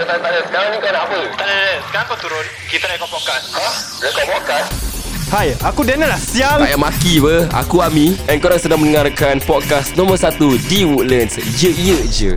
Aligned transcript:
tak 0.00 0.16
ada, 0.16 0.22
tak 0.24 0.30
ada. 0.32 0.40
Sekarang 0.48 0.68
ni 0.72 0.78
kau 0.80 0.92
nak 0.92 1.02
apa? 1.04 1.20
Tak 1.36 1.44
ada, 1.44 1.52
tak 1.52 1.60
ada. 1.60 1.80
Sekarang 1.84 2.06
kau 2.08 2.18
turun. 2.24 2.46
Kita 2.72 2.84
rekod 2.88 3.08
podcast. 3.12 3.44
Ha? 3.52 3.68
Rekod 4.00 4.26
podcast? 4.32 4.68
Hai, 5.30 5.48
aku 5.62 5.80
Daniel 5.86 6.10
lah 6.10 6.20
sial. 6.20 6.58
Tak 6.58 6.66
payah 6.66 6.80
maki 6.80 7.22
ber 7.22 7.46
Aku 7.54 7.78
Ami 7.86 8.18
And 8.26 8.42
korang 8.42 8.58
sedang 8.58 8.82
mendengarkan 8.82 9.38
Podcast 9.38 9.94
nombor 9.94 10.18
1 10.18 10.34
Di 10.66 10.82
Woodlands 10.82 11.38
Ye 11.62 11.70
ye 11.70 12.02
je 12.10 12.32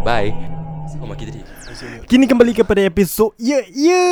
Bye 0.00 0.32
Kau 0.96 1.04
maki 1.04 1.28
tadi 1.28 1.44
Kini 2.08 2.24
kembali 2.24 2.56
kepada 2.56 2.80
episod 2.80 3.36
Ye 3.36 3.68
Ye 3.68 4.04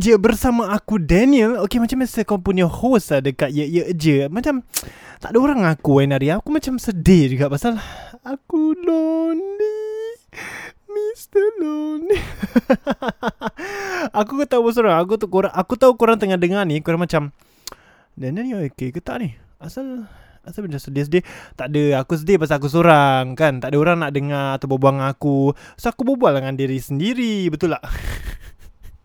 Je 0.00 0.16
bersama 0.16 0.72
aku 0.72 0.96
Daniel. 0.96 1.60
Okey 1.60 1.76
macam 1.76 2.00
biasa 2.00 2.24
kau 2.24 2.40
punya 2.40 2.64
host 2.64 3.12
lah 3.12 3.20
dekat 3.20 3.52
Ye 3.52 3.68
Ye 3.68 3.84
Je. 3.92 4.32
Macam 4.32 4.64
tak 5.20 5.36
ada 5.36 5.38
orang 5.40 5.68
aku 5.68 6.00
kan 6.00 6.16
hari 6.16 6.32
Aku 6.32 6.48
macam 6.48 6.80
sedih 6.80 7.36
juga 7.36 7.52
pasal 7.52 7.76
aku 8.24 8.72
lonely. 8.80 9.76
Mr. 10.96 11.44
Lonely 11.60 12.16
Aku 14.24 14.40
tahu 14.48 14.72
seorang 14.72 14.96
Aku 15.04 15.20
tu 15.20 15.28
korang 15.28 15.52
Aku 15.52 15.76
tahu 15.76 15.92
korang 16.00 16.16
tengah 16.16 16.40
dengar 16.40 16.64
ni. 16.64 16.80
Korang 16.80 17.04
macam 17.04 17.36
Daniel 18.16 18.48
ni 18.48 18.72
okay 18.72 18.96
ke 18.96 19.04
tak 19.04 19.20
ni? 19.20 19.36
Asal 19.60 20.08
Asal 20.40 20.64
macam 20.64 20.80
sedih-sedih 20.80 21.20
Tak 21.52 21.68
ada 21.68 22.00
Aku 22.00 22.16
sedih 22.16 22.40
pasal 22.40 22.56
aku 22.56 22.72
seorang 22.72 23.36
Kan? 23.36 23.60
Tak 23.60 23.70
ada 23.72 23.76
orang 23.76 24.00
nak 24.00 24.16
dengar 24.16 24.56
Atau 24.56 24.72
berbual 24.72 24.96
dengan 24.96 25.12
aku. 25.12 25.52
So 25.76 25.92
aku 25.92 26.08
berbual 26.08 26.32
dengan 26.40 26.56
diri 26.56 26.80
sendiri. 26.80 27.52
Betul 27.52 27.76
tak? 27.76 27.84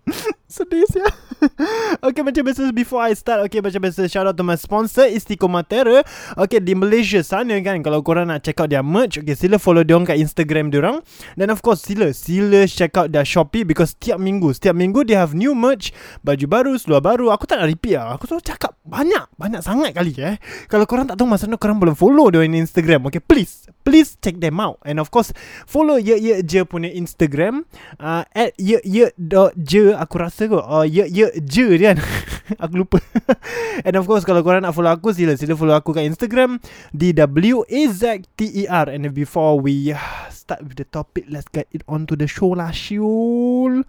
Sedih 0.56 0.88
siya 0.88 1.08
Okay 2.08 2.22
macam 2.22 2.42
biasa 2.46 2.70
Before 2.74 3.02
I 3.02 3.14
start 3.18 3.42
Okay 3.50 3.60
macam 3.62 3.82
biasa 3.82 4.06
Shout 4.08 4.28
out 4.30 4.38
to 4.38 4.46
my 4.46 4.58
sponsor 4.58 5.10
Istiqomah 5.10 5.66
Terra 5.66 6.06
Okay 6.38 6.62
di 6.62 6.78
Malaysia 6.78 7.22
sana 7.26 7.58
kan 7.66 7.82
Kalau 7.82 8.06
korang 8.06 8.30
nak 8.30 8.46
check 8.46 8.62
out 8.62 8.70
their 8.70 8.86
merch 8.86 9.18
Okay 9.22 9.34
sila 9.34 9.58
follow 9.58 9.82
diorang 9.82 10.06
kat 10.06 10.22
Instagram 10.22 10.70
diorang 10.70 11.02
Dan 11.34 11.50
of 11.50 11.66
course 11.66 11.82
sila 11.82 12.14
Sila 12.14 12.70
check 12.70 12.94
out 12.98 13.10
their 13.10 13.26
Shopee 13.26 13.66
Because 13.66 13.98
setiap 13.98 14.22
minggu 14.22 14.54
Setiap 14.54 14.78
minggu 14.78 15.02
they 15.06 15.18
have 15.18 15.34
new 15.34 15.58
merch. 15.58 15.90
Baju 16.22 16.46
baru 16.46 16.72
Seluar 16.78 17.02
baru. 17.02 17.34
Aku 17.34 17.50
tak 17.50 17.62
nak 17.62 17.70
repeat 17.70 17.98
lah. 17.98 18.18
Aku 18.18 18.30
selalu 18.30 18.46
cakap 18.46 18.78
Banyak 18.86 19.34
Banyak 19.38 19.62
sangat 19.66 19.92
kali 19.98 20.14
eh. 20.22 20.38
Kalau 20.70 20.86
korang 20.86 21.10
tak 21.10 21.18
tahu 21.18 21.28
Masa 21.30 21.50
mana 21.50 21.58
korang 21.58 21.82
boleh 21.82 21.98
follow 21.98 22.30
diorang 22.30 22.54
in 22.54 22.66
Instagram 22.66 23.10
Okay 23.10 23.22
please 23.22 23.66
Please 23.82 24.14
check 24.22 24.38
them 24.38 24.62
out. 24.62 24.78
And 24.86 25.02
of 25.02 25.10
course 25.10 25.34
Follow 25.66 25.98
Ye 25.98 26.14
Ye 26.22 26.46
Je 26.46 26.62
punya 26.62 26.94
Instagram 26.94 27.66
uh, 27.98 28.30
At 28.30 28.54
Ye 28.62 28.78
Ye 28.86 29.10
dot 29.18 29.58
Je 29.58 29.90
Aku 29.98 30.22
rasa 30.22 30.46
kot 30.46 30.62
uh, 30.62 30.86
Ye 30.86 31.10
Ye 31.10 31.31
Je 31.40 31.80
dia 31.80 31.96
kan. 31.96 32.00
Aku 32.68 32.84
lupa. 32.84 33.00
And 33.88 33.96
of 33.96 34.04
course 34.04 34.28
Kalau 34.28 34.44
korang 34.44 34.68
nak 34.68 34.76
follow 34.76 34.92
aku 34.92 35.16
Sila 35.16 35.40
sila 35.40 35.56
follow 35.56 35.72
aku 35.72 35.96
kat 35.96 36.04
Instagram. 36.04 36.60
Di 36.92 37.16
W-A-Z-T-E-R 37.16 38.92
And 38.92 39.08
before 39.16 39.56
we 39.64 39.96
uh, 39.96 40.28
Start 40.28 40.68
with 40.68 40.76
the 40.76 40.88
topic 40.88 41.32
Let's 41.32 41.48
get 41.48 41.72
it 41.72 41.88
on 41.88 42.04
to 42.12 42.20
the 42.20 42.28
show 42.28 42.52
lah 42.52 42.76
Syul 42.76 43.88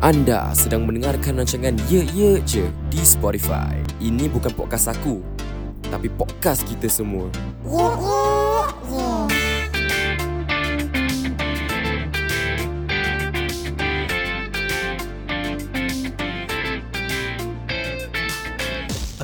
Anda 0.00 0.52
sedang 0.56 0.88
mendengarkan 0.88 1.44
rancangan 1.44 1.76
Ye 1.92 2.08
Ye 2.16 2.40
Je 2.48 2.64
Di 2.88 3.02
Spotify. 3.04 3.76
Ini 4.00 4.32
bukan 4.32 4.52
podcast 4.56 4.88
aku 4.88 5.20
Tapi 5.92 6.08
podcast 6.08 6.64
kita 6.64 6.88
semua 6.88 7.28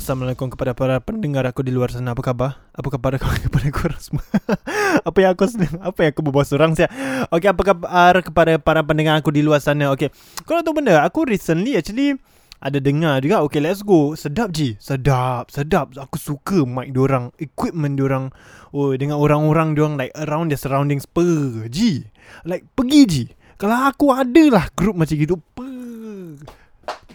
Assalamualaikum 0.01 0.49
kepada 0.49 0.73
para 0.73 0.97
pendengar 0.97 1.45
aku 1.45 1.61
di 1.61 1.69
luar 1.69 1.93
sana. 1.93 2.17
Apa 2.17 2.33
khabar? 2.33 2.57
Apa 2.73 2.89
khabar 2.89 3.21
kepada 3.21 3.69
korang 3.69 4.01
semua? 4.01 4.25
apa 5.13 5.19
yang 5.21 5.37
aku 5.37 5.45
sedang 5.45 5.77
Apa 5.77 6.09
yang 6.09 6.17
aku 6.17 6.25
berbual 6.25 6.49
seorang 6.49 6.73
saya 6.73 6.89
Okay 7.29 7.53
apa 7.53 7.61
khabar 7.61 8.25
kepada 8.25 8.57
para 8.57 8.81
pendengar 8.81 9.21
aku 9.21 9.29
di 9.29 9.45
luar 9.45 9.61
sana? 9.61 9.93
Okay 9.93 10.09
Korang 10.49 10.65
tahu 10.65 10.81
benda? 10.81 11.05
Aku 11.05 11.29
recently 11.29 11.77
actually 11.77 12.17
ada 12.65 12.81
dengar 12.81 13.21
juga. 13.21 13.45
Okay 13.45 13.61
let's 13.61 13.85
go. 13.85 14.17
Sedap 14.17 14.57
je 14.57 14.81
Sedap 14.81 15.53
Sedap. 15.53 15.93
Aku 15.93 16.17
suka 16.17 16.65
mic 16.65 16.97
diorang 16.97 17.29
Equipment 17.37 18.01
diorang. 18.01 18.33
Oh 18.73 18.97
dengan 18.97 19.21
orang-orang 19.21 19.77
diorang 19.77 20.01
Like 20.01 20.17
around 20.17 20.49
their 20.49 20.57
surroundings. 20.57 21.05
Pergi 21.05 22.09
Like 22.49 22.65
pergi 22.73 23.01
je 23.05 23.25
Kalau 23.61 23.77
aku 23.93 24.17
ada 24.17 24.49
lah 24.49 24.65
Group 24.73 24.97
macam 24.97 25.13
gitu 25.13 25.37
Per 25.53 26.41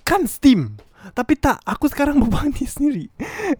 Kan 0.05 0.29
steam 0.29 0.77
tapi 1.13 1.37
tak 1.37 1.61
Aku 1.67 1.85
sekarang 1.85 2.17
berbual 2.25 2.49
ni 2.49 2.65
sendiri. 2.65 3.05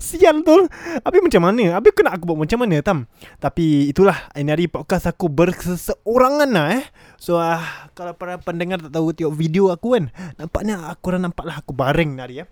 Sial 0.02 0.42
tu 0.42 0.66
Habis 1.04 1.22
macam 1.22 1.42
mana? 1.52 1.78
Habis 1.78 1.92
aku 1.94 2.02
nak 2.02 2.14
aku 2.18 2.24
buat 2.34 2.40
macam 2.48 2.60
mana 2.66 2.82
Tam? 2.82 3.06
Tapi 3.38 3.92
itulah 3.92 4.32
Ini 4.34 4.50
hari 4.50 4.66
podcast 4.72 5.12
aku 5.12 5.30
Berseorangan 5.30 6.50
lah 6.50 6.68
eh. 6.82 6.86
So 7.22 7.38
uh, 7.38 7.62
Kalau 7.94 8.18
para 8.18 8.42
pendengar 8.42 8.82
tak 8.82 8.96
tahu 8.96 9.14
Tengok 9.14 9.36
video 9.36 9.70
aku 9.70 10.00
kan 10.00 10.06
Nampaknya 10.40 10.90
Aku 10.90 11.14
dah 11.14 11.22
nampak 11.22 11.46
lah 11.46 11.62
Aku 11.62 11.76
baring 11.76 12.18
hari 12.18 12.42
ya 12.42 12.46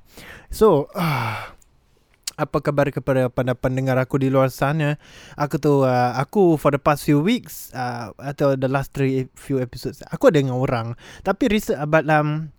So 0.53 0.91
uh, 0.93 1.37
apa 2.33 2.65
khabar 2.65 2.89
kepada 2.89 3.29
para 3.29 3.53
pendengar 3.53 3.93
aku 4.01 4.17
di 4.17 4.25
luar 4.25 4.49
sana? 4.49 4.97
Aku 5.37 5.61
tu 5.61 5.85
uh, 5.85 6.17
Aku 6.17 6.57
for 6.57 6.73
the 6.73 6.81
past 6.81 7.05
few 7.05 7.21
weeks 7.21 7.69
uh, 7.77 8.09
Atau 8.17 8.57
the 8.57 8.65
last 8.65 8.89
three 8.89 9.29
few 9.37 9.61
episodes 9.61 10.01
Aku 10.09 10.33
ada 10.33 10.41
dengan 10.41 10.57
orang. 10.57 10.97
Tapi 11.21 11.45
research 11.45 11.77
about 11.77 12.09
um, 12.09 12.49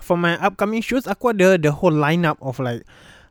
For 0.00 0.16
my 0.18 0.38
upcoming 0.38 0.82
shows 0.82 1.06
Aku 1.06 1.34
ada 1.34 1.58
the 1.58 1.72
whole 1.74 1.94
lineup 1.94 2.38
of 2.42 2.58
like 2.62 2.82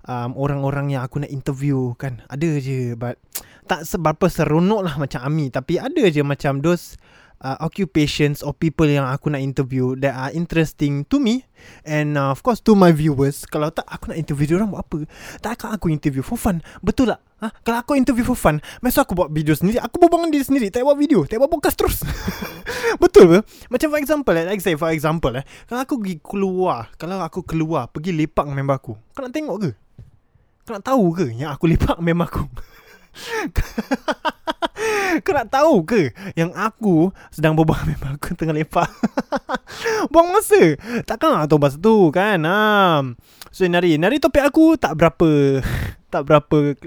um, 0.08 0.34
Orang-orang 0.36 0.94
yang 0.96 1.04
aku 1.04 1.22
nak 1.24 1.32
interview 1.32 1.94
kan. 2.00 2.24
Ada 2.32 2.62
je 2.62 2.96
but 2.96 3.20
Tak 3.68 3.84
seberapa 3.84 4.32
seronok 4.32 4.82
lah 4.88 4.96
macam 4.96 5.20
Ami. 5.28 5.52
Tapi 5.52 5.76
ada 5.80 6.04
je 6.08 6.24
macam 6.24 6.64
those 6.64 6.96
uh, 7.42 7.58
occupations 7.62 8.42
or 8.42 8.54
people 8.54 8.88
yang 8.88 9.06
aku 9.06 9.30
nak 9.30 9.42
interview 9.42 9.94
That 9.98 10.16
are 10.18 10.32
interesting 10.34 11.06
to 11.10 11.18
me 11.22 11.46
And 11.86 12.18
uh, 12.18 12.34
of 12.34 12.42
course 12.46 12.62
to 12.66 12.74
my 12.74 12.94
viewers 12.94 13.46
Kalau 13.50 13.70
tak 13.74 13.86
aku 13.90 14.14
nak 14.14 14.18
interview 14.18 14.58
orang 14.58 14.74
buat 14.74 14.86
apa 14.86 14.98
Takkan 15.42 15.74
aku 15.76 15.90
interview 15.90 16.22
for 16.26 16.38
fun 16.38 16.62
Betul 16.82 17.14
tak? 17.14 17.22
Ha? 17.38 17.54
Kalau 17.62 17.78
aku 17.86 17.94
interview 17.94 18.26
for 18.26 18.38
fun 18.38 18.58
Masa 18.82 19.06
aku 19.06 19.14
buat 19.14 19.30
video 19.30 19.54
sendiri 19.54 19.78
Aku 19.78 20.02
dengan 20.02 20.34
diri 20.34 20.46
sendiri 20.46 20.74
Tak 20.74 20.82
buat 20.82 20.98
video 20.98 21.22
Tak 21.26 21.38
buat 21.38 21.52
podcast 21.54 21.78
terus 21.78 21.98
Betul 23.04 23.30
ke? 23.30 23.40
Macam 23.70 23.88
for 23.94 24.00
example 24.02 24.34
eh, 24.34 24.46
Like 24.50 24.62
say 24.62 24.74
for 24.74 24.90
example 24.90 25.34
eh, 25.38 25.46
Kalau 25.70 25.86
aku 25.86 26.02
pergi 26.02 26.18
keluar 26.18 26.90
Kalau 26.98 27.22
aku 27.22 27.46
keluar 27.46 27.94
Pergi 27.94 28.10
lepak 28.10 28.50
dengan 28.50 28.66
member 28.66 28.76
aku 28.82 28.94
Kau 29.14 29.22
nak 29.22 29.34
tengok 29.34 29.58
ke? 29.62 29.70
Kau 30.66 30.74
nak 30.74 30.86
tahu 30.86 31.06
ke 31.14 31.26
Yang 31.38 31.52
aku 31.54 31.66
lepak 31.70 31.98
member 32.02 32.26
aku 32.26 32.44
Kau 35.26 35.34
nak 35.34 35.50
tahu 35.50 35.84
ke 35.84 36.14
Yang 36.38 36.52
aku 36.54 36.96
Sedang 37.34 37.58
berbual 37.58 37.82
member 37.90 38.18
aku 38.18 38.38
Tengah 38.38 38.56
lepak? 38.56 38.90
Buang 40.14 40.34
masa. 40.34 40.78
Takkan 41.04 41.34
nak 41.34 41.50
tahu 41.50 41.62
masa 41.62 41.78
tu 41.78 42.10
kan? 42.14 42.40
Ha. 42.46 43.02
So 43.50 43.66
Nari. 43.66 43.98
Nari 43.98 44.22
topik 44.22 44.46
aku 44.46 44.78
Tak 44.78 44.98
berapa 44.98 45.62
Tak 46.14 46.22
berapa 46.28 46.78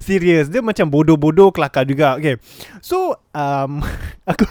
Serius 0.00 0.48
Dia 0.48 0.64
macam 0.64 0.88
bodoh-bodoh 0.88 1.52
Kelakar 1.52 1.88
juga. 1.88 2.16
Okay. 2.20 2.36
So 2.84 3.16
um, 3.32 3.80
Aku 4.28 4.44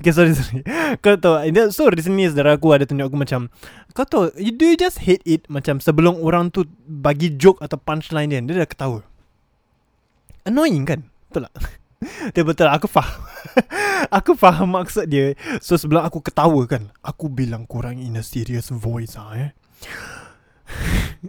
Okay 0.00 0.16
sorry 0.16 0.32
sorry. 0.32 0.64
Kau 1.00 1.16
tahu 1.16 1.48
So 1.72 1.88
recently 1.88 2.28
Saudara 2.28 2.56
aku 2.56 2.72
ada 2.72 2.84
tunjuk 2.84 3.08
aku 3.08 3.16
macam 3.16 3.48
Kau 3.96 4.04
tahu 4.04 4.32
Do 4.36 4.64
you 4.64 4.76
just 4.76 5.04
hate 5.04 5.24
it 5.24 5.48
Macam 5.48 5.80
sebelum 5.80 6.20
orang 6.20 6.52
tu 6.52 6.68
Bagi 6.84 7.36
joke 7.36 7.64
atau 7.64 7.80
punchline 7.80 8.32
dia? 8.32 8.40
Dia 8.44 8.64
dah 8.64 8.68
ketawa 8.68 9.00
Annoying 10.44 10.84
kan? 10.84 11.00
Betul 11.28 11.48
tak? 11.48 11.54
Dia 12.36 12.44
betul 12.44 12.68
aku 12.68 12.84
faham 12.84 13.16
Aku 14.20 14.36
faham 14.36 14.76
maksud 14.76 15.08
dia. 15.08 15.32
So 15.64 15.80
sebelum 15.80 16.04
aku 16.04 16.20
ketawa 16.20 16.60
kan 16.68 16.92
Aku 17.00 17.32
bilang 17.32 17.64
korang 17.64 17.96
in 17.96 18.20
a 18.20 18.24
serious 18.24 18.68
voice 18.68 19.16
ha, 19.16 19.32
eh. 19.40 19.50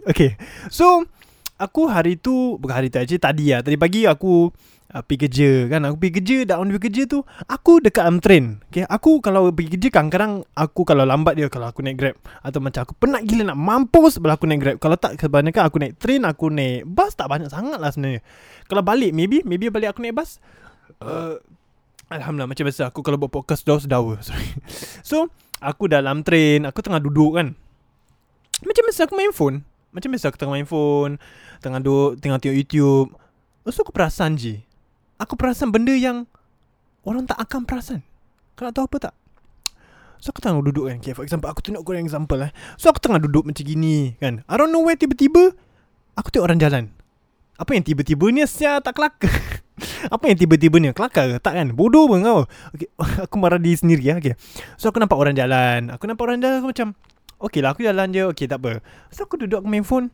Okay. 0.12 0.36
So 0.68 1.08
Aku 1.56 1.88
hari 1.88 2.20
tu 2.20 2.60
Bukan 2.60 2.76
hari 2.76 2.92
tu 2.92 3.00
actually 3.00 3.22
Tadi 3.22 3.56
lah 3.56 3.64
Tadi 3.64 3.80
pagi 3.80 4.04
aku 4.04 4.52
uh, 4.92 5.02
Pergi 5.02 5.26
kerja 5.26 5.50
kan? 5.72 5.80
Aku 5.88 5.96
pergi 5.98 6.14
kerja 6.22 6.36
Dah 6.46 6.56
on 6.60 6.68
pergi 6.70 6.84
kerja 6.90 7.02
tu 7.08 7.18
Aku 7.48 7.82
dekat 7.82 8.04
am 8.06 8.18
train. 8.22 8.60
Okay 8.70 8.86
Aku 8.86 9.18
kalau 9.24 9.50
pergi 9.50 9.78
kerja 9.78 9.88
Kadang-kadang 9.90 10.46
Aku 10.54 10.86
kalau 10.86 11.02
lambat 11.08 11.34
dia 11.38 11.48
Kalau 11.50 11.70
aku 11.70 11.82
naik 11.82 11.96
grab 11.98 12.16
Atau 12.44 12.62
macam 12.62 12.84
aku 12.86 12.94
penat 12.98 13.24
gila 13.26 13.50
Nak 13.50 13.58
mampus 13.58 14.18
Sebelum 14.18 14.34
aku 14.36 14.46
naik 14.46 14.60
grab. 14.62 14.76
Kalau 14.78 14.96
tak 14.98 15.18
kebanyakan 15.18 15.62
Aku 15.66 15.76
naik 15.80 15.94
train 15.98 16.22
Aku 16.22 16.52
naik 16.52 16.86
bus 16.86 17.12
Tak 17.16 17.26
banyak 17.26 17.48
sangat 17.50 17.78
lah 17.80 17.90
sebenarnya. 17.90 18.20
Kalau 18.68 18.82
balik 18.84 19.10
Maybe 19.16 19.42
Maybe 19.42 19.72
balik 19.72 19.96
aku 19.96 20.04
naik 20.04 20.14
bus 20.14 20.38
uh, 21.02 21.40
Alhamdulillah 22.12 22.50
Macam 22.50 22.64
biasa 22.68 22.92
Aku 22.92 23.00
kalau 23.02 23.18
buat 23.18 23.32
podcast 23.32 23.66
Dah 23.66 23.80
sedawa 23.80 24.20
Sorry. 24.26 24.46
So 25.02 25.32
Aku 25.58 25.88
dalam 25.88 26.22
train 26.22 26.68
Aku 26.68 26.84
tengah 26.84 27.00
duduk 27.00 27.40
kan. 27.40 27.56
Macam 28.64 28.82
biasa 28.88 29.04
aku 29.04 29.14
main 29.20 29.32
phone. 29.36 29.68
Macam 29.92 30.08
biasa 30.12 30.32
aku 30.32 30.36
tengah 30.40 30.56
main 30.56 30.68
phone 30.68 31.20
Tengah 31.60 31.80
duduk 31.80 32.20
Tengah 32.20 32.40
tengok 32.40 32.56
YouTube. 32.56 33.08
Lepas 33.64 33.74
tu 33.74 33.82
aku 33.82 33.90
perasan 33.90 34.38
je 34.38 34.65
Aku 35.16 35.34
perasan 35.34 35.72
benda 35.72 35.96
yang 35.96 36.28
Orang 37.06 37.22
tak 37.22 37.38
akan 37.38 37.62
perasan. 37.62 38.02
Kau 38.58 38.66
nak 38.66 38.74
tahu 38.74 38.90
apa 38.90 38.98
tak? 39.08 39.14
So 40.18 40.34
aku 40.34 40.42
tengah 40.42 40.58
duduk 40.58 40.90
kan 40.90 40.98
okay, 40.98 41.12
For 41.14 41.22
example 41.22 41.46
Aku 41.52 41.62
tunjuk 41.62 41.86
korang 41.86 42.02
example 42.02 42.40
eh. 42.42 42.50
So 42.74 42.90
aku 42.90 42.98
tengah 42.98 43.22
duduk 43.22 43.46
macam 43.46 43.62
gini 43.62 44.18
kan. 44.18 44.42
I 44.50 44.54
don't 44.58 44.74
know 44.74 44.82
where 44.82 44.98
tiba-tiba 44.98 45.54
Aku 46.18 46.28
tengok 46.34 46.50
orang 46.50 46.58
jalan. 46.58 46.84
Apa 47.56 47.78
yang 47.78 47.86
tiba-tiba 47.86 48.26
ni 48.34 48.42
Sia 48.50 48.82
tak 48.82 48.98
kelakar? 48.98 49.30
Apa 50.14 50.24
yang 50.26 50.36
tiba-tiba 50.40 50.82
ni 50.82 50.90
Kelakar 50.90 51.30
ke? 51.30 51.36
Tak 51.38 51.54
kan? 51.54 51.70
Bodoh 51.78 52.10
pun 52.10 52.26
kau. 52.26 52.42
Okay. 52.74 52.90
Aku 53.30 53.38
marah 53.38 53.62
diri 53.62 53.78
sendiri 53.78 54.02
ya. 54.02 54.18
okay. 54.18 54.34
So 54.74 54.90
aku 54.90 54.98
nampak 54.98 55.14
orang 55.14 55.38
jalan. 55.38 55.94
Aku 55.94 56.10
nampak 56.10 56.26
orang 56.26 56.42
jalan 56.42 56.64
Aku 56.64 56.74
macam 56.74 56.88
Okay 57.36 57.60
lah 57.60 57.76
aku 57.76 57.84
jalan 57.84 58.10
je. 58.10 58.24
Okay 58.32 58.48
tak 58.50 58.64
apa. 58.64 58.80
So 59.12 59.28
aku 59.28 59.38
duduk 59.38 59.62
aku 59.62 59.68
main 59.68 59.84
phone. 59.86 60.10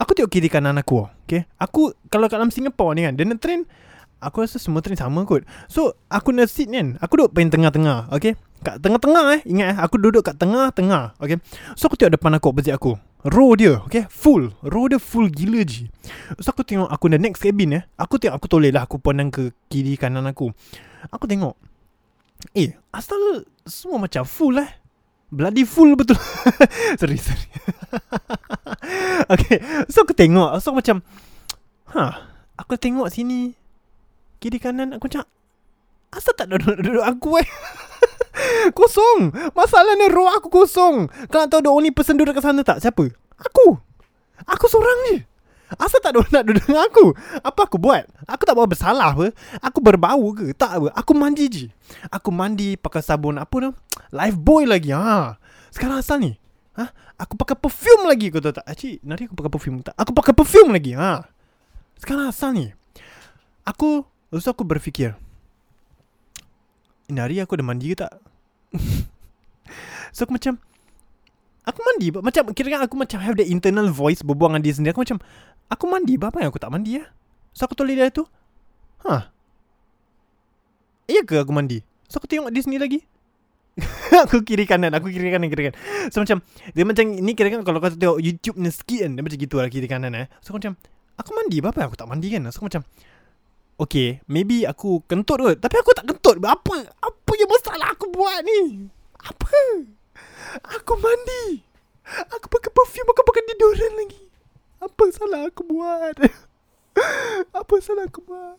Aku 0.00 0.16
tengok 0.16 0.32
kiri 0.32 0.48
kanan 0.50 0.80
aku 0.80 1.06
Okay. 1.28 1.46
Aku 1.60 1.92
Kalau 2.10 2.26
kat 2.26 2.40
dalam 2.40 2.50
Singapore 2.50 2.98
ni 2.98 3.06
kan 3.06 3.14
nak 3.14 3.38
train 3.38 3.68
Aku 4.16 4.40
rasa 4.40 4.56
semua 4.56 4.80
train 4.80 4.96
sama 4.96 5.28
kot. 5.28 5.44
So 5.68 5.92
aku 6.08 6.32
nak 6.32 6.48
ni 6.48 6.72
kan 6.72 6.88
Aku 7.04 7.20
duduk 7.20 7.36
paling 7.36 7.52
tengah-tengah 7.52 8.08
Okay? 8.16 8.32
Kat 8.64 8.80
tengah-tengah 8.80 9.24
eh 9.36 9.40
Ingat 9.44 9.66
eh 9.72 9.78
Aku 9.84 10.00
duduk 10.00 10.24
kat 10.24 10.40
tengah-tengah 10.40 11.20
Okay? 11.20 11.36
So 11.76 11.92
aku 11.92 12.00
tengok 12.00 12.16
depan 12.16 12.32
aku 12.40 12.48
Opposite 12.48 12.72
aku. 12.72 12.96
Row 13.28 13.52
dia 13.52 13.84
Okay? 13.84 14.08
Full. 14.08 14.56
Row 14.64 14.88
dia 14.88 14.96
full 14.96 15.28
gila 15.28 15.60
je 15.68 15.92
So 16.40 16.48
aku 16.56 16.64
tengok 16.64 16.88
Aku 16.88 17.12
the 17.12 17.20
next 17.20 17.44
cabin 17.44 17.76
eh. 17.76 17.82
Aku 18.00 18.16
tengok 18.16 18.40
Aku 18.40 18.46
toleh 18.48 18.72
lah 18.72 18.88
Aku 18.88 18.96
pandang 18.96 19.28
ke 19.28 19.52
Kiri 19.68 20.00
kanan 20.00 20.24
aku. 20.24 20.48
Aku 21.12 21.28
tengok 21.28 21.52
Eh 22.56 22.72
Asal 22.96 23.44
Semua 23.68 24.00
macam 24.00 24.24
full 24.24 24.56
eh? 24.56 24.70
Bloody 25.28 25.68
full 25.68 25.92
betul. 25.98 26.16
Sorry 27.00 27.20
sorry. 27.20 27.46
Okay 29.36 29.60
So 29.92 30.08
aku 30.08 30.16
tengok 30.16 30.56
So 30.64 30.72
aku 30.72 30.80
macam 30.80 31.04
Ha 31.92 32.32
Aku 32.56 32.80
tengok 32.80 33.12
sini 33.12 33.65
Kiri 34.38 34.58
kanan 34.60 34.96
Aku 34.96 35.08
macam 35.08 35.24
Asal 36.12 36.32
tak 36.38 36.48
ada 36.48 36.56
duduk 36.60 37.02
aku 37.02 37.40
eh 37.42 37.48
Kosong 38.78 39.32
Masalahnya 39.52 40.08
row 40.12 40.30
aku 40.30 40.48
kosong 40.48 41.10
Kau 41.28 41.38
nak 41.42 41.50
tahu 41.50 41.60
the 41.66 41.72
only 41.72 41.90
person 41.90 42.16
duduk 42.16 42.38
kat 42.38 42.44
sana 42.46 42.62
tak? 42.62 42.80
Siapa? 42.80 43.04
Aku 43.42 43.76
Aku 44.46 44.64
seorang 44.70 44.98
je 45.12 45.16
Asal 45.76 45.98
tak 45.98 46.14
ada 46.14 46.22
nak 46.30 46.44
duduk 46.46 46.62
dengan 46.62 46.86
aku 46.86 47.10
Apa 47.42 47.66
aku 47.66 47.76
buat? 47.82 48.06
Aku 48.30 48.46
tak 48.46 48.54
buat 48.54 48.70
bersalah 48.70 49.18
apa 49.18 49.34
Aku 49.58 49.82
berbau 49.82 50.30
ke? 50.30 50.54
Tak 50.54 50.78
apa 50.78 50.88
Aku 50.94 51.12
mandi 51.18 51.44
je 51.50 51.66
Aku 52.06 52.30
mandi 52.30 52.78
pakai 52.78 53.02
sabun 53.02 53.42
apa 53.42 53.50
tu 53.58 53.70
Life 54.18 54.38
boy 54.38 54.62
lagi 54.62 54.94
ha. 54.94 55.34
Sekarang 55.74 55.98
asal 55.98 56.22
ni 56.22 56.38
ha? 56.78 56.94
Aku 57.18 57.34
pakai 57.34 57.58
perfume 57.58 58.06
lagi 58.06 58.30
Kau 58.30 58.38
tahu 58.38 58.54
tak? 58.54 58.62
Actually 58.62 59.02
Nari 59.02 59.26
aku 59.26 59.34
pakai 59.34 59.52
perfume 59.52 59.82
tak? 59.82 59.98
Aku 59.98 60.14
pakai 60.14 60.32
perfume 60.38 60.70
lagi 60.70 60.94
ha. 60.94 61.26
Sekarang 61.98 62.30
asal 62.30 62.54
ni 62.54 62.70
Aku 63.66 64.06
Lepas 64.30 64.42
tu 64.42 64.50
aku 64.50 64.64
berfikir 64.66 65.14
Ini 67.06 67.18
hari 67.22 67.38
aku 67.38 67.54
dah 67.54 67.66
mandi 67.66 67.94
ke 67.94 67.96
tak? 68.02 68.12
so 70.14 70.26
aku 70.26 70.34
macam 70.34 70.58
Aku 71.66 71.80
mandi 71.82 72.10
Macam 72.10 72.42
kira 72.50 72.82
aku 72.82 72.98
macam 72.98 73.18
Have 73.22 73.38
the 73.38 73.46
internal 73.46 73.86
voice 73.90 74.26
Berbual 74.26 74.54
dengan 74.54 74.62
dia 74.66 74.74
sendiri. 74.74 74.94
Aku 74.94 75.02
macam 75.06 75.18
Aku 75.70 75.84
mandi 75.86 76.18
Apa 76.18 76.42
yang 76.42 76.50
aku 76.50 76.58
tak 76.58 76.74
mandi 76.74 76.98
ya? 76.98 77.06
So 77.54 77.70
aku 77.70 77.78
tulis 77.78 77.94
dia 77.94 78.10
tu 78.10 78.26
Hah? 79.06 79.30
Iya 81.06 81.22
ke 81.22 81.38
aku 81.38 81.54
mandi? 81.54 81.86
So 82.10 82.18
aku 82.18 82.26
tengok 82.26 82.50
dia 82.50 82.62
sendiri 82.66 82.82
lagi. 82.82 83.00
Aku 84.26 84.40
kiri 84.40 84.64
kanan 84.64 84.88
Aku 84.96 85.12
kiri 85.12 85.28
kanan 85.28 85.52
kiri 85.52 85.70
kanan. 85.70 85.78
So 86.08 86.24
macam 86.24 86.40
Dia 86.72 86.82
macam 86.88 87.04
Ni 87.12 87.36
kira 87.36 87.52
kan 87.52 87.60
Kalau 87.60 87.78
kau 87.78 87.92
tengok 87.92 88.18
YouTube 88.24 88.56
ni 88.56 88.72
sikit 88.72 89.04
kan 89.04 89.10
Dia 89.14 89.22
macam 89.22 89.36
gitu 89.36 89.54
lah 89.60 89.68
Kiri 89.68 89.84
kanan 89.84 90.16
eh. 90.16 90.26
So 90.40 90.50
aku 90.50 90.64
macam 90.64 90.80
Aku 91.20 91.30
mandi 91.36 91.60
but 91.60 91.76
Apa 91.76 91.84
yang 91.84 91.88
aku 91.92 91.98
tak 92.00 92.08
mandi 92.08 92.32
kan? 92.32 92.40
So 92.48 92.64
aku 92.64 92.72
macam 92.72 92.82
Okay 93.76 94.24
Maybe 94.24 94.64
aku 94.64 95.04
kentut 95.04 95.36
kot. 95.40 95.58
Tapi 95.60 95.76
aku 95.80 95.92
tak 95.92 96.08
kentut. 96.08 96.40
Apa 96.40 96.74
Apa 97.00 97.30
yang 97.36 97.50
masalah 97.50 97.92
aku 97.92 98.08
buat 98.08 98.40
ni? 98.44 98.88
Apa? 99.20 99.52
Aku 100.80 100.96
mandi. 100.96 101.60
Aku 102.06 102.46
pakai 102.48 102.70
perfume 102.70 103.10
Aku 103.12 103.22
pakai 103.26 103.42
deodorant 103.44 103.94
lagi. 104.00 104.22
Apa 104.80 105.02
salah 105.12 105.48
aku 105.48 105.62
buat? 105.66 106.14
Apa 107.60 107.74
salah 107.80 108.08
aku 108.08 108.24
buat? 108.24 108.56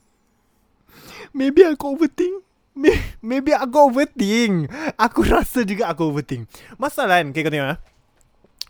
Maybe 1.33 1.65
aku 1.65 1.93
overthink. 1.97 2.41
May- 2.77 3.01
Maybe 3.21 3.53
aku 3.57 3.89
overthink. 3.89 4.69
Aku 4.97 5.25
rasa 5.33 5.65
juga 5.65 5.89
aku 5.89 6.13
overthink. 6.13 6.45
Masalah 6.77 7.21
kan 7.21 7.33
Okay 7.33 7.41
kau 7.41 7.53
tengok 7.53 7.73
eh. 7.73 7.79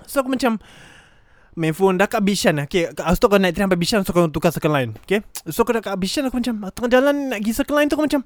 So 0.06 0.22
aku 0.22 0.32
macam 0.32 0.62
Main 1.58 1.74
phone 1.74 1.98
dah 1.98 2.06
kat 2.06 2.22
Bishan 2.22 2.62
Okay 2.70 2.94
So 3.18 3.26
kau 3.26 3.42
naik 3.42 3.58
train 3.58 3.66
sampai 3.66 3.82
Bishan 3.82 4.06
So 4.06 4.14
kau 4.14 4.30
tukar 4.30 4.54
circle 4.54 4.70
line. 4.70 4.94
Okay? 5.10 5.26
So 5.50 5.66
kau 5.66 5.74
dah 5.74 5.82
kat 5.82 5.98
Bishan 5.98 6.30
Aku 6.30 6.38
macam 6.38 6.70
Tengah 6.70 6.92
jalan 6.94 7.34
nak 7.34 7.42
pergi 7.42 7.52
circle 7.58 7.76
line 7.82 7.90
tu 7.90 7.98
Aku 7.98 8.06
macam 8.06 8.22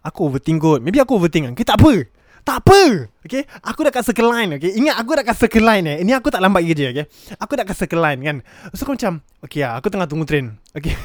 Aku 0.00 0.32
overthink 0.32 0.64
kot. 0.64 0.80
Maybe 0.80 0.96
aku 0.96 1.20
overthink 1.20 1.44
kan 1.44 1.52
Okay 1.52 1.68
tak 1.68 1.76
apa. 1.76 2.08
Tak 2.40 2.64
apa. 2.64 2.80
Okay? 3.28 3.44
Aku 3.60 3.84
dah 3.84 3.92
kat 3.92 4.08
circle 4.08 4.32
line 4.32 4.56
Okay? 4.56 4.72
Ingat 4.72 4.96
aku 4.96 5.10
dah 5.12 5.24
kat 5.28 5.36
circle 5.36 5.66
line 5.68 5.84
eh. 5.84 5.96
Ini 6.00 6.16
aku 6.16 6.32
tak 6.32 6.40
lambat 6.40 6.64
kerja 6.64 6.86
okay? 6.96 7.04
Aku 7.36 7.52
dah 7.60 7.64
kat 7.68 7.76
circle 7.76 8.00
line 8.00 8.20
kan? 8.24 8.36
So 8.72 8.88
aku 8.88 8.96
macam 8.96 9.20
Okay 9.44 9.60
lah 9.60 9.76
Aku 9.76 9.92
tengah 9.92 10.08
tunggu 10.08 10.24
train. 10.24 10.56
Okay? 10.72 10.96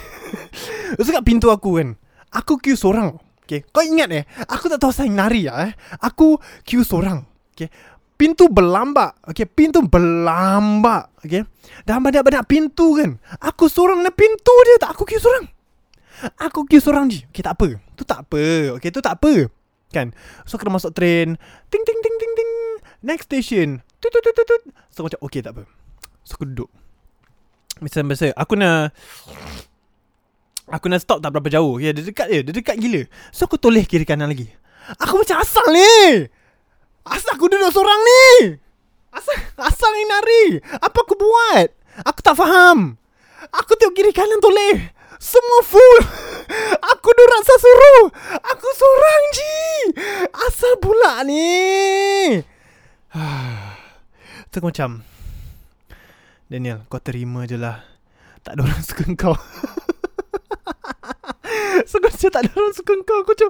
So 1.03 1.11
kat 1.11 1.27
pintu 1.27 1.51
aku 1.51 1.83
kan? 1.83 1.99
Aku 2.31 2.55
queue 2.63 2.79
seorang 2.79 3.19
Okay? 3.43 3.67
Kau 3.75 3.83
ingat 3.83 4.07
eh? 4.15 4.23
Aku 4.47 4.71
tak 4.71 4.79
tahu 4.79 4.95
saya 4.95 5.11
nari 5.11 5.51
lah 5.51 5.67
eh? 5.67 5.75
Aku 5.99 6.39
queue 6.63 6.87
seorang 6.87 7.27
Okay 7.51 7.67
Pintu 8.15 8.47
berlambak 8.47 9.19
Okay 9.27 9.44
Pintu 9.44 9.83
berlambak 9.83 11.12
Okay 11.19 11.44
Dah 11.83 12.00
banyak-banyak 12.00 12.47
pintu 12.47 12.95
kan? 12.95 13.19
Aku 13.44 13.67
seorang 13.67 14.00
dalam 14.00 14.15
pintu 14.15 14.56
dia 14.63 14.79
Tak 14.79 14.95
aku 14.95 15.03
queue 15.03 15.19
seorang. 15.19 15.45
Aku 16.39 16.63
queue 16.63 16.79
seorang 16.79 17.12
je. 17.12 17.27
Okay 17.27 17.44
tak 17.44 17.59
apa. 17.59 17.75
Tu 18.00 18.03
tak 18.07 18.23
apa 18.23 18.79
Okay 18.79 18.89
tu 18.89 19.03
tak 19.03 19.19
apa 19.19 19.51
Kan? 19.91 20.15
So 20.47 20.56
kena 20.56 20.75
masuk 20.75 20.95
train. 20.95 21.35
Ting 21.67 21.83
ting 21.83 22.00
ting 22.00 22.15
ting 22.15 22.33
ting. 22.35 22.51
Next 23.03 23.27
station. 23.27 23.83
Tut 24.00 24.12
tut 24.12 24.23
tut 24.23 24.33
tut 24.33 24.61
So 24.88 25.03
macam 25.03 25.19
Okay 25.27 25.44
tak 25.44 25.51
apa. 25.59 25.68
So 26.23 26.39
aku 26.39 26.47
duduk. 26.47 26.71
Macam 27.83 28.07
biasa 28.07 28.31
Aku 28.39 28.56
nak 28.56 28.95
Aku 30.71 30.88
nak 30.88 31.03
stop 31.03 31.19
tak 31.19 31.29
berapa 31.29 31.51
jauh 31.51 31.77
okay, 31.77 31.91
Dia 31.91 32.01
dekat 32.01 32.27
je 32.31 32.39
Dia 32.47 32.53
dekat 32.56 32.75
gila. 32.79 33.01
So 33.35 33.51
aku 33.51 33.59
toleh 33.59 33.83
kiri 33.83 34.07
kanan 34.07 34.31
lagi. 34.31 34.47
Aku 35.03 35.19
macam 35.19 35.44
asal 35.44 35.65
ni 35.75 36.31
Asal 37.06 37.38
aku 37.38 37.46
duduk 37.46 37.69
seorang 37.69 38.02
ni? 38.02 38.25
Asal 39.13 39.38
Asal 39.62 39.90
ni 39.94 40.04
nari 40.10 40.46
Apa 40.81 41.06
aku 41.06 41.16
buat? 41.16 41.69
Aku 42.04 42.19
tak 42.19 42.36
faham. 42.36 43.00
Aku 43.56 43.78
tengok 43.80 43.96
kiri 43.96 44.12
kanan 44.12 44.42
toleh. 44.44 44.92
Semua 45.16 45.63
full. 45.63 45.98
Aku 46.92 47.07
duduk 47.07 47.31
rasa 47.31 47.56
suruh. 47.56 48.04
Aku 48.44 48.68
seorang 48.75 49.22
je 49.31 49.56
Asal 50.50 50.74
pula 50.84 51.24
ni? 51.24 51.48
Tu 54.52 54.60
aku 54.60 54.72
macam 54.72 55.04
Daniel 56.52 56.84
kau 56.92 57.00
terima 57.00 57.48
je 57.48 57.56
lah. 57.56 57.84
Tak 58.44 58.60
ada 58.60 58.62
orang 58.68 58.84
suka 58.88 59.04
kau. 59.16 59.36
So 61.88 62.00
aku 62.00 62.07
macam 62.12 62.30
tak 62.31 62.42
ada 62.44 62.52
orang 62.54 62.74
suka 62.76 62.94
kau. 63.07 63.18
Aku 63.24 63.31
macam 63.33 63.50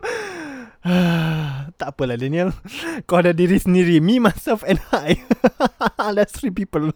Tak 1.76 1.96
apalah 1.96 2.16
Daniel. 2.16 2.56
Kau 3.08 3.20
ada 3.20 3.36
diri 3.36 3.60
sendiri. 3.60 4.00
Me, 4.00 4.20
myself 4.20 4.64
and 4.64 4.80
I. 4.96 5.20
That's 6.16 6.32
three 6.40 6.52
people. 6.52 6.96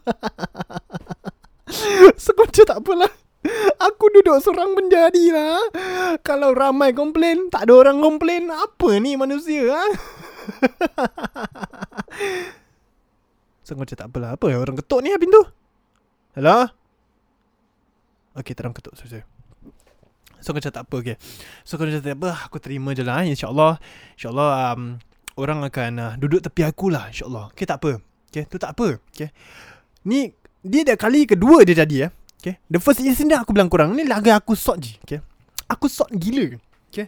Macam 2.40 2.64
tak 2.64 2.80
apalah. 2.80 3.12
Aku 3.80 4.12
duduk 4.12 4.36
seorang 4.44 4.76
menjadi 4.76 5.32
lah. 5.32 5.60
Kalau 6.20 6.52
ramai 6.52 6.92
komplain 6.92 7.48
Tak 7.48 7.64
ada 7.68 7.72
orang 7.72 8.04
komplain. 8.04 8.52
Apa 8.52 9.00
ni 9.00 9.16
manusia 9.16 9.68
ha? 9.72 9.84
Macam 13.70 13.96
tak 13.96 14.08
apalah. 14.12 14.36
Apa 14.36 14.52
orang 14.52 14.76
ketuk 14.76 15.00
ni 15.00 15.14
pintu 15.16 15.40
Hello? 16.36 16.68
Okay 18.36 18.52
orang 18.60 18.76
ketuk. 18.76 18.92
Sorry 18.96 19.20
sorry 19.20 19.39
So 20.40 20.52
aku 20.52 20.64
macam 20.64 20.72
tak 20.72 20.84
apa 20.88 20.96
okay. 21.00 21.16
So 21.62 21.76
aku 21.76 21.88
macam 21.88 22.02
tak 22.02 22.16
apa 22.16 22.30
Aku 22.48 22.56
terima 22.60 22.90
je 22.96 23.04
lah 23.04 23.22
eh. 23.24 23.32
InsyaAllah 23.32 23.76
InsyaAllah 24.16 24.74
um, 24.74 24.96
Orang 25.36 25.62
akan 25.64 25.92
uh, 26.00 26.12
Duduk 26.16 26.40
tepi 26.44 26.64
aku 26.64 26.88
lah 26.92 27.08
InsyaAllah. 27.12 27.52
Okay 27.54 27.68
tak 27.68 27.78
apa. 27.84 28.00
Okay 28.32 28.44
tu 28.48 28.56
tak 28.56 28.72
apa. 28.76 28.98
Okay. 29.12 29.30
Ni 30.08 30.32
Dia 30.64 30.84
dah 30.84 30.96
kali 30.96 31.28
kedua 31.28 31.64
dia 31.64 31.84
jadi 31.84 32.08
eh. 32.08 32.10
Okay. 32.40 32.56
The 32.72 32.80
first 32.80 33.04
incident 33.04 33.44
aku 33.44 33.52
bilang 33.52 33.68
korang 33.68 33.92
Ni 33.92 34.08
laga 34.08 34.40
aku 34.40 34.56
sort 34.56 34.80
je 34.80 34.96
Okay. 35.04 35.20
Aku 35.68 35.86
sort 35.86 36.10
gila 36.16 36.56
Okay. 36.90 37.06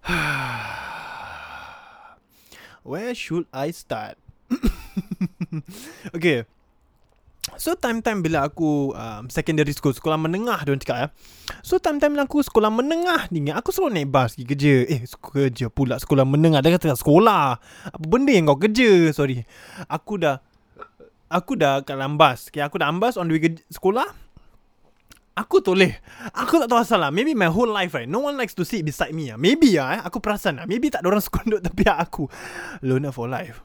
Where 2.86 3.12
should 3.12 3.44
I 3.52 3.74
start? 3.74 4.16
Okay 6.16 6.46
So 7.56 7.74
time-time 7.74 8.22
bila 8.22 8.46
aku 8.46 8.94
um, 8.94 9.26
secondary 9.32 9.74
school, 9.74 9.96
sekolah 9.96 10.20
menengah 10.20 10.62
dia 10.62 10.76
cakap 10.78 10.96
ya. 10.96 11.08
So 11.66 11.82
time-time 11.82 12.14
bila 12.14 12.24
aku 12.28 12.44
sekolah 12.44 12.70
menengah 12.70 13.30
ni, 13.32 13.50
aku 13.50 13.74
selalu 13.74 14.02
naik 14.02 14.08
bas 14.12 14.38
pergi 14.38 14.46
kerja. 14.46 14.74
Eh, 14.86 15.00
kerja 15.08 15.66
pula 15.72 15.98
sekolah 15.98 16.24
menengah. 16.28 16.60
Dia 16.62 16.76
kata 16.76 16.96
sekolah. 16.96 17.58
Apa 17.90 18.04
benda 18.06 18.30
yang 18.30 18.48
kau 18.48 18.60
kerja? 18.60 19.10
Sorry. 19.10 19.42
Aku 19.90 20.20
dah 20.20 20.40
aku 21.30 21.54
dah 21.54 21.80
kat 21.86 21.94
dalam 21.94 22.18
bas. 22.18 22.50
Okay, 22.50 22.60
aku 22.60 22.82
dah 22.82 22.90
ambas 22.90 23.14
on 23.14 23.30
the 23.30 23.38
way 23.38 23.40
ke 23.40 23.62
sekolah. 23.70 24.08
Aku 25.38 25.62
toleh. 25.64 25.96
Aku 26.36 26.60
tak 26.60 26.68
tahu 26.68 26.82
asal 26.82 27.00
lah. 27.00 27.08
Maybe 27.08 27.32
my 27.32 27.48
whole 27.48 27.70
life 27.70 27.96
right. 27.96 28.04
No 28.04 28.20
one 28.20 28.36
likes 28.36 28.52
to 28.58 28.66
sit 28.66 28.84
beside 28.84 29.14
me. 29.14 29.32
Ah. 29.32 29.38
Maybe 29.40 29.78
ah. 29.80 29.96
Eh. 29.96 30.00
Aku 30.04 30.20
perasan 30.20 30.60
lah. 30.60 30.66
Maybe 30.68 30.92
tak 30.92 31.00
ada 31.00 31.16
orang 31.16 31.24
suka 31.26 31.46
duduk 31.46 31.64
tepi 31.64 31.86
aku. 31.88 32.28
Loner 32.84 33.14
for 33.14 33.30
life. 33.30 33.64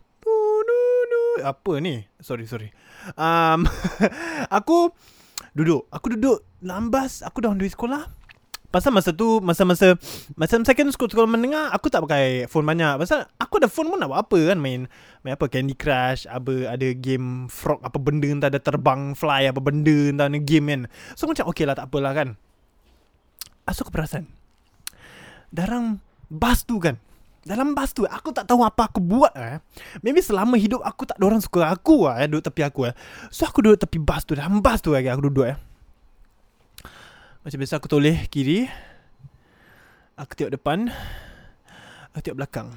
Apa 1.44 1.84
ni? 1.84 2.08
Sorry, 2.24 2.48
sorry. 2.48 2.72
Um, 3.14 3.70
aku 4.58 4.90
duduk. 5.54 5.86
Aku 5.94 6.18
duduk 6.18 6.42
lambas. 6.66 7.22
Aku 7.22 7.46
dah 7.46 7.54
way 7.54 7.70
sekolah. 7.70 8.10
Pasal 8.76 8.92
masa 8.92 9.16
tu 9.16 9.40
Masa-masa 9.40 9.96
Masa 10.36 10.60
second 10.60 10.92
school 10.92 11.08
Sekolah 11.08 11.32
menengah 11.32 11.72
Aku 11.72 11.88
tak 11.88 12.04
pakai 12.04 12.44
phone 12.52 12.68
banyak 12.68 13.00
Pasal 13.00 13.24
aku 13.40 13.64
ada 13.64 13.72
phone 13.72 13.88
pun 13.88 13.96
nak 13.96 14.12
buat 14.12 14.28
apa 14.28 14.52
kan 14.52 14.60
Main 14.60 14.92
Main 15.24 15.40
apa 15.40 15.48
Candy 15.48 15.80
Crush 15.80 16.28
apa, 16.28 16.76
Ada 16.76 16.92
game 16.92 17.48
Frog 17.48 17.80
Apa 17.80 17.96
benda 18.04 18.28
Entah 18.28 18.52
ada 18.52 18.60
terbang 18.60 19.16
Fly 19.16 19.48
apa 19.48 19.64
benda 19.64 20.12
Entah 20.12 20.28
ada 20.28 20.40
game 20.44 20.68
kan 20.68 20.82
So 21.16 21.24
macam 21.24 21.48
okay 21.48 21.64
lah 21.64 21.80
tak 21.80 21.88
apalah 21.88 22.12
kan 22.12 22.36
Asal 23.64 23.88
aku 23.88 23.96
perasan 23.96 24.28
Dalam 25.56 26.04
Bus 26.28 26.68
tu 26.68 26.76
kan 26.84 27.00
dalam 27.46 27.78
bus 27.78 27.94
tu 27.94 28.10
Aku 28.10 28.34
tak 28.34 28.50
tahu 28.50 28.66
apa 28.66 28.90
aku 28.90 28.98
buat 28.98 29.30
eh. 29.38 29.62
Maybe 30.02 30.18
selama 30.20 30.58
hidup 30.58 30.82
Aku 30.82 31.06
tak 31.06 31.22
ada 31.22 31.30
orang 31.30 31.40
suka 31.46 31.70
aku 31.70 32.10
lah 32.10 32.18
eh, 32.18 32.26
Duduk 32.26 32.50
tepi 32.50 32.66
aku 32.66 32.90
eh. 32.90 32.94
So 33.30 33.46
aku 33.46 33.62
duduk 33.62 33.86
tepi 33.86 34.02
bus 34.02 34.26
tu 34.26 34.34
Dalam 34.34 34.66
bus 34.66 34.82
tu 34.82 34.98
lagi 34.98 35.14
Aku 35.14 35.30
duduk 35.30 35.46
eh. 35.46 35.58
Macam 37.46 37.62
biasa 37.62 37.78
aku 37.78 37.86
toleh 37.86 38.26
kiri. 38.26 38.66
Aku 40.18 40.34
tengok 40.34 40.58
depan. 40.58 40.90
Aku 42.18 42.26
tengok 42.26 42.42
belakang. 42.42 42.74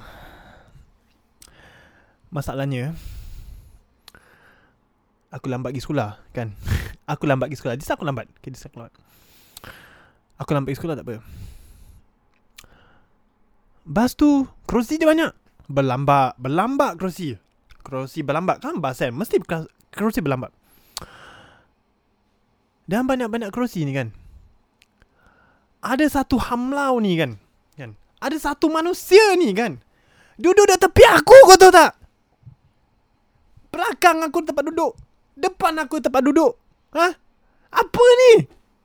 Masalahnya 2.29 2.93
Aku 5.33 5.49
lambat 5.49 5.73
pergi 5.73 5.81
sekolah 5.81 6.21
Kan? 6.29 6.53
Aku 7.17 7.25
lambat 7.25 7.49
pergi 7.49 7.57
sekolah. 7.57 7.75
This 7.81 7.89
aku 7.89 8.05
lambat? 8.05 8.29
Okay 8.37 8.53
aku 8.53 8.77
lambat. 8.77 8.93
Aku 10.37 10.49
lambat 10.53 10.69
pergi 10.69 10.77
sekolah 10.77 10.95
tak 11.01 11.05
apa 11.09 11.48
Bas 13.89 14.13
tu 14.13 14.45
Kerusi 14.69 15.01
dia 15.01 15.09
banyak. 15.09 15.33
Berlambat 15.65 16.37
Berlambat 16.37 17.01
kerusi. 17.01 17.33
Kerusi 17.81 18.21
berlambat 18.21 18.61
Kan? 18.61 18.77
Bas 18.77 19.01
kan 19.01 19.09
Mesti 19.09 19.41
kerusi 19.89 20.21
berlambat 20.21 20.53
Dan 22.85 23.09
banyak-banyak 23.09 23.49
kerusi 23.49 23.81
ni 23.85 23.97
kan? 23.97 24.13
Ada 25.81 26.21
satu 26.21 26.37
hamlau 26.37 27.01
ni 27.01 27.15
kan? 27.17 27.39
Kan? 27.77 27.95
Ada 28.19 28.51
satu 28.51 28.67
manusia 28.67 29.37
ni 29.39 29.53
kan? 29.53 29.79
Duduk 30.35 30.67
di 30.67 30.75
tepi 30.75 31.05
aku 31.05 31.35
kau 31.47 31.55
tahu 31.55 31.71
tak? 31.71 31.95
Belakang 33.69 34.25
aku 34.25 34.41
tempat 34.41 34.65
duduk. 34.73 34.97
Depan 35.37 35.77
aku 35.79 36.01
tempat 36.01 36.25
duduk. 36.25 36.57
Ha 36.97 37.13
Apa 37.71 38.03
ni? 38.25 38.31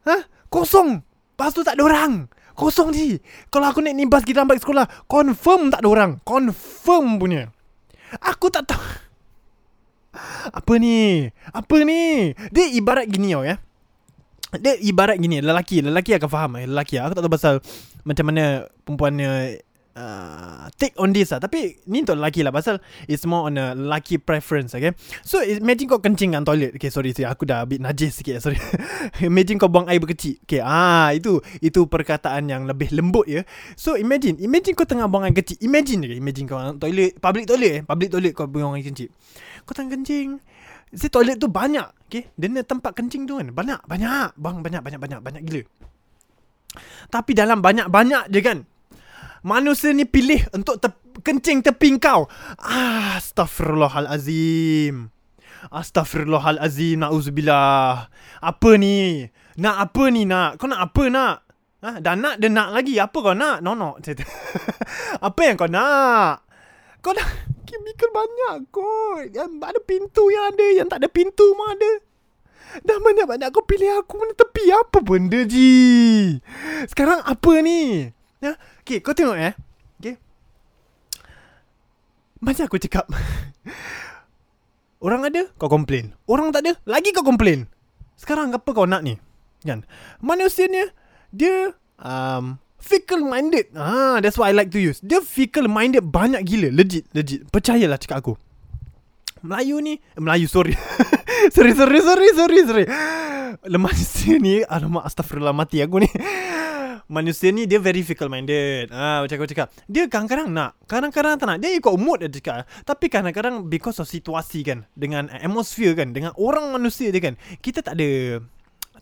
Ha 0.05 0.29
Kosong. 0.53 1.01
Lepas 1.01 1.51
tu 1.57 1.67
tak 1.67 1.81
ada 1.81 1.83
orang 1.89 2.29
Kosong 2.55 2.95
je. 2.95 3.19
Kalau 3.51 3.67
aku 3.67 3.83
naik 3.83 3.99
ni 3.99 4.07
bas 4.07 4.23
kita 4.23 4.47
balik 4.47 4.63
sekolah 4.63 4.87
Confirm 5.11 5.75
tak 5.75 5.83
ada 5.83 5.89
orang. 5.91 6.11
Confirm 6.23 7.19
punya. 7.19 7.51
Aku 8.23 8.51
tak 8.51 8.71
tahu. 8.71 8.83
Apa 10.55 10.79
ni? 10.79 11.27
Apa 11.51 11.83
ni? 11.83 12.31
Dia 12.55 12.71
ibarat 12.71 13.11
gini 13.11 13.35
tau 13.35 13.43
ya. 13.43 13.59
Dia 14.55 14.79
ibarat 14.79 15.19
gini 15.19 15.43
Lelaki. 15.43 15.83
Lelaki 15.83 16.15
akan 16.15 16.31
faham 16.31 16.51
eh. 16.63 16.71
Lelaki 16.71 17.03
Aku 17.03 17.19
tak 17.19 17.23
tahu 17.27 17.35
pasal 17.35 17.55
Macam 18.07 18.31
mana 18.31 18.71
Perempuan 18.87 19.19
uh, 19.95 20.67
take 20.77 20.95
on 20.99 21.15
this 21.15 21.31
lah. 21.33 21.41
Tapi 21.41 21.81
ni 21.89 22.03
untuk 22.03 22.19
lelaki 22.19 22.43
lah. 22.43 22.53
Pasal 22.55 22.83
it's 23.07 23.25
more 23.25 23.49
on 23.49 23.57
a 23.57 23.73
lelaki 23.75 24.19
preference 24.21 24.75
okay? 24.75 24.93
So 25.23 25.41
imagine 25.41 25.89
kau 25.89 26.03
kencing 26.03 26.35
kat 26.35 26.43
toilet. 26.45 26.73
Okay 26.77 26.91
sorry, 26.91 27.15
sorry. 27.15 27.31
Aku 27.31 27.47
dah 27.49 27.65
a 27.65 27.67
bit 27.67 27.81
najis 27.81 28.21
sikit 28.21 28.39
Sorry. 28.45 28.59
Imagine 29.25 29.57
kau 29.57 29.71
buang 29.71 29.89
air 29.89 30.03
berkecil. 30.03 30.39
Okay 30.45 30.61
ah 30.61 31.15
itu 31.15 31.41
Itu 31.63 31.87
perkataan 31.87 32.51
yang 32.51 32.67
lebih 32.69 32.93
lembut 32.93 33.27
ya. 33.31 33.47
So 33.79 33.95
imagine 33.95 34.37
Imagine 34.43 34.75
kau 34.77 34.87
tengah 34.87 35.07
buang 35.09 35.25
air 35.25 35.35
kecil. 35.35 35.57
Imagine 35.63 36.05
okay, 36.05 36.19
Imagine 36.19 36.47
kau 36.51 36.59
toilet 36.77 37.17
Public 37.19 37.45
toilet 37.49 37.73
eh? 37.73 37.83
Public 37.87 38.09
toilet 38.11 38.33
kau 38.35 38.47
buang 38.51 38.77
air 38.77 38.85
kecil. 38.85 39.09
Kau 39.65 39.73
tengah 39.73 39.97
kencing. 39.97 40.43
Si 40.95 41.07
toilet 41.11 41.39
tu 41.39 41.49
banyak 41.49 41.87
Okay? 42.11 42.31
Dia 42.39 42.63
tempat 42.63 42.95
kencing 42.95 43.27
tu 43.27 43.41
kan? 43.41 43.51
Banyak 43.51 43.87
Banyak. 43.87 44.39
Bang 44.39 44.61
banyak 44.63 44.83
banyak 44.85 45.01
banyak 45.01 45.21
Banyak 45.23 45.43
gila. 45.47 45.63
Tapi 47.07 47.39
dalam 47.39 47.63
banyak-banyak 47.63 48.35
je 48.35 48.41
kan 48.43 48.67
Manusia 49.45 49.93
ni 49.93 50.09
pilih 50.09 50.41
untuk 50.57 50.81
te- 50.81 51.21
kencing 51.21 51.61
tepi 51.61 52.01
kau. 52.01 52.25
Ah, 52.57 53.21
Astaghfirullahalazim. 53.21 55.13
Astaghfirullahalazim. 55.69 57.05
Nauzubillah. 57.05 58.09
Apa 58.41 58.71
ni? 58.81 59.29
Nak 59.61 59.77
apa 59.77 60.03
ni 60.09 60.25
nak? 60.25 60.57
Kau 60.57 60.65
nak 60.65 60.81
apa 60.89 61.03
nak? 61.13 61.37
Ha? 61.85 62.01
Dah 62.01 62.17
nak 62.17 62.41
dia 62.41 62.49
nak 62.49 62.73
lagi. 62.73 62.97
Apa 62.97 63.21
kau 63.21 63.37
nak? 63.37 63.61
No, 63.61 63.77
no. 63.77 64.01
apa 65.29 65.41
yang 65.45 65.61
kau 65.61 65.69
nak? 65.69 66.49
Kau 67.05 67.13
dah 67.13 67.29
chemical 67.69 68.11
banyak 68.17 68.73
kot. 68.73 69.29
Yang 69.29 69.61
ada 69.61 69.81
pintu 69.85 70.33
yang 70.33 70.57
ada. 70.57 70.67
Yang 70.73 70.89
tak 70.89 70.99
ada 71.05 71.09
pintu 71.13 71.53
pun 71.53 71.69
ada. 71.69 71.91
Dah 72.81 72.97
banyak-banyak 72.97 73.53
kau 73.53 73.61
pilih 73.61 73.93
aku 74.01 74.25
mana 74.25 74.33
tepi. 74.33 74.73
Apa 74.73 75.05
benda 75.05 75.45
ji? 75.45 76.41
Sekarang 76.89 77.21
apa 77.21 77.61
ni? 77.61 78.09
Ya? 78.45 78.61
Okay, 78.85 79.01
kau 79.01 79.17
tengok 79.17 79.41
eh. 79.41 79.57
Okay. 79.97 80.21
Macam 82.45 82.69
aku 82.69 82.77
cakap. 82.77 83.09
Orang 85.05 85.25
ada, 85.25 85.49
kau 85.57 85.73
komplain. 85.73 86.13
Orang 86.29 86.53
tak 86.53 86.69
ada, 86.69 86.77
lagi 86.85 87.13
kau 87.17 87.25
komplain. 87.25 87.65
Sekarang 88.21 88.53
apa 88.53 88.69
kau 88.77 88.85
nak 88.85 89.01
ni? 89.01 89.17
Kan? 89.65 89.89
Manusia 90.21 90.69
ni, 90.69 90.85
dia 91.33 91.73
um, 91.97 92.61
fickle 92.77 93.25
minded. 93.25 93.73
Ah, 93.73 94.21
that's 94.21 94.37
what 94.37 94.53
I 94.53 94.53
like 94.53 94.69
to 94.77 94.81
use. 94.81 95.01
Dia 95.01 95.25
fickle 95.25 95.69
minded 95.69 96.05
banyak 96.05 96.45
gila. 96.45 96.69
Legit, 96.69 97.09
legit. 97.17 97.49
Percayalah 97.49 97.97
cakap 97.97 98.21
aku. 98.21 98.35
Melayu 99.45 99.81
ni, 99.81 100.01
eh, 100.01 100.21
Melayu 100.21 100.49
sorry. 100.49 100.77
sorry, 101.57 101.73
sorry, 101.73 102.01
sorry, 102.01 102.29
sorry, 102.37 102.61
sorry. 102.65 102.85
Lemas 103.65 104.25
ni, 104.41 104.61
alamak 104.69 105.09
astagfirullah 105.09 105.57
mati 105.57 105.81
aku 105.81 106.05
ni 106.05 106.09
manusia 107.09 107.53
ni 107.53 107.69
dia 107.69 107.81
very 107.81 108.01
fickle 108.01 108.33
minded. 108.33 108.89
Ah 108.93 109.21
macam 109.25 109.37
aku 109.41 109.49
cakap. 109.51 109.69
Dia 109.89 110.09
kadang-kadang 110.09 110.49
nak, 110.49 110.79
kadang-kadang 110.89 111.37
tak 111.37 111.47
nak. 111.49 111.59
Dia 111.61 111.77
ikut 111.77 111.95
mood 112.01 112.25
dia 112.25 112.31
cakap. 112.33 112.65
Tapi 112.85 113.07
kadang-kadang 113.13 113.69
because 113.69 114.01
of 114.01 114.09
situasi 114.09 114.65
kan, 114.65 114.89
dengan 114.97 115.29
atmosphere 115.29 115.93
kan, 115.97 116.17
dengan 116.17 116.33
orang 116.41 116.73
manusia 116.73 117.13
dia 117.13 117.21
kan, 117.21 117.35
kita 117.61 117.85
tak 117.85 118.01
ada 118.01 118.41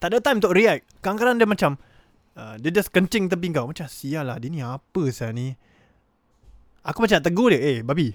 tak 0.03 0.09
ada 0.15 0.19
time 0.19 0.43
untuk 0.43 0.55
react. 0.57 0.83
Kadang-kadang 0.99 1.37
dia 1.39 1.47
macam 1.47 1.71
uh, 2.35 2.55
dia 2.59 2.71
just 2.75 2.91
kencing 2.91 3.31
tepi 3.31 3.55
kau. 3.55 3.71
Macam 3.71 3.87
sial 3.87 4.27
lah, 4.27 4.37
dia 4.43 4.51
ni 4.51 4.61
apa 4.63 5.03
sah 5.15 5.31
ni? 5.31 5.55
Aku 6.83 6.99
macam 6.99 7.23
tegur 7.23 7.55
dia, 7.55 7.63
eh 7.63 7.79
babi. 7.87 8.11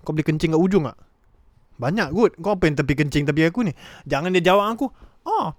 Kau 0.00 0.16
boleh 0.16 0.24
kencing 0.24 0.56
kat 0.56 0.60
ujung 0.60 0.88
tak? 0.88 0.96
Banyak 1.76 2.08
kot. 2.12 2.32
Kau 2.40 2.56
apa 2.56 2.64
yang 2.64 2.76
tepi 2.80 2.92
kencing 2.96 3.24
tepi 3.28 3.44
aku 3.44 3.68
ni? 3.68 3.72
Jangan 4.08 4.32
dia 4.32 4.40
jawab 4.40 4.72
aku. 4.72 4.88
Oh, 5.28 5.52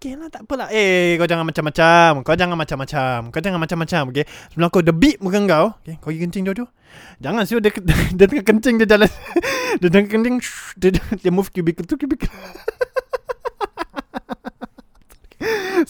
Okay 0.00 0.16
lah 0.16 0.32
tak 0.32 0.48
apalah. 0.48 0.72
Eh 0.72 1.20
kau 1.20 1.28
jangan 1.28 1.44
macam-macam. 1.44 2.24
Kau 2.24 2.32
jangan 2.32 2.56
macam-macam. 2.56 3.28
Kau 3.28 3.40
jangan 3.44 3.60
macam-macam 3.60 4.02
Okay 4.08 4.24
Sebelum 4.48 4.72
aku 4.72 4.80
debit 4.80 5.20
muka 5.20 5.36
kau 5.44 5.76
Okay 5.84 6.00
kau 6.00 6.08
pergi 6.08 6.24
kencing 6.24 6.44
dua-dua 6.48 6.72
Jangan 7.20 7.44
sih 7.44 7.60
dia, 7.60 7.68
dia 8.16 8.24
tengah 8.24 8.44
kencing 8.48 8.80
dia 8.80 8.88
jalan. 8.88 9.12
Dia 9.84 9.92
tengah 9.92 10.08
kencing 10.08 10.36
dia, 10.80 10.90
dia 10.96 11.28
move 11.30 11.52
cubicle 11.52 11.84
tu 11.84 12.00
cubicle 12.00 12.32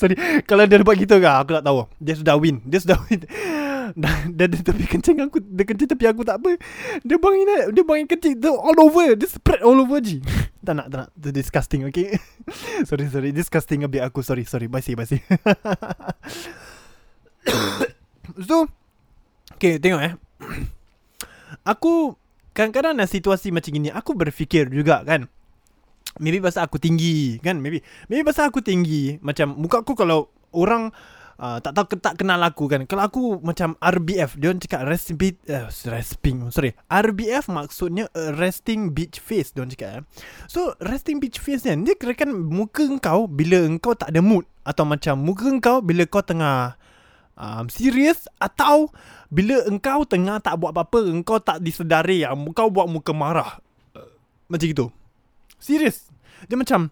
Sorry. 0.00 0.16
Kalau 0.48 0.64
dia 0.64 0.80
buat 0.80 0.96
gitu 0.96 1.20
ke 1.20 1.28
Aku 1.28 1.52
tak 1.52 1.64
tahu. 1.68 1.84
Dia 2.00 2.16
sudah 2.16 2.40
win. 2.40 2.64
Dia 2.64 2.80
sudah 2.80 2.96
win. 3.04 3.20
Dia, 4.32 4.46
dia 4.46 4.62
tapi 4.62 4.86
kencing 4.86 5.18
aku 5.18 5.42
Dia 5.42 5.66
kencing 5.68 5.90
tapi 5.92 6.08
aku 6.08 6.24
tak 6.24 6.40
apa. 6.40 6.56
Dia 7.04 7.20
bangin 7.20 7.76
Dia 7.76 7.84
bangin 7.84 8.08
kencing 8.08 8.40
tu 8.40 8.56
All 8.56 8.80
over. 8.80 9.12
Dia 9.12 9.28
spread 9.28 9.60
all 9.60 9.76
over 9.76 10.00
je 10.00 10.24
Tak 10.66 10.72
nak 10.72 10.88
tak 10.88 10.98
nak. 11.04 11.08
Itu 11.20 11.28
disgusting 11.36 11.84
okay? 11.84 12.16
Sorry 12.88 13.12
sorry. 13.12 13.36
Disgusting 13.36 13.84
a 13.84 13.88
bit 13.92 14.00
aku. 14.00 14.24
Sorry 14.24 14.48
sorry. 14.48 14.72
Basi 14.72 14.96
basi 14.96 15.20
So 18.48 18.72
Okay 19.60 19.76
tengok 19.76 20.00
eh. 20.00 20.14
Aku 21.76 22.16
Kadang-kadang 22.56 22.98
dalam 22.98 23.06
situasi 23.06 23.52
macam 23.52 23.70
gini 23.70 23.92
Aku 23.92 24.16
berfikir 24.16 24.72
juga 24.72 25.04
kan 25.04 25.28
Maybe 26.18 26.42
pasal 26.42 26.66
aku 26.66 26.82
tinggi 26.82 27.38
kan? 27.38 27.62
Maybe 27.62 27.86
maybe 28.10 28.26
pasal 28.26 28.50
aku 28.50 28.58
tinggi. 28.58 29.22
Macam 29.22 29.54
muka 29.54 29.86
aku 29.86 29.94
kalau 29.94 30.26
orang 30.50 30.90
uh, 31.38 31.58
tak 31.62 31.72
tahu 31.78 31.86
tak 32.02 32.18
kenal 32.18 32.42
aku 32.42 32.66
kan? 32.66 32.82
Kalau 32.90 33.02
aku 33.06 33.22
macam 33.40 33.78
RBF 33.78 34.34
dia 34.34 34.50
orang 34.50 34.58
cakap 34.58 34.82
resting 34.90 35.16
beach 35.16 35.38
uh, 35.46 35.70
resting 35.86 36.50
sorry. 36.50 36.74
RBF 36.90 37.46
maksudnya 37.46 38.10
uh, 38.12 38.34
resting 38.34 38.90
beach 38.90 39.22
face 39.22 39.54
dia 39.54 39.62
orang 39.62 39.72
cakap 39.72 39.90
eh. 39.96 40.02
so 40.50 40.74
resting 40.82 41.22
beach 41.22 41.38
face 41.38 41.62
ni 41.62 41.86
dia 41.86 41.94
kira 41.94 42.18
kan 42.18 42.34
muka 42.34 42.82
engkau 42.82 43.30
bila 43.30 43.62
engkau 43.62 43.94
tak 43.94 44.10
ada 44.10 44.18
mood. 44.18 44.42
Atau 44.66 44.82
macam 44.84 45.14
muka 45.14 45.46
engkau 45.46 45.78
bila 45.78 46.04
kau 46.10 46.26
tengah 46.26 46.74
um, 47.38 47.70
serious 47.70 48.28
atau 48.42 48.92
bila 49.30 49.62
engkau 49.70 50.02
tengah 50.04 50.42
tak 50.42 50.58
buat 50.58 50.74
apa-apa 50.74 51.06
engkau 51.06 51.38
tak 51.38 51.62
disedari 51.62 52.26
yang 52.26 52.34
engkau 52.34 52.66
buat 52.66 52.90
muka 52.90 53.14
marah. 53.14 53.62
Uh, 53.94 54.10
macam 54.50 54.66
gitu 54.66 54.90
Serius 55.60 56.10
Dia 56.48 56.56
macam 56.56 56.90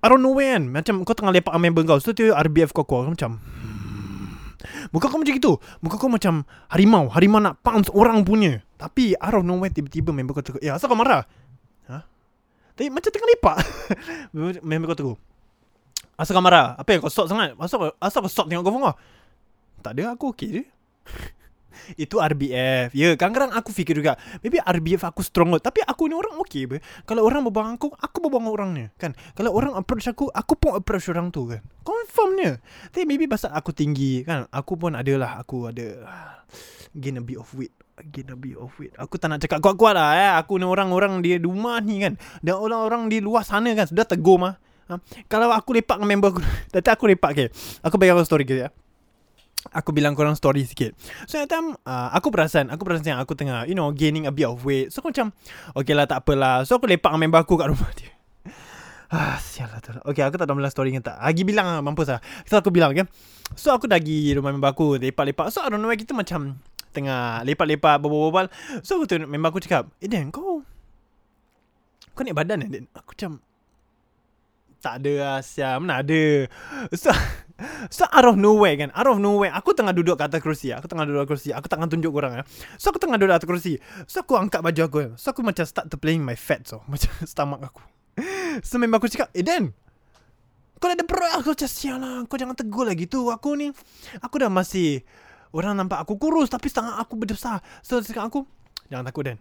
I 0.00 0.06
don't 0.06 0.22
know 0.22 0.32
when 0.32 0.70
Macam 0.70 1.02
kau 1.02 1.12
tengah 1.12 1.34
lepak 1.34 1.52
member 1.58 1.82
kau 1.82 1.98
So 1.98 2.14
tu 2.14 2.30
RBF 2.30 2.72
kau 2.72 2.86
kau 2.86 3.04
Macam 3.04 3.42
hmm. 3.42 4.94
Muka 4.94 5.10
kau 5.10 5.18
macam 5.18 5.34
gitu 5.34 5.58
Muka 5.82 5.98
kau 5.98 6.08
macam 6.08 6.46
Harimau 6.70 7.10
Harimau 7.10 7.42
nak 7.42 7.60
pounce 7.60 7.90
orang 7.90 8.22
punya 8.22 8.62
Tapi 8.78 9.18
I 9.18 9.28
don't 9.28 9.44
know 9.44 9.58
when 9.58 9.74
Tiba-tiba 9.74 10.14
member 10.14 10.38
kau 10.38 10.46
tegur 10.46 10.62
Ya 10.62 10.78
asal 10.78 10.86
kau 10.86 10.96
marah 10.96 11.26
Ha? 11.90 12.02
Tapi 12.78 12.88
macam 12.90 13.10
tengah 13.10 13.28
lepak 13.34 13.56
Member 14.70 14.94
kau 14.94 14.98
tegur 14.98 15.18
Asal 16.16 16.32
kau 16.32 16.44
marah? 16.44 16.72
Apa 16.80 16.96
yang 16.96 17.00
kau 17.04 17.12
sok 17.12 17.28
sangat? 17.28 17.52
Asal, 17.60 17.92
asal 18.00 18.24
kau 18.24 18.32
sok 18.32 18.48
tengok 18.48 18.64
kau 18.64 18.80
kau? 18.80 18.96
Tak 19.84 19.92
ada, 19.92 20.16
aku 20.16 20.32
okey 20.32 20.48
je. 20.48 20.62
Itu 21.94 22.18
RBF. 22.18 22.90
Ya, 22.90 23.14
kadang-kadang 23.14 23.54
aku 23.54 23.70
fikir 23.70 23.94
juga, 24.02 24.18
maybe 24.42 24.58
RBF 24.58 25.06
aku 25.06 25.22
strong 25.22 25.54
kot. 25.54 25.62
Tapi 25.62 25.86
aku 25.86 26.10
ni 26.10 26.18
orang 26.18 26.34
okey 26.42 26.66
be. 26.66 26.76
Kalau 27.06 27.22
orang 27.22 27.46
berbual 27.46 27.78
aku, 27.78 27.94
aku 27.94 28.16
berbual 28.18 28.42
dengan 28.42 28.52
orangnya. 28.52 28.86
Kan? 28.98 29.14
Kalau 29.38 29.54
orang 29.54 29.78
approach 29.78 30.10
aku, 30.10 30.26
aku 30.34 30.58
pun 30.58 30.74
approach 30.74 31.06
orang 31.12 31.30
tu 31.30 31.46
kan. 31.46 31.62
Confirmnya. 31.86 32.58
Tapi 32.90 33.06
maybe 33.06 33.30
pasal 33.30 33.54
aku 33.54 33.70
tinggi 33.70 34.26
kan. 34.26 34.50
Aku 34.50 34.74
pun 34.74 34.98
ada 34.98 35.14
lah. 35.14 35.38
Aku 35.38 35.70
ada 35.70 35.86
gain 36.90 37.20
a 37.20 37.22
bit 37.22 37.38
of 37.38 37.46
weight. 37.54 37.70
Gain 38.10 38.32
a 38.32 38.36
bit 38.36 38.58
of 38.58 38.74
weight. 38.82 38.92
Aku 38.98 39.20
tak 39.22 39.30
nak 39.30 39.38
cakap 39.38 39.62
kuat-kuat 39.62 39.94
lah 39.94 40.10
eh. 40.18 40.32
Aku 40.42 40.58
ni 40.58 40.66
orang-orang 40.66 41.22
di 41.22 41.38
rumah 41.38 41.78
ni 41.78 42.02
kan. 42.02 42.18
Dan 42.42 42.58
orang-orang 42.58 43.06
di 43.06 43.22
luar 43.22 43.46
sana 43.46 43.70
kan. 43.78 43.86
Sudah 43.86 44.02
tegur 44.02 44.42
mah. 44.42 44.58
Ha? 44.86 44.98
Kalau 45.26 45.50
aku 45.50 45.74
lepak 45.74 45.98
dengan 45.98 46.14
member 46.14 46.30
aku 46.30 46.40
Nanti 46.74 46.90
aku 46.94 47.10
lepak 47.10 47.30
okay. 47.34 47.48
Aku 47.82 47.98
bagi 47.98 48.14
aku 48.14 48.22
story 48.22 48.46
ke 48.46 48.54
ya 48.54 48.70
Aku 49.72 49.90
bilang 49.90 50.14
korang 50.14 50.34
story 50.38 50.66
sikit 50.66 50.92
So 51.24 51.40
that 51.40 51.50
time 51.50 51.74
uh, 51.86 52.08
Aku 52.14 52.30
perasan 52.30 52.68
Aku 52.70 52.82
perasan 52.86 53.16
yang 53.16 53.20
aku 53.22 53.34
tengah 53.38 53.64
You 53.64 53.74
know 53.74 53.90
Gaining 53.90 54.28
a 54.28 54.32
bit 54.32 54.46
of 54.46 54.62
weight 54.62 54.92
So 54.92 55.00
aku 55.00 55.14
macam 55.14 55.32
Okay 55.74 55.94
lah 55.94 56.06
tak 56.06 56.26
apalah 56.26 56.62
So 56.68 56.78
aku 56.78 56.86
lepak 56.90 57.10
dengan 57.10 57.30
member 57.30 57.40
aku 57.42 57.54
kat 57.58 57.68
rumah 57.70 57.90
dia 57.94 58.10
Ah, 59.06 59.38
sial 59.38 59.70
lah 59.70 59.78
tu. 59.78 59.94
Okay, 60.02 60.26
aku 60.26 60.34
tak 60.34 60.50
tahu 60.50 60.58
bilang 60.58 60.74
story 60.74 60.90
ke 60.90 60.98
tak. 60.98 61.14
Agi 61.22 61.46
bilang 61.46 61.70
lah, 61.70 61.78
mampus 61.78 62.10
lah. 62.10 62.18
So, 62.42 62.58
aku 62.58 62.74
bilang, 62.74 62.90
okay. 62.90 63.06
So, 63.54 63.70
aku 63.70 63.86
dah 63.86 64.02
pergi 64.02 64.34
rumah 64.34 64.50
member 64.50 64.66
aku, 64.66 64.98
lepak-lepak. 64.98 65.54
So, 65.54 65.62
I 65.62 65.70
don't 65.70 65.78
know 65.78 65.86
why 65.86 65.94
kita 65.94 66.10
macam 66.10 66.58
tengah 66.90 67.46
lepak-lepak, 67.46 68.02
berbual-bual. 68.02 68.50
So, 68.82 68.98
aku 68.98 69.06
tu 69.06 69.22
member 69.22 69.54
aku 69.54 69.62
cakap, 69.62 69.86
Eh, 70.02 70.10
Dan, 70.10 70.34
kau... 70.34 70.66
Kau 72.18 72.22
naik 72.26 72.34
badan 72.34 72.66
eh, 72.66 72.70
Dan? 72.82 72.90
Aku 72.98 73.14
macam, 73.14 73.46
tak 74.86 75.02
ada 75.02 75.12
lah 75.18 75.38
Syah 75.42 75.82
Mana 75.82 76.04
ada 76.04 76.46
So 76.94 77.10
So 77.88 78.04
out 78.04 78.28
of 78.28 78.36
nowhere 78.36 78.76
kan? 78.76 78.92
Out 78.92 79.08
of 79.08 79.16
nowhere 79.16 79.48
Aku 79.56 79.72
tengah 79.72 79.96
duduk 79.96 80.20
kat 80.20 80.28
atas 80.28 80.44
kerusi. 80.44 80.76
Aku 80.76 80.84
tengah 80.92 81.08
duduk 81.08 81.24
kat 81.24 81.28
kerusi. 81.36 81.50
Aku 81.56 81.66
takkan 81.72 81.88
tunjuk 81.88 82.12
korang 82.12 82.36
ya. 82.36 82.42
So 82.76 82.92
aku 82.92 83.00
tengah 83.00 83.16
duduk 83.16 83.32
atas 83.32 83.48
kerusi. 83.48 83.80
So 84.04 84.20
aku 84.20 84.36
angkat 84.36 84.60
baju 84.60 84.80
aku 84.84 84.98
So 85.16 85.32
aku 85.32 85.40
macam 85.40 85.64
start 85.64 85.88
to 85.88 85.96
playing 85.96 86.20
my 86.20 86.36
fat 86.36 86.68
so 86.68 86.84
Macam 86.92 87.08
stomach 87.24 87.60
aku. 87.64 87.82
So 88.60 88.76
memang 88.76 89.00
aku 89.00 89.08
cakap 89.08 89.32
Eh 89.32 89.44
Dan 89.44 89.72
Kau 90.80 90.88
ada 90.88 91.04
perut? 91.04 91.32
Aku 91.40 91.52
macam 91.56 91.68
sial 91.68 92.00
lah 92.00 92.24
Kau 92.28 92.36
jangan 92.36 92.56
tegur 92.56 92.84
lagi 92.84 93.08
tu. 93.08 93.28
Aku 93.32 93.56
ni 93.56 93.72
Aku 94.20 94.36
dah 94.36 94.52
masih 94.52 95.04
Orang 95.52 95.80
nampak 95.80 96.04
aku 96.04 96.20
kurus 96.20 96.52
Tapi 96.52 96.68
setengah 96.68 97.00
aku 97.00 97.16
besar 97.16 97.64
So 97.80 98.00
cakap 98.00 98.28
aku 98.28 98.44
Jangan 98.88 99.04
takut 99.08 99.24
Dan. 99.28 99.36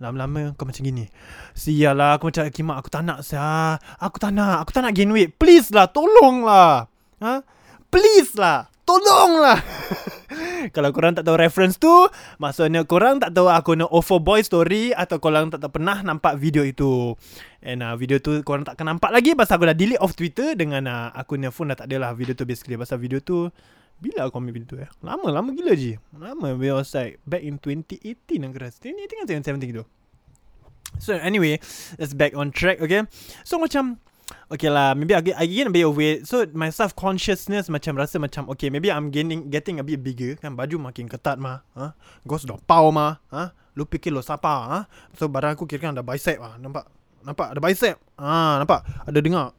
Lama-lama 0.00 0.52
kau 0.58 0.66
macam 0.66 0.82
gini. 0.84 1.08
Sial 1.56 1.96
lah 1.96 2.20
Aku 2.20 2.28
macam 2.28 2.48
Kimak 2.52 2.84
aku 2.84 2.88
tak 2.92 3.04
nak 3.04 3.24
sah. 3.24 3.80
Aku 3.96 4.20
tak 4.20 4.36
nak 4.36 4.64
Aku 4.64 4.76
tak 4.76 4.84
nak 4.84 4.92
gain 4.92 5.12
weight. 5.12 5.36
Please 5.40 5.72
lah 5.72 5.88
Tolong 5.88 6.44
lah 6.44 6.91
ha? 7.22 7.46
Please 7.88 8.34
lah 8.34 8.66
Tolong 8.82 9.38
lah 9.38 9.62
Kalau 10.74 10.90
korang 10.90 11.14
tak 11.14 11.22
tahu 11.22 11.38
reference 11.38 11.78
tu 11.78 11.92
Maksudnya 12.42 12.82
korang 12.82 13.22
tak 13.22 13.30
tahu 13.30 13.46
aku 13.46 13.78
nak 13.78 13.94
offer 13.94 14.18
boy 14.18 14.42
story 14.42 14.90
Atau 14.90 15.22
korang 15.22 15.54
tak 15.54 15.62
tahu 15.62 15.78
pernah 15.78 16.02
nampak 16.02 16.34
video 16.34 16.66
itu 16.66 17.14
And 17.62 17.86
uh, 17.86 17.94
video 17.94 18.18
tu 18.18 18.42
korang 18.42 18.66
tak 18.66 18.74
akan 18.74 18.98
nampak 18.98 19.14
lagi 19.14 19.38
Pasal 19.38 19.62
aku 19.62 19.70
dah 19.70 19.76
delete 19.78 20.02
off 20.02 20.18
Twitter 20.18 20.58
Dengan 20.58 20.82
uh, 20.90 21.08
akunnya 21.14 21.54
phone 21.54 21.70
dah 21.70 21.78
tak 21.78 21.94
ada 21.94 22.08
lah 22.08 22.10
video 22.16 22.34
tu 22.34 22.42
basically 22.42 22.74
Pasal 22.74 22.98
video 22.98 23.22
tu 23.22 23.46
Bila 24.02 24.26
aku 24.26 24.42
ambil 24.42 24.58
video 24.58 24.68
tu 24.74 24.76
ya 24.82 24.90
Lama, 24.98 25.30
lama 25.30 25.54
gila 25.54 25.78
je 25.78 26.02
Lama, 26.18 26.58
we 26.58 26.74
was 26.74 26.90
like 26.98 27.22
Back 27.22 27.46
in 27.46 27.62
2018 27.62 28.42
aku 28.50 28.58
rasa 28.58 28.76
2018 28.82 29.14
kan 29.14 29.26
2017 29.62 29.70
gitu 29.70 29.84
So 30.98 31.14
anyway 31.22 31.62
Let's 32.02 32.18
back 32.18 32.34
on 32.34 32.50
track 32.50 32.82
okay 32.82 33.06
So 33.46 33.62
macam 33.62 34.02
Okay 34.52 34.68
lah 34.68 34.92
Maybe 34.96 35.12
I, 35.16 35.22
gain 35.22 35.68
a 35.68 35.72
bit 35.72 35.84
of 35.86 35.96
weight. 35.96 36.28
So 36.28 36.44
my 36.52 36.68
self 36.72 36.92
consciousness 36.92 37.68
Macam 37.72 37.96
rasa 37.96 38.20
macam 38.20 38.48
Okay 38.52 38.68
maybe 38.68 38.92
I'm 38.92 39.08
gaining 39.08 39.48
Getting 39.52 39.80
a 39.80 39.84
bit 39.84 40.00
bigger. 40.02 40.36
Kan 40.40 40.54
baju 40.54 40.92
makin 40.92 41.08
ketat 41.08 41.36
mah 41.40 41.64
ha? 41.76 41.96
Gua 42.24 42.38
sudah 42.40 42.58
pau 42.64 42.90
mah 42.92 43.20
ha? 43.32 43.52
Lu 43.76 43.88
fikir 43.88 44.12
lu 44.12 44.20
siapa 44.20 44.54
ha? 44.68 44.78
So 45.16 45.28
badan 45.28 45.56
aku 45.56 45.64
kira 45.64 45.88
kan 45.88 45.96
ada 45.96 46.04
bicep 46.04 46.36
lah 46.40 46.56
Nampak? 46.60 46.86
Nampak? 47.22 47.54
Ada 47.56 47.60
bicep 47.62 47.96
Ah, 48.18 48.60
Nampak? 48.62 48.86
Ada 49.08 49.18
dengar 49.18 49.50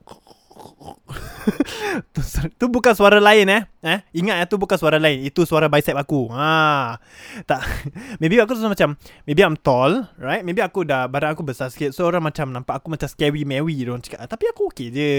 tu, 2.15 2.21
tu 2.55 2.65
bukan 2.69 2.93
suara 2.93 3.17
lain 3.17 3.47
eh. 3.49 3.63
Eh, 3.83 3.99
ingat 4.15 4.35
ya 4.39 4.45
tu 4.47 4.55
bukan 4.55 4.77
suara 4.79 4.95
lain. 5.01 5.25
Itu 5.25 5.43
suara 5.43 5.67
bicep 5.67 5.97
aku. 5.97 6.31
Ha. 6.31 6.95
Tak. 7.43 7.61
Maybe 8.21 8.39
aku 8.39 8.55
rasa 8.55 8.71
macam 8.71 8.95
maybe 9.27 9.41
I'm 9.43 9.59
tall, 9.59 10.07
right? 10.15 10.45
Maybe 10.45 10.63
aku 10.63 10.87
dah 10.87 11.11
badan 11.11 11.35
aku 11.35 11.43
besar 11.43 11.67
sikit. 11.67 11.91
So 11.91 12.07
orang 12.07 12.23
macam 12.23 12.53
nampak 12.53 12.79
aku 12.79 12.93
macam 12.93 13.09
scary 13.09 13.43
Mary 13.43 13.75
orang 13.83 13.99
cakap. 13.99 14.23
Tapi 14.29 14.45
aku 14.53 14.71
okey 14.71 14.87
je. 14.93 15.11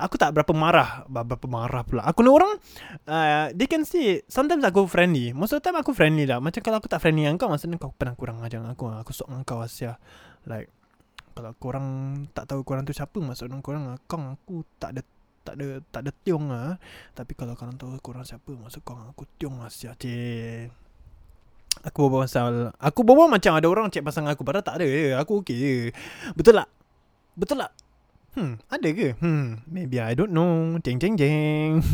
Aku 0.00 0.18
tak 0.18 0.34
berapa 0.34 0.50
marah. 0.50 1.06
Berapa 1.06 1.46
marah 1.46 1.86
pula. 1.86 2.02
Aku 2.08 2.26
ni 2.26 2.30
orang 2.32 2.58
uh, 3.06 3.54
they 3.54 3.70
can 3.70 3.86
see 3.86 4.24
sometimes 4.26 4.66
aku 4.66 4.88
friendly. 4.90 5.30
Most 5.30 5.54
of 5.54 5.62
the 5.62 5.64
time 5.70 5.78
aku 5.78 5.94
friendly 5.94 6.26
lah. 6.26 6.42
Macam 6.42 6.58
kalau 6.64 6.82
aku 6.82 6.90
tak 6.90 6.98
friendly 6.98 7.28
dengan 7.28 7.38
kau 7.38 7.46
maksudnya 7.46 7.78
kau 7.78 7.94
pernah 7.94 8.18
kurang 8.18 8.42
ajar 8.42 8.58
dengan 8.58 8.74
aku. 8.74 8.90
Aku 8.90 9.14
sok 9.14 9.30
dengan 9.30 9.46
kau 9.46 9.62
Asia. 9.62 9.94
Like 10.42 10.81
kalau 11.34 11.52
korang 11.56 11.88
tak 12.36 12.48
tahu 12.48 12.62
korang 12.62 12.84
tu 12.84 12.94
siapa 12.94 13.18
maksudnya 13.18 13.58
korang 13.64 13.96
kau 14.06 14.20
aku 14.20 14.62
tak 14.78 14.96
ada 14.96 15.02
tak 15.42 15.58
ada 15.58 15.82
tak 15.90 16.06
ada 16.06 16.10
tiong 16.22 16.52
lah 16.52 16.78
tapi 17.16 17.34
kalau 17.34 17.58
korang 17.58 17.74
tahu 17.74 17.98
korang 17.98 18.22
siapa 18.22 18.52
maksud 18.54 18.84
korang 18.86 19.10
aku 19.10 19.26
tiong 19.40 19.58
sia 19.68 19.96
cik 19.96 20.70
Aku 21.88 22.04
berbual 22.04 22.28
pasal 22.28 22.68
Aku 22.76 23.00
berbual 23.00 23.32
macam 23.32 23.56
ada 23.56 23.64
orang 23.64 23.88
cek 23.88 24.04
pasang 24.04 24.28
aku 24.28 24.44
Padahal 24.44 24.60
tak 24.60 24.76
ada 24.76 25.18
Aku 25.24 25.40
okey 25.40 25.56
je 25.56 25.74
Betul 26.36 26.60
tak? 26.60 26.68
Betul 27.32 27.64
tak? 27.64 27.72
Hmm, 28.32 28.56
ada 28.72 28.88
ke? 28.96 29.12
Hmm, 29.20 29.60
maybe 29.68 30.00
I 30.00 30.16
don't 30.16 30.32
know. 30.32 30.80
Jeng 30.80 30.96
jeng 30.96 31.20
jeng. 31.20 31.84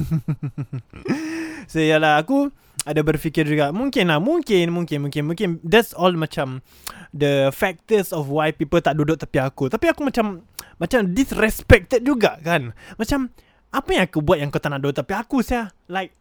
so 1.70 1.82
yalah 1.82 2.22
aku 2.22 2.54
ada 2.86 3.00
berfikir 3.02 3.42
juga 3.42 3.74
mungkin 3.74 4.06
lah 4.06 4.22
mungkin 4.22 4.70
mungkin 4.70 5.08
mungkin 5.08 5.22
mungkin. 5.26 5.48
That's 5.66 5.90
all 5.96 6.14
macam 6.14 6.62
the 7.10 7.50
factors 7.50 8.14
of 8.14 8.30
why 8.30 8.54
people 8.54 8.78
tak 8.78 8.94
duduk 8.94 9.18
tepi 9.18 9.42
aku. 9.42 9.66
Tapi 9.72 9.90
aku 9.90 10.06
macam 10.06 10.46
macam 10.78 11.10
disrespected 11.10 12.06
juga 12.06 12.38
kan. 12.38 12.70
Macam 12.94 13.32
apa 13.68 13.88
yang 13.92 14.04
aku 14.06 14.22
buat 14.22 14.38
yang 14.38 14.48
kau 14.54 14.62
tak 14.62 14.70
nak 14.72 14.80
duduk 14.84 15.02
tepi 15.02 15.12
aku 15.12 15.44
saya 15.44 15.68
like 15.90 16.14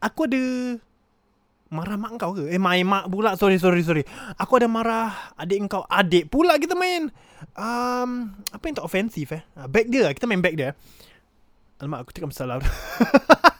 aku 0.00 0.24
ada 0.30 0.42
marah 1.70 1.96
mak 1.98 2.18
kau 2.18 2.34
ke? 2.34 2.50
Eh 2.50 2.58
my 2.58 2.82
mak 2.82 3.10
pula 3.10 3.34
sorry 3.34 3.58
sorry 3.58 3.82
sorry. 3.82 4.02
Aku 4.38 4.58
ada 4.58 4.66
marah 4.70 5.34
adik 5.38 5.66
kau. 5.70 5.86
Adik 5.86 6.30
pula 6.30 6.58
kita 6.58 6.74
main. 6.78 7.10
Um, 7.56 8.36
apa 8.52 8.62
yang 8.68 8.76
tak 8.76 8.86
offensive 8.86 9.30
eh? 9.32 9.42
Back 9.70 9.86
dia 9.88 10.10
kita 10.10 10.26
main 10.26 10.42
back 10.42 10.54
dia. 10.58 10.74
Alamak 11.80 12.04
aku 12.04 12.12
cakap 12.12 12.28
masalah 12.28 12.60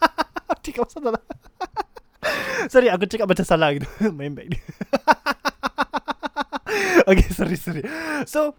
Aku 0.60 0.68
cakap 0.68 0.92
masalah 0.92 1.24
Sorry 2.72 2.92
aku 2.92 3.08
cakap 3.08 3.32
macam 3.32 3.46
salah 3.48 3.72
gitu. 3.72 3.88
Main 4.20 4.36
back 4.36 4.52
dia 4.52 4.60
Okay 7.08 7.32
sorry 7.32 7.56
sorry. 7.56 7.80
So 8.28 8.52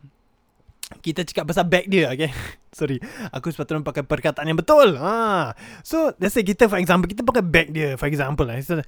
kita 1.05 1.21
cakap 1.29 1.53
pasal 1.53 1.69
bag 1.69 1.85
dia 1.85 2.09
okay? 2.09 2.33
Sorry. 2.73 2.97
Aku 3.29 3.53
sepatutnya 3.53 3.85
pakai 3.85 4.01
perkataan 4.01 4.49
yang 4.49 4.57
betul. 4.57 4.97
Ha. 4.97 5.53
So 5.85 6.17
let's 6.17 6.33
say 6.33 6.41
kita 6.41 6.65
for 6.65 6.81
example 6.81 7.05
Kita 7.05 7.21
pakai 7.21 7.45
bag 7.45 7.69
dia 7.69 7.93
For 8.01 8.09
example 8.09 8.49
lah 8.49 8.57
so, 8.65 8.81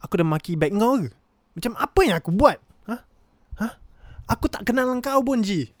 Aku 0.00 0.16
dah 0.16 0.24
maki 0.24 0.56
bag 0.56 0.72
kau 0.72 0.96
ke? 0.96 1.12
Macam 1.60 1.76
apa 1.76 2.00
yang 2.08 2.16
aku 2.16 2.32
buat? 2.32 2.56
Ha? 2.88 2.96
Ha? 3.60 3.68
Aku 4.32 4.48
tak 4.48 4.64
kenal 4.64 4.88
kau 5.04 5.20
pun 5.20 5.44
Ji. 5.44 5.76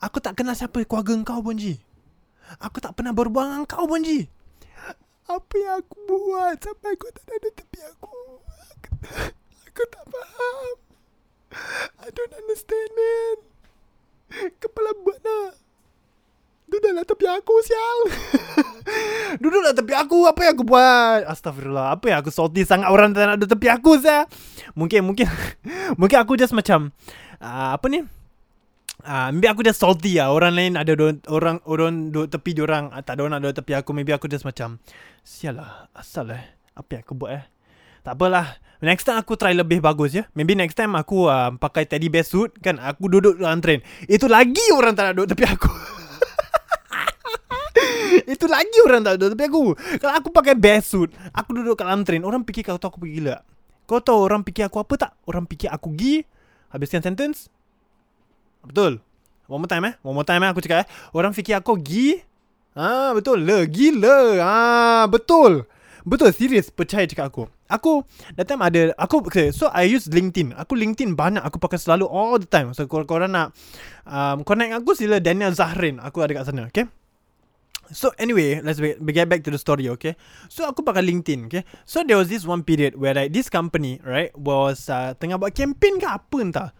Aku 0.00 0.24
tak 0.24 0.40
kenal 0.40 0.56
siapa 0.56 0.80
keluarga 0.88 1.12
kau 1.20 1.44
pun 1.44 1.60
Ji. 1.60 1.76
Aku 2.64 2.80
tak 2.80 2.96
pernah 2.96 3.12
berbual 3.12 3.44
dengan 3.44 3.68
kau 3.68 3.84
pun 3.84 4.00
Ji 4.00 4.32
Apa 5.26 5.54
yang 5.58 5.82
aku 5.82 5.96
buat? 6.06 6.56
Sampai 6.62 6.94
kau 6.94 7.10
tak 7.10 7.26
ada 7.26 7.50
tepi 7.50 7.80
aku. 7.82 8.14
Aku, 8.78 8.90
aku 9.66 9.82
tak 9.90 10.04
faham. 10.06 10.74
I 11.98 12.08
don't 12.14 12.34
understand 12.34 12.90
man. 12.94 13.36
Kepala 14.58 14.90
buat 15.06 15.22
lah 15.22 15.54
Duduklah 16.66 17.06
tepi 17.06 17.26
aku 17.30 17.54
sial. 17.62 17.98
Duduklah 19.42 19.70
tepi 19.70 19.94
aku 19.94 20.26
Apa 20.26 20.40
yang 20.50 20.52
aku 20.58 20.66
buat? 20.66 21.22
Astagfirullah 21.30 21.94
Apa 21.94 22.10
yang 22.10 22.18
aku 22.22 22.34
salty 22.34 22.66
sangat 22.66 22.90
Orang 22.90 23.14
tak 23.14 23.38
duduk 23.38 23.54
tepi 23.54 23.70
aku 23.70 24.02
sial 24.02 24.26
Mungkin 24.74 25.06
Mungkin 25.06 25.30
Mungkin 26.00 26.18
aku 26.18 26.34
just 26.34 26.50
macam 26.50 26.90
uh, 27.38 27.78
Apa 27.78 27.86
ni 27.86 28.02
uh, 29.06 29.30
maybe 29.30 29.46
aku 29.46 29.62
just 29.62 29.78
salty 29.78 30.18
lah 30.18 30.34
Orang 30.34 30.58
lain 30.58 30.74
ada 30.74 30.92
do- 30.98 31.22
Orang 31.30 31.62
Orang 31.64 32.10
duduk 32.10 32.34
tepi 32.34 32.58
orang 32.60 32.90
uh, 32.90 33.00
Tak 33.00 33.16
ada 33.16 33.22
orang 33.24 33.38
duduk 33.40 33.62
tepi 33.62 33.72
aku. 33.78 33.94
Maybe 33.94 34.12
aku 34.12 34.26
just 34.26 34.42
macam 34.42 34.82
Sial 35.22 35.56
lah 35.56 35.86
Asal 35.94 36.34
eh. 36.34 36.44
Apa 36.74 36.98
yang 36.98 37.02
aku 37.06 37.14
buat 37.16 37.30
eh? 37.32 37.44
Tak 38.04 38.20
apalah. 38.20 38.60
Next 38.84 39.08
time 39.08 39.18
aku 39.18 39.40
try 39.40 39.56
lebih 39.56 39.80
bagus 39.80 40.12
ya. 40.12 40.28
Maybe 40.36 40.52
next 40.58 40.76
time 40.76 40.92
aku 40.98 41.30
uh, 41.30 41.54
Pakai 41.56 41.88
teddy 41.88 42.10
bear 42.10 42.26
suit 42.26 42.52
Kan 42.60 42.82
aku 42.82 43.08
duduk 43.08 43.38
dalam 43.38 43.62
train. 43.62 43.80
Itu 44.10 44.28
lagi 44.28 44.62
orang 44.74 44.98
tak 44.98 45.10
nak 45.10 45.14
duduk 45.22 45.30
tepi 45.32 45.44
aku. 45.46 45.70
Itu 48.36 48.50
lagi 48.50 48.78
orang 48.82 49.06
tak 49.06 49.22
duduk 49.22 49.38
tepi 49.38 49.44
aku. 49.46 49.62
Kalau 50.02 50.14
aku 50.18 50.28
pakai 50.34 50.58
bear 50.58 50.82
suit 50.82 51.14
Aku 51.32 51.54
duduk 51.54 51.78
dalam 51.78 52.02
train 52.02 52.26
Orang 52.26 52.42
fikir 52.44 52.66
kau 52.66 52.76
tahu 52.76 52.90
aku 52.92 52.98
pergi 53.06 53.22
gila? 53.22 53.38
Kau 53.86 54.02
tahu 54.02 54.18
orang 54.18 54.42
fikir 54.42 54.66
aku 54.66 54.82
apa 54.82 54.94
tak? 54.98 55.12
Orang 55.30 55.46
fikir 55.46 55.70
aku 55.70 55.94
gi? 55.94 56.26
Habiskan 56.74 57.06
sentence 57.06 57.46
Betul 58.66 58.98
One 59.46 59.62
more 59.62 59.70
time 59.70 59.84
eh 59.88 59.94
One 60.02 60.14
more 60.18 60.26
time 60.26 60.42
eh 60.42 60.50
aku 60.50 60.60
cakap 60.60 60.84
eh 60.84 60.86
Orang 61.14 61.30
fikir 61.32 61.58
aku 61.58 61.78
gi 61.78 62.26
Ah 62.76 63.16
betul 63.16 63.40
le 63.40 63.64
gila. 63.64 64.36
Ah 64.44 65.04
betul. 65.08 65.64
Betul 66.04 66.30
serius 66.36 66.68
percaya 66.68 67.08
cakap 67.08 67.32
aku. 67.32 67.42
Aku 67.66 68.06
that 68.36 68.46
time 68.46 68.62
ada 68.62 68.94
aku 69.00 69.24
okay, 69.26 69.50
so 69.50 69.72
I 69.72 69.88
use 69.88 70.06
LinkedIn. 70.12 70.54
Aku 70.54 70.76
LinkedIn 70.76 71.16
banyak 71.16 71.40
aku 71.40 71.56
pakai 71.56 71.80
selalu 71.80 72.04
all 72.06 72.36
the 72.36 72.46
time. 72.46 72.76
So 72.76 72.84
korang, 72.84 73.08
korang 73.08 73.32
nak 73.32 73.56
um, 74.04 74.44
connect 74.44 74.76
aku 74.76 74.92
sila 74.92 75.18
Daniel 75.18 75.56
Zahrin. 75.56 75.98
Aku 76.04 76.20
ada 76.20 76.36
kat 76.36 76.46
sana, 76.46 76.68
okay? 76.68 76.86
So 77.90 78.12
anyway, 78.20 78.60
let's 78.60 78.78
be, 78.78 78.94
get 79.14 79.30
back 79.30 79.42
to 79.46 79.50
the 79.50 79.58
story, 79.58 79.88
okay? 79.96 80.14
So 80.52 80.68
aku 80.68 80.84
pakai 80.84 81.02
LinkedIn, 81.02 81.50
okay? 81.50 81.62
So 81.88 82.06
there 82.06 82.20
was 82.20 82.30
this 82.30 82.46
one 82.46 82.62
period 82.62 82.94
where 82.94 83.16
like 83.16 83.32
this 83.32 83.50
company, 83.50 83.98
right, 84.04 84.30
was 84.36 84.86
uh, 84.92 85.16
tengah 85.18 85.40
buat 85.40 85.56
campaign 85.56 85.98
ke 85.98 86.06
apa 86.06 86.36
entah. 86.38 86.70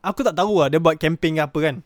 Aku 0.00 0.24
tak 0.24 0.36
tahu 0.36 0.64
lah 0.64 0.68
dia 0.72 0.80
buat 0.80 0.96
campaign 0.96 1.36
ke 1.36 1.42
apa 1.44 1.58
kan. 1.60 1.76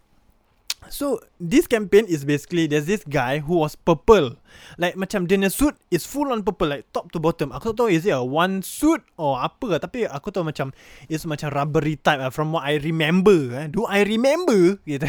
So 0.93 1.21
this 1.41 1.65
campaign 1.65 2.05
is 2.09 2.29
basically 2.29 2.69
there's 2.69 2.85
this 2.85 3.05
guy 3.09 3.41
who 3.41 3.65
was 3.65 3.77
purple. 3.77 4.37
Like 4.77 5.01
macam 5.01 5.25
dia 5.25 5.41
suit 5.49 5.73
is 5.89 6.05
full 6.05 6.29
on 6.29 6.45
purple 6.45 6.69
like 6.69 6.85
top 6.93 7.09
to 7.17 7.19
bottom. 7.21 7.53
Aku 7.57 7.73
tak 7.73 7.85
tahu 7.85 7.89
is 7.89 8.05
it 8.05 8.13
a 8.13 8.21
one 8.21 8.61
suit 8.61 9.01
or 9.17 9.41
apa 9.41 9.81
tapi 9.81 10.05
aku 10.05 10.29
tahu 10.29 10.45
macam 10.45 10.77
is 11.09 11.25
macam 11.25 11.53
rubbery 11.53 11.97
type 11.97 12.21
uh, 12.21 12.29
from 12.29 12.53
what 12.53 12.69
I 12.69 12.77
remember. 12.81 13.65
Eh. 13.65 13.67
Do 13.73 13.89
I 13.89 14.05
remember? 14.05 14.77
Gitu. 14.85 15.09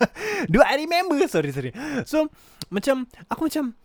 Do 0.52 0.58
I 0.62 0.74
remember? 0.82 1.22
Sorry 1.30 1.54
sorry. 1.54 1.70
So 2.02 2.30
macam 2.72 3.06
aku 3.30 3.46
macam 3.46 3.78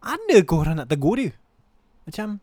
ada 0.00 0.36
ke 0.40 0.52
orang 0.54 0.80
nak 0.80 0.88
tegur 0.88 1.20
dia? 1.20 1.32
Macam 2.08 2.40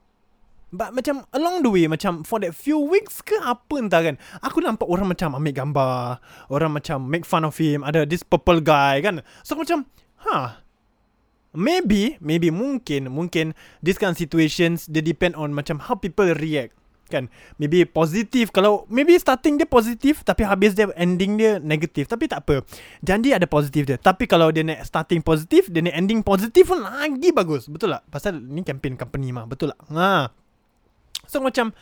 But 0.75 0.91
macam 0.91 1.23
along 1.31 1.63
the 1.63 1.71
way 1.71 1.87
Macam 1.87 2.27
for 2.27 2.43
that 2.43 2.51
few 2.51 2.77
weeks 2.77 3.23
ke 3.23 3.39
apa 3.39 3.79
entah 3.79 4.03
kan 4.03 4.15
Aku 4.43 4.59
nampak 4.59 4.85
orang 4.85 5.07
macam 5.07 5.31
ambil 5.31 5.55
gambar 5.55 6.19
Orang 6.51 6.75
macam 6.75 7.07
make 7.07 7.23
fun 7.23 7.47
of 7.47 7.55
him 7.55 7.81
Ada 7.81 8.03
this 8.03 8.21
purple 8.21 8.59
guy 8.59 8.99
kan. 8.99 9.23
So 9.47 9.55
macam 9.55 9.87
Huh 10.19 10.59
Maybe 11.55 12.19
Maybe 12.19 12.51
mungkin 12.51 13.07
Mungkin 13.07 13.55
This 13.79 13.95
kind 13.95 14.11
of 14.11 14.19
situations 14.19 14.91
They 14.91 14.99
depend 14.99 15.39
on 15.39 15.55
macam 15.55 15.79
How 15.79 15.95
people 15.95 16.27
react 16.35 16.75
Kan. 17.05 17.29
Maybe 17.61 17.85
positif 17.85 18.49
Kalau 18.49 18.89
Maybe 18.89 19.15
starting 19.21 19.61
dia 19.61 19.69
positif 19.69 20.25
Tapi 20.25 20.41
habis 20.43 20.73
dia 20.75 20.89
Ending 20.97 21.37
dia 21.37 21.61
negatif 21.61 22.09
Tapi 22.09 22.25
tak 22.25 22.43
apa 22.43 22.65
Janji 23.05 23.31
ada 23.31 23.45
positif 23.45 23.85
dia. 23.85 23.95
Tapi 24.01 24.25
kalau 24.25 24.49
dia 24.49 24.65
nak 24.65 24.83
starting 24.83 25.21
positif 25.21 25.69
Dia 25.69 25.85
nak 25.85 25.95
ending 25.95 26.25
positif 26.25 26.65
pun 26.65 26.81
Lagi 26.81 27.29
bagus. 27.29 27.69
Betul 27.69 27.93
tak? 27.93 28.03
Pasal 28.09 28.41
ni 28.41 28.65
campaign 28.65 28.97
company 28.97 29.29
mah 29.29 29.45
Betul 29.45 29.77
tak? 29.77 29.79
Haa 29.93 30.44
So 31.27 31.41
macam 31.41 31.75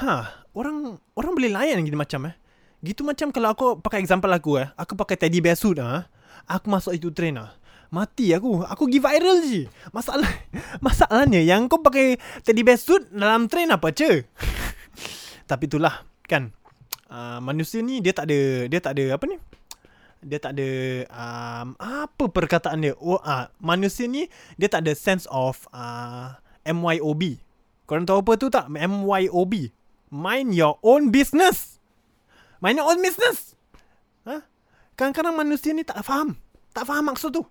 Ha 0.00 0.44
Orang 0.54 1.00
Orang 1.16 1.32
boleh 1.34 1.50
layan 1.52 1.82
gini 1.82 1.96
macam 1.96 2.30
eh? 2.30 2.34
Gitu 2.80 3.04
macam 3.04 3.30
kalau 3.30 3.52
aku 3.52 3.66
Pakai 3.80 4.00
example 4.02 4.30
aku 4.32 4.60
eh. 4.60 4.68
Aku 4.76 4.96
pakai 4.96 5.16
teddy 5.16 5.42
bear 5.42 5.56
suit 5.56 5.78
ah, 5.80 6.08
Aku 6.48 6.68
masuk 6.70 6.96
itu 6.96 7.12
train 7.12 7.38
ah. 7.40 7.52
Mati 7.90 8.30
aku. 8.30 8.62
Aku 8.70 8.86
give 8.86 9.02
viral 9.02 9.42
je 9.42 9.66
Masalah 9.90 10.30
Masalahnya 10.86 11.42
Yang 11.42 11.74
kau 11.74 11.82
pakai 11.82 12.22
Teddy 12.46 12.62
bear 12.62 12.78
suit 12.78 13.02
Dalam 13.10 13.50
train 13.50 13.66
apa 13.66 13.90
ce? 13.90 14.30
Tapi 15.50 15.66
itulah 15.66 16.06
Kan. 16.30 16.54
Uh, 17.10 17.42
Manusia 17.42 17.82
ni 17.82 17.98
Dia 17.98 18.14
tak 18.14 18.30
ada 18.30 18.70
Dia 18.70 18.78
tak 18.78 18.94
ada 18.94 19.18
Apa 19.18 19.26
ni? 19.26 19.42
Dia 20.20 20.36
tak 20.36 20.52
ada 20.52 20.68
um, 21.08 21.68
apa 21.80 22.24
perkataan 22.28 22.84
dia? 22.84 22.92
Oh, 23.00 23.16
uh, 23.16 23.48
manusia 23.56 24.04
ni 24.04 24.28
dia 24.60 24.68
tak 24.68 24.84
ada 24.84 24.92
sense 24.92 25.24
of 25.32 25.64
uh, 25.72 26.36
MYOB 26.68 27.40
Korang 27.90 28.06
tahu 28.06 28.22
apa 28.22 28.32
tu 28.38 28.46
tak? 28.46 28.70
MYOB. 28.70 29.74
Mind 30.14 30.54
your 30.54 30.78
own 30.86 31.10
business. 31.10 31.82
Mind 32.62 32.78
your 32.78 32.86
own 32.86 33.02
business. 33.02 33.58
Ha? 34.30 34.46
Kadang-kadang 34.94 35.34
manusia 35.34 35.74
ni 35.74 35.82
tak 35.82 35.98
faham. 36.06 36.38
Tak 36.70 36.86
faham 36.86 37.10
maksud 37.10 37.34
tu. 37.34 37.42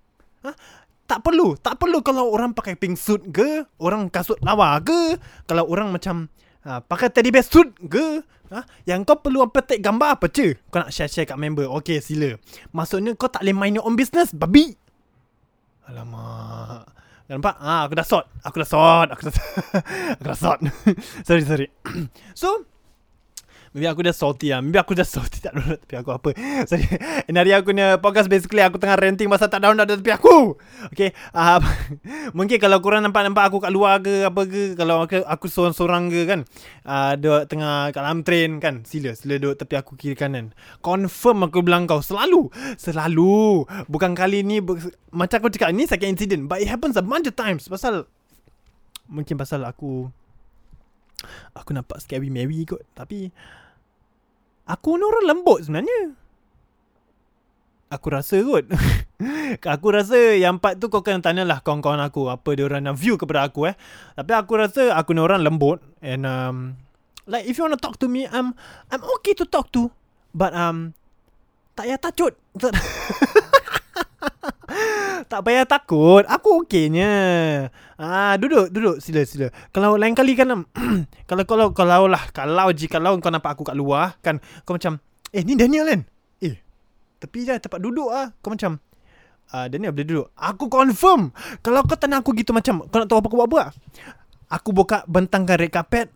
Ha? 0.47 0.56
Tak 1.04 1.28
perlu. 1.28 1.60
Tak 1.60 1.75
perlu 1.75 1.99
kalau 1.99 2.32
orang 2.32 2.56
pakai 2.56 2.80
pink 2.80 2.95
suit 2.95 3.19
ke. 3.36 3.67
Orang 3.84 4.08
kasut 4.08 4.39
lawa 4.39 4.80
ke. 4.80 5.19
Kalau 5.43 5.67
orang 5.67 5.91
macam 5.91 6.32
ha, 6.63 6.80
pakai 6.80 7.12
teddy 7.12 7.36
bear 7.36 7.43
suit 7.43 7.75
ke. 7.91 8.23
Ha? 8.56 8.63
Yang 8.88 9.12
kau 9.12 9.19
perlu 9.19 9.43
petik 9.52 9.84
gambar 9.84 10.23
apa 10.23 10.32
je. 10.32 10.56
Kau 10.71 10.80
nak 10.80 10.95
share-share 10.95 11.28
kat 11.28 11.36
member. 11.36 11.67
Okay 11.84 11.99
sila. 11.99 12.39
Maksudnya 12.71 13.12
kau 13.19 13.28
tak 13.28 13.43
boleh 13.43 13.60
mind 13.60 13.75
your 13.84 13.84
own 13.84 13.99
business. 13.99 14.32
Babi. 14.32 14.71
Alamak. 15.84 16.95
Nampak? 17.30 17.62
Ah, 17.62 17.86
aku 17.86 17.94
dah 17.94 18.08
sort. 18.08 18.26
Aku 18.42 18.58
dah 18.58 18.65
sort. 18.65 19.10
Aku 19.13 19.22
dah 19.30 19.34
aku 20.18 20.24
dah 20.34 20.38
sort. 20.38 20.60
sorry, 21.22 21.46
sorry. 21.46 21.68
so, 22.34 22.65
Maybe 23.70 23.86
aku 23.86 24.02
dah 24.02 24.16
salty 24.16 24.50
lah. 24.50 24.66
Maybe 24.66 24.82
aku 24.82 24.98
dah 24.98 25.06
salty 25.14 25.38
tak 25.38 25.54
download 25.54 25.80
tapi 25.86 25.96
aku 26.02 26.10
apa. 26.10 26.30
Sorry. 26.66 26.86
Ini 27.30 27.38
hari 27.38 27.52
aku 27.54 27.70
punya 27.70 28.02
podcast 28.02 28.26
Basically 28.26 28.66
aku 28.66 28.82
tengah 28.82 28.98
ranting 28.98 29.30
Masa 29.30 29.46
tak 29.46 29.62
download 29.62 29.86
tapi 29.86 30.10
aku. 30.10 30.58
Okay 30.90 31.14
uh, 31.38 31.62
Mungkin 32.38 32.58
kalau 32.58 32.82
korang 32.82 33.06
nampak-nampak 33.06 33.46
aku 33.54 33.62
kat 33.62 33.70
luar 33.70 34.02
ke 34.02 34.26
Apa 34.26 34.50
ke 34.50 34.74
Kalau 34.74 35.06
aku, 35.06 35.22
aku 35.22 35.46
seorang-seorang 35.46 36.10
ke 36.10 36.22
kan 36.26 36.40
uh, 36.90 37.14
tengah 37.46 37.94
kat 37.94 38.02
dalam 38.02 38.26
train 38.26 38.58
kan 38.58 38.82
Sila 38.84 39.14
Sila 39.14 39.38
duduk 39.38 39.62
tepi 39.62 39.78
aku 39.78 39.94
kiri 39.94 40.18
kanan. 40.18 40.58
Confirm 40.82 41.46
aku 41.46 41.62
bilang 41.62 41.86
kau 41.86 42.02
Selalu 42.02 42.50
Selalu. 42.82 43.70
Bukan 43.86 44.18
kali 44.18 44.42
ni 44.42 44.66
bu- 44.66 44.82
Macam 45.14 45.46
aku 45.46 45.54
cakap 45.54 45.70
Ni 45.78 45.86
second 45.86 46.18
incident 46.18 46.50
But 46.50 46.66
it 46.66 46.70
happens 46.70 46.98
a 46.98 47.06
bunch 47.06 47.30
of 47.30 47.38
times. 47.38 47.70
Pasal 47.70 48.10
Mungkin 49.10 49.38
pasal 49.38 49.66
aku 49.66 50.10
Aku 51.56 51.76
nampak 51.76 52.00
scary 52.04 52.32
Mary 52.32 52.64
kot 52.64 52.84
Tapi 52.94 53.32
Aku 54.70 55.02
ni 55.02 55.04
orang 55.04 55.26
lembut 55.26 55.66
sebenarnya. 55.66 56.14
Aku 57.90 58.14
rasa 58.14 58.38
kot. 58.46 58.70
Aku 59.74 59.88
rasa 59.90 60.38
yang 60.38 60.62
part 60.62 60.78
tu 60.78 60.94
kau 60.94 61.02
kena 61.02 61.26
tanya 61.26 61.42
lah 61.42 61.60
kawan-kawan 61.66 62.00
aku 62.06 62.30
Apa 62.30 62.54
dia 62.54 62.70
orang 62.70 62.86
nak 62.86 62.96
view 63.02 63.18
kepada 63.18 63.50
aku 63.50 63.66
eh. 63.66 63.76
Tapi 64.14 64.32
aku 64.38 64.54
rasa 64.62 64.94
aku 64.94 65.18
ni 65.18 65.26
orang 65.26 65.42
lembut 65.42 65.82
And 66.06 66.24
um, 66.24 66.78
Like 67.26 67.50
if 67.50 67.58
you 67.58 67.66
want 67.66 67.76
to 67.76 67.82
talk 67.82 67.98
to 68.00 68.08
me 68.08 68.30
I'm 68.30 68.54
I'm 68.94 69.02
okay 69.20 69.34
to 69.42 69.46
talk 69.50 69.74
to 69.74 69.90
But 70.38 70.54
um 70.54 70.94
Tak 71.74 71.90
payah 71.90 72.00
tacut 72.00 72.38
tak 75.30 75.46
payah 75.46 75.63
takut. 75.70 76.26
Aku 76.26 76.65
okeynya. 76.65 77.13
Ah, 78.02 78.34
duduk, 78.42 78.74
duduk. 78.74 78.98
Sila, 78.98 79.22
sila. 79.24 79.54
Kalau 79.70 79.94
lain 79.94 80.18
kali 80.18 80.34
kan 80.34 80.50
kalau 81.30 81.46
kalau 81.46 81.70
kalau 81.72 82.10
lah 82.10 82.26
kalau 82.34 82.74
jika 82.74 82.98
kalau 82.98 83.22
kau 83.22 83.30
nampak 83.30 83.54
aku 83.54 83.63
kat 83.70 83.78
luar 83.78 84.18
kan 84.26 84.42
kau 84.65 84.74
macam 84.74 84.98
eh 85.30 85.46
ni 85.46 85.54
Daniel 85.54 85.86
kan? 85.86 86.02
Eh. 86.42 86.58
Tepi 87.22 87.46
je 87.46 87.54
tempat 87.62 87.78
duduk 87.78 88.10
ah. 88.10 88.34
Kau 88.42 88.50
macam 88.50 88.82
ah 89.54 89.70
Daniel 89.70 89.94
boleh 89.94 90.08
duduk. 90.10 90.28
Aku 90.34 90.65
confirm. 90.65 91.30
Kalau 91.62 91.86
kau 91.86 91.96
tanya 91.96 92.26
aku 92.26 92.34
gitu 92.34 92.50
macam 92.50 92.89
kau 92.89 92.98
nak 92.98 93.08
tahu 93.08 93.22
apa 93.22 93.28
aku 93.30 93.38
buat 93.38 93.50
apa? 93.54 93.62
Aku 94.50 94.70
buka 94.74 95.06
bentangkan 95.06 95.62
red 95.62 95.70
carpet. 95.70 96.10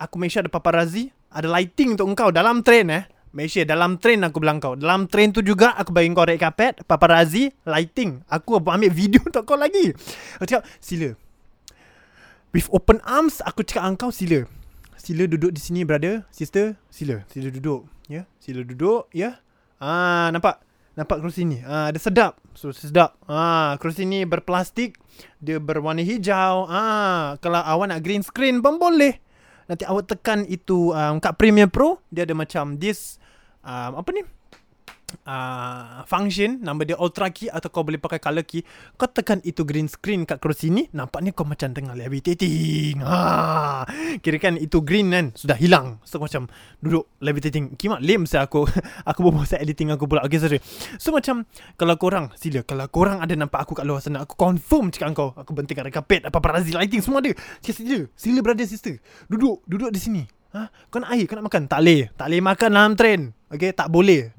Aku 0.00 0.16
make 0.16 0.32
sure 0.32 0.40
ada 0.40 0.48
paparazzi, 0.48 1.12
ada 1.28 1.44
lighting 1.44 1.92
untuk 1.92 2.08
engkau 2.08 2.32
dalam 2.32 2.64
train 2.64 2.88
eh. 2.88 3.04
Malaysia 3.30 3.62
dalam 3.62 3.94
train 4.02 4.26
aku 4.26 4.42
bilang 4.42 4.58
kau. 4.58 4.74
Dalam 4.74 5.06
train 5.06 5.30
tu 5.30 5.38
juga 5.38 5.70
Aku 5.78 5.94
bagi 5.94 6.10
kau 6.10 6.26
red 6.26 6.42
carpet 6.42 6.82
Paparazzi 6.82 7.54
Lighting. 7.62 8.26
Aku 8.26 8.58
ambil 8.58 8.90
video 8.90 9.22
untuk 9.28 9.46
kau 9.46 9.54
lagi. 9.54 9.94
Aku 10.42 10.46
cakap 10.50 10.66
Sila. 10.82 11.14
With 12.50 12.66
open 12.74 12.98
arms 13.06 13.38
Aku 13.46 13.62
cakap 13.62 13.86
engkau 13.86 14.10
sila. 14.10 14.50
Sila 14.98 15.30
duduk 15.30 15.54
di 15.54 15.62
sini 15.62 15.86
brother 15.86 16.26
Sister. 16.34 16.74
Sila. 16.90 17.22
Sila 17.30 17.54
duduk. 17.54 17.86
Ya. 18.10 18.22
Yeah? 18.22 18.24
Sila 18.42 18.60
duduk. 18.66 19.06
Ya. 19.14 19.18
Yeah? 19.22 19.34
Ah, 19.78 20.28
Nampak? 20.34 20.58
Nampak 20.98 21.22
kerusi 21.22 21.46
ni. 21.46 21.62
Ah, 21.62 21.94
Ada 21.94 22.02
sedap. 22.02 22.34
So 22.58 22.74
sedap. 22.74 23.14
Ah, 23.30 23.78
Kerusi 23.78 24.10
ni 24.10 24.26
berplastik 24.26 24.98
Dia 25.38 25.62
berwarna 25.62 26.02
hijau. 26.02 26.66
Ah, 26.66 27.38
Kalau 27.38 27.62
awak 27.62 27.94
nak 27.94 28.02
green 28.02 28.26
screen 28.26 28.58
pun 28.58 28.82
boleh 28.82 29.29
Nanti 29.70 29.86
awak 29.86 30.10
tekan 30.10 30.42
itu 30.50 30.90
um, 30.90 31.22
Kat 31.22 31.38
Premiere 31.38 31.70
Pro 31.70 32.02
Dia 32.10 32.26
ada 32.26 32.34
macam 32.34 32.74
This 32.74 33.22
um, 33.62 34.02
apa 34.02 34.10
ni 34.10 34.26
uh, 35.28 36.02
function 36.06 36.60
nama 36.62 36.82
dia 36.82 36.96
ultra 36.98 37.28
key 37.30 37.50
atau 37.50 37.68
kau 37.70 37.86
boleh 37.86 38.00
pakai 38.00 38.18
color 38.18 38.44
key 38.44 38.62
kau 38.96 39.08
tekan 39.08 39.38
itu 39.44 39.62
green 39.62 39.86
screen 39.86 40.24
kat 40.24 40.38
kerusi 40.38 40.68
ni 40.68 40.86
nampaknya 40.90 41.32
kau 41.32 41.44
macam 41.44 41.72
tengah 41.72 41.94
levitating. 41.94 43.02
Ha. 43.02 43.84
Kira 44.24 44.36
kan 44.38 44.54
itu 44.56 44.82
green 44.82 45.10
kan 45.10 45.32
sudah 45.34 45.56
hilang. 45.56 46.02
So 46.06 46.20
macam 46.22 46.46
duduk 46.80 47.08
levitating. 47.22 47.78
Kimak 47.78 48.02
lame 48.02 48.24
saya 48.26 48.46
aku. 48.46 48.66
Aku 49.10 49.26
bawa 49.26 49.42
saya 49.48 49.64
editing 49.64 49.90
aku 49.90 50.06
pula. 50.06 50.22
Okay 50.26 50.38
sorry. 50.38 50.58
So 51.00 51.10
macam 51.10 51.48
kalau 51.74 51.96
korang 51.98 52.30
sila 52.36 52.62
kalau 52.62 52.86
korang 52.88 53.18
ada 53.22 53.32
nampak 53.34 53.64
aku 53.66 53.74
kat 53.74 53.84
luar 53.88 54.04
sana 54.04 54.22
aku 54.22 54.36
confirm 54.36 54.92
cakap 54.92 55.12
kau 55.16 55.30
aku 55.34 55.50
bentingkan 55.56 55.88
kapet 55.90 56.22
apa 56.24 56.38
parazzi 56.38 56.72
lighting 56.72 57.02
semua 57.02 57.24
ada. 57.24 57.32
Sila 57.64 58.06
sila 58.14 58.38
brother 58.44 58.66
sister. 58.68 58.96
Duduk 59.26 59.64
duduk 59.66 59.90
di 59.90 60.00
sini. 60.00 60.22
Ha? 60.50 60.66
Kau 60.90 60.98
nak 60.98 61.14
air, 61.14 61.30
kau 61.30 61.38
nak 61.38 61.46
makan? 61.46 61.70
Tak 61.70 61.78
boleh. 61.78 62.10
Tak 62.18 62.26
boleh 62.26 62.42
makan 62.42 62.70
dalam 62.74 62.92
train. 62.98 63.20
Okay, 63.50 63.70
tak 63.70 63.86
boleh 63.86 64.34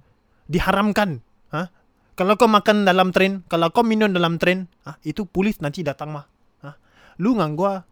diharamkan. 0.51 1.23
Ha? 1.55 1.71
Kalau 2.19 2.35
kau 2.35 2.51
makan 2.51 2.83
dalam 2.83 3.15
train, 3.15 3.47
kalau 3.47 3.71
kau 3.71 3.87
minum 3.87 4.11
dalam 4.11 4.35
train, 4.35 4.67
ha? 4.83 4.99
itu 5.07 5.23
polis 5.23 5.63
nanti 5.63 5.79
datang 5.81 6.11
mah. 6.11 6.27
Ha? 6.67 6.75
Lu 7.23 7.39
ngang 7.39 7.55
gua 7.55 7.87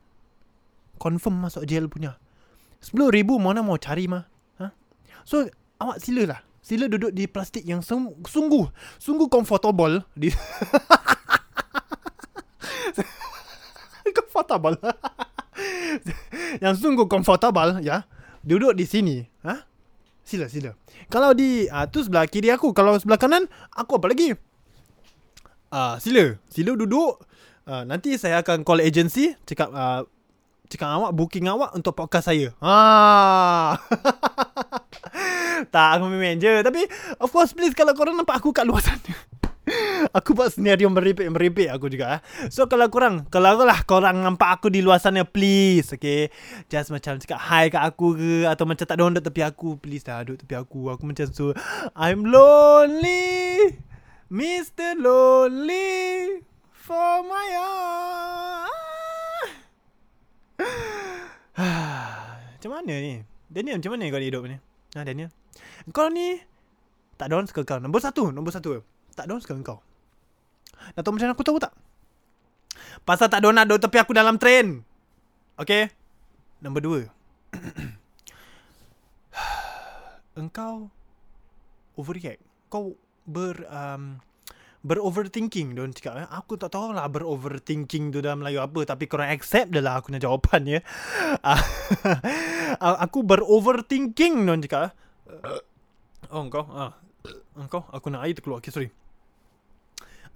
confirm 0.99 1.39
masuk 1.39 1.63
jail 1.63 1.87
punya. 1.87 2.19
Sepuluh 2.83 3.07
ribu 3.07 3.39
mana 3.39 3.63
mau 3.63 3.79
cari 3.79 4.11
mah. 4.11 4.27
Ha? 4.59 4.75
So, 5.23 5.47
awak 5.79 6.03
sila 6.03 6.27
lah. 6.27 6.43
Sila 6.59 6.91
duduk 6.91 7.15
di 7.15 7.25
plastik 7.25 7.63
yang 7.63 7.79
sungguh, 7.79 8.67
sungguh 8.99 9.27
comfortable. 9.31 10.03
Di... 10.13 10.29
comfortable. 14.19 14.75
yang 16.63 16.75
sungguh 16.75 17.07
comfortable, 17.07 17.79
ya. 17.79 18.03
Duduk 18.43 18.75
di 18.75 18.85
sini. 18.85 19.23
Ha? 19.47 19.68
Sila 20.29 20.45
sila. 20.45 20.77
Kalau 21.09 21.33
di 21.33 21.65
ah 21.73 21.89
tu 21.89 22.05
sebelah 22.05 22.29
kiri 22.29 22.53
aku, 22.53 22.69
kalau 22.69 22.93
sebelah 23.01 23.17
kanan 23.17 23.49
aku 23.73 23.97
apa 23.97 24.13
lagi? 24.13 24.37
Ah 25.73 25.97
sila, 25.97 26.37
sila 26.53 26.77
duduk. 26.77 27.17
Ah 27.65 27.81
nanti 27.81 28.13
saya 28.21 28.45
akan 28.45 28.61
call 28.61 28.85
agency 28.85 29.33
cakap 29.49 29.73
ah 29.73 30.05
cakap 30.69 30.85
awak 30.85 31.17
booking 31.17 31.49
awak 31.49 31.73
untuk 31.73 31.97
podcast 31.97 32.29
saya. 32.29 32.53
Ah. 32.61 33.73
tak 35.73 35.99
aku 35.99 36.07
main 36.07 36.39
je 36.39 36.63
Tapi 36.63 36.87
of 37.19 37.27
course 37.35 37.51
please 37.51 37.75
Kalau 37.75 37.91
korang 37.91 38.15
nampak 38.15 38.39
aku 38.39 38.55
kat 38.55 38.63
luar 38.63 38.79
sana 38.79 39.11
Aku 40.17 40.33
buat 40.33 40.53
senario 40.53 40.89
meripik-meripik 40.89 41.69
aku 41.69 41.89
juga 41.91 42.19
eh. 42.19 42.21
So 42.49 42.65
kalau 42.65 42.89
korang 42.89 43.25
Kalau 43.29 43.55
lah 43.61 43.83
korang 43.85 44.21
nampak 44.21 44.59
aku 44.59 44.67
di 44.71 44.81
luar 44.81 44.97
sana 45.01 45.23
Please 45.25 45.93
okay? 45.93 46.33
Just 46.71 46.89
macam 46.93 47.19
cakap 47.21 47.39
hi 47.39 47.69
kat 47.69 47.83
aku 47.83 48.17
ke 48.17 48.33
Atau 48.49 48.65
macam 48.65 48.85
tak 48.85 48.95
ada 48.97 49.01
orang 49.05 49.15
duduk 49.17 49.29
tepi 49.31 49.41
aku 49.45 49.77
Please 49.77 50.05
lah 50.07 50.25
duduk 50.25 50.45
tepi 50.45 50.55
aku. 50.57 50.89
Aku 50.93 51.03
macam 51.05 51.25
so 51.29 51.53
I'm 51.93 52.25
lonely 52.25 53.77
Mr. 54.29 54.93
Lonely 54.97 56.45
For 56.73 57.25
my 57.25 57.49
Macam 62.59 62.71
mana 62.71 62.93
ni? 63.01 63.25
Daniel 63.49 63.81
macam 63.81 63.91
mana 63.97 64.13
kau 64.13 64.21
hidup 64.21 64.43
ni? 64.45 64.57
Ha 64.93 65.01
Daniel? 65.01 65.29
Kau 65.89 66.07
ni 66.13 66.37
Tak 67.17 67.29
ada 67.29 67.33
orang 67.41 67.49
suka 67.49 67.65
kau. 67.65 67.81
Nombor 67.81 68.01
satu 68.03 68.29
Nombor 68.29 68.53
satu 68.53 68.98
Tak 69.19 69.27
ada 69.27 69.35
suka 69.43 69.59
kau 69.59 69.83
Nak 70.95 71.03
tahu 71.03 71.19
macam 71.19 71.27
mana 71.27 71.35
aku 71.35 71.43
tahu 71.43 71.59
tak 71.59 71.75
Pasal 73.03 73.27
tak 73.27 73.43
ada 73.43 73.51
orang 73.51 73.67
tepi 73.67 73.99
aku 73.99 74.15
dalam 74.15 74.39
train 74.39 74.79
Okay 75.59 75.91
Nombor 76.63 76.79
dua 76.79 76.99
Engkau 80.39 80.87
Overreact 81.99 82.39
Kau 82.71 82.95
ber 83.27 83.67
um, 83.67 84.23
Beroverthinking 84.87 85.75
Diorang 85.75 85.91
cakap 85.91 86.23
eh? 86.23 86.27
Aku 86.31 86.55
tak 86.55 86.71
tahu 86.71 86.95
lah 86.95 87.11
Beroverthinking 87.11 88.15
tu 88.15 88.23
dalam 88.23 88.39
Melayu 88.39 88.63
apa 88.63 88.87
Tapi 88.87 89.11
korang 89.11 89.35
accept 89.35 89.75
dah 89.75 89.83
lah 89.83 89.99
Aku 89.99 90.15
nak 90.15 90.23
jawapan 90.23 90.63
ya 90.63 90.79
Aku 93.03 93.27
beroverthinking 93.27 94.47
Diorang 94.47 94.63
cakap 94.63 94.81
eh? 94.87 94.91
Oh 96.31 96.47
engkau 96.47 96.63
ah. 96.71 96.95
Engkau 97.59 97.83
Aku 97.91 98.07
nak 98.07 98.23
air 98.23 98.31
terkeluar 98.31 98.63
Okay 98.63 98.71
sorry 98.71 98.95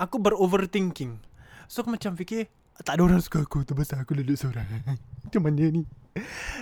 Aku 0.01 0.17
beroverthinking. 0.17 1.21
So 1.69 1.81
aku 1.81 1.95
macam 1.95 2.13
fikir 2.13 2.51
Tak 2.83 2.99
ada 2.99 3.01
orang 3.07 3.21
suka 3.23 3.45
aku 3.45 3.63
Tu 3.63 3.73
pasal 3.73 4.03
aku 4.03 4.13
duduk 4.17 4.35
seorang. 4.35 4.65
Macam 5.25 5.41
mana 5.41 5.63
ni? 5.71 5.87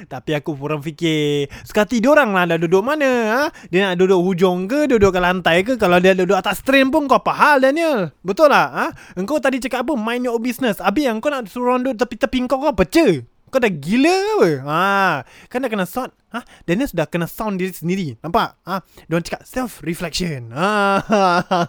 Tapi 0.07 0.31
aku 0.31 0.55
orang 0.55 0.79
fikir 0.79 1.51
Sekati 1.67 1.99
diorang 1.99 2.31
lah 2.31 2.47
Dah 2.47 2.55
duduk 2.61 2.79
mana 2.79 3.11
ha? 3.27 3.41
Dia 3.67 3.91
nak 3.91 3.99
duduk 3.99 4.21
hujung 4.23 4.69
ke 4.71 4.87
Duduk 4.87 5.11
kat 5.11 5.19
lantai 5.19 5.67
ke? 5.67 5.75
Kalau 5.75 5.99
dia 5.99 6.15
duduk 6.15 6.37
atas 6.37 6.63
train 6.63 6.87
pun 6.87 7.09
Kau 7.09 7.19
apa 7.19 7.33
hal 7.35 7.57
Daniel. 7.59 8.15
Betul 8.23 8.53
lah 8.53 8.67
ha? 8.71 8.85
Engkau 9.19 9.41
tadi 9.43 9.59
cakap 9.59 9.83
apa 9.83 9.99
Mind 9.99 10.29
your 10.29 10.39
business. 10.39 10.79
Habis 10.79 11.11
yang 11.11 11.19
kau 11.19 11.27
nak 11.27 11.51
suruh 11.51 11.75
orang 11.75 11.83
duduk 11.83 12.07
tepi-tepi 12.07 12.47
kau 12.47 12.61
Kau 12.61 12.71
pecah 12.71 13.25
kau 13.51 13.59
dah 13.59 13.67
gila 13.67 14.07
ke 14.07 14.31
apa? 14.31 14.49
Ha, 14.63 14.81
kan 15.51 15.59
dah 15.59 15.67
kena 15.67 15.83
sound. 15.83 16.15
Ha, 16.31 16.39
Daniel 16.63 16.87
sudah 16.87 17.03
kena 17.03 17.27
sound 17.27 17.59
diri 17.59 17.75
sendiri. 17.75 18.07
Nampak? 18.23 18.55
Ha, 18.63 18.79
dia 18.79 19.13
orang 19.19 19.27
cakap 19.27 19.43
self 19.43 19.83
reflection. 19.83 20.55
Ha, 20.55 20.71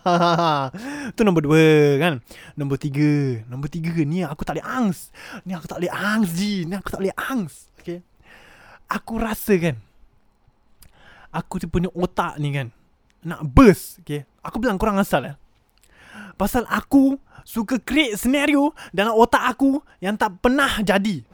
tu 1.19 1.27
nombor 1.27 1.43
dua 1.43 1.99
kan. 1.99 2.23
Nombor 2.55 2.79
tiga. 2.79 3.43
Nombor 3.51 3.67
tiga 3.67 3.91
ni 4.07 4.23
aku 4.23 4.47
tak 4.47 4.63
boleh 4.63 4.67
angst. 4.71 5.11
Ni 5.43 5.59
aku 5.59 5.67
tak 5.67 5.83
boleh 5.83 5.91
angst 5.91 6.33
ji. 6.39 6.63
Ni 6.63 6.79
aku 6.79 6.89
tak 6.95 7.01
boleh 7.03 7.17
angst. 7.19 7.75
Okay. 7.83 7.99
Aku 8.87 9.19
rasa 9.19 9.59
kan. 9.59 9.77
Aku 11.35 11.59
tu 11.59 11.67
punya 11.67 11.91
otak 11.91 12.39
ni 12.39 12.55
kan. 12.55 12.71
Nak 13.27 13.43
burst. 13.43 13.99
Okay. 14.07 14.23
Aku 14.47 14.63
bilang 14.63 14.79
kurang 14.79 15.03
asal 15.03 15.27
eh. 15.27 15.35
Pasal 16.39 16.63
aku 16.71 17.19
suka 17.43 17.83
create 17.83 18.15
scenario 18.15 18.71
dalam 18.95 19.19
otak 19.19 19.43
aku 19.43 19.83
yang 19.99 20.15
tak 20.15 20.39
pernah 20.39 20.79
jadi 20.79 21.32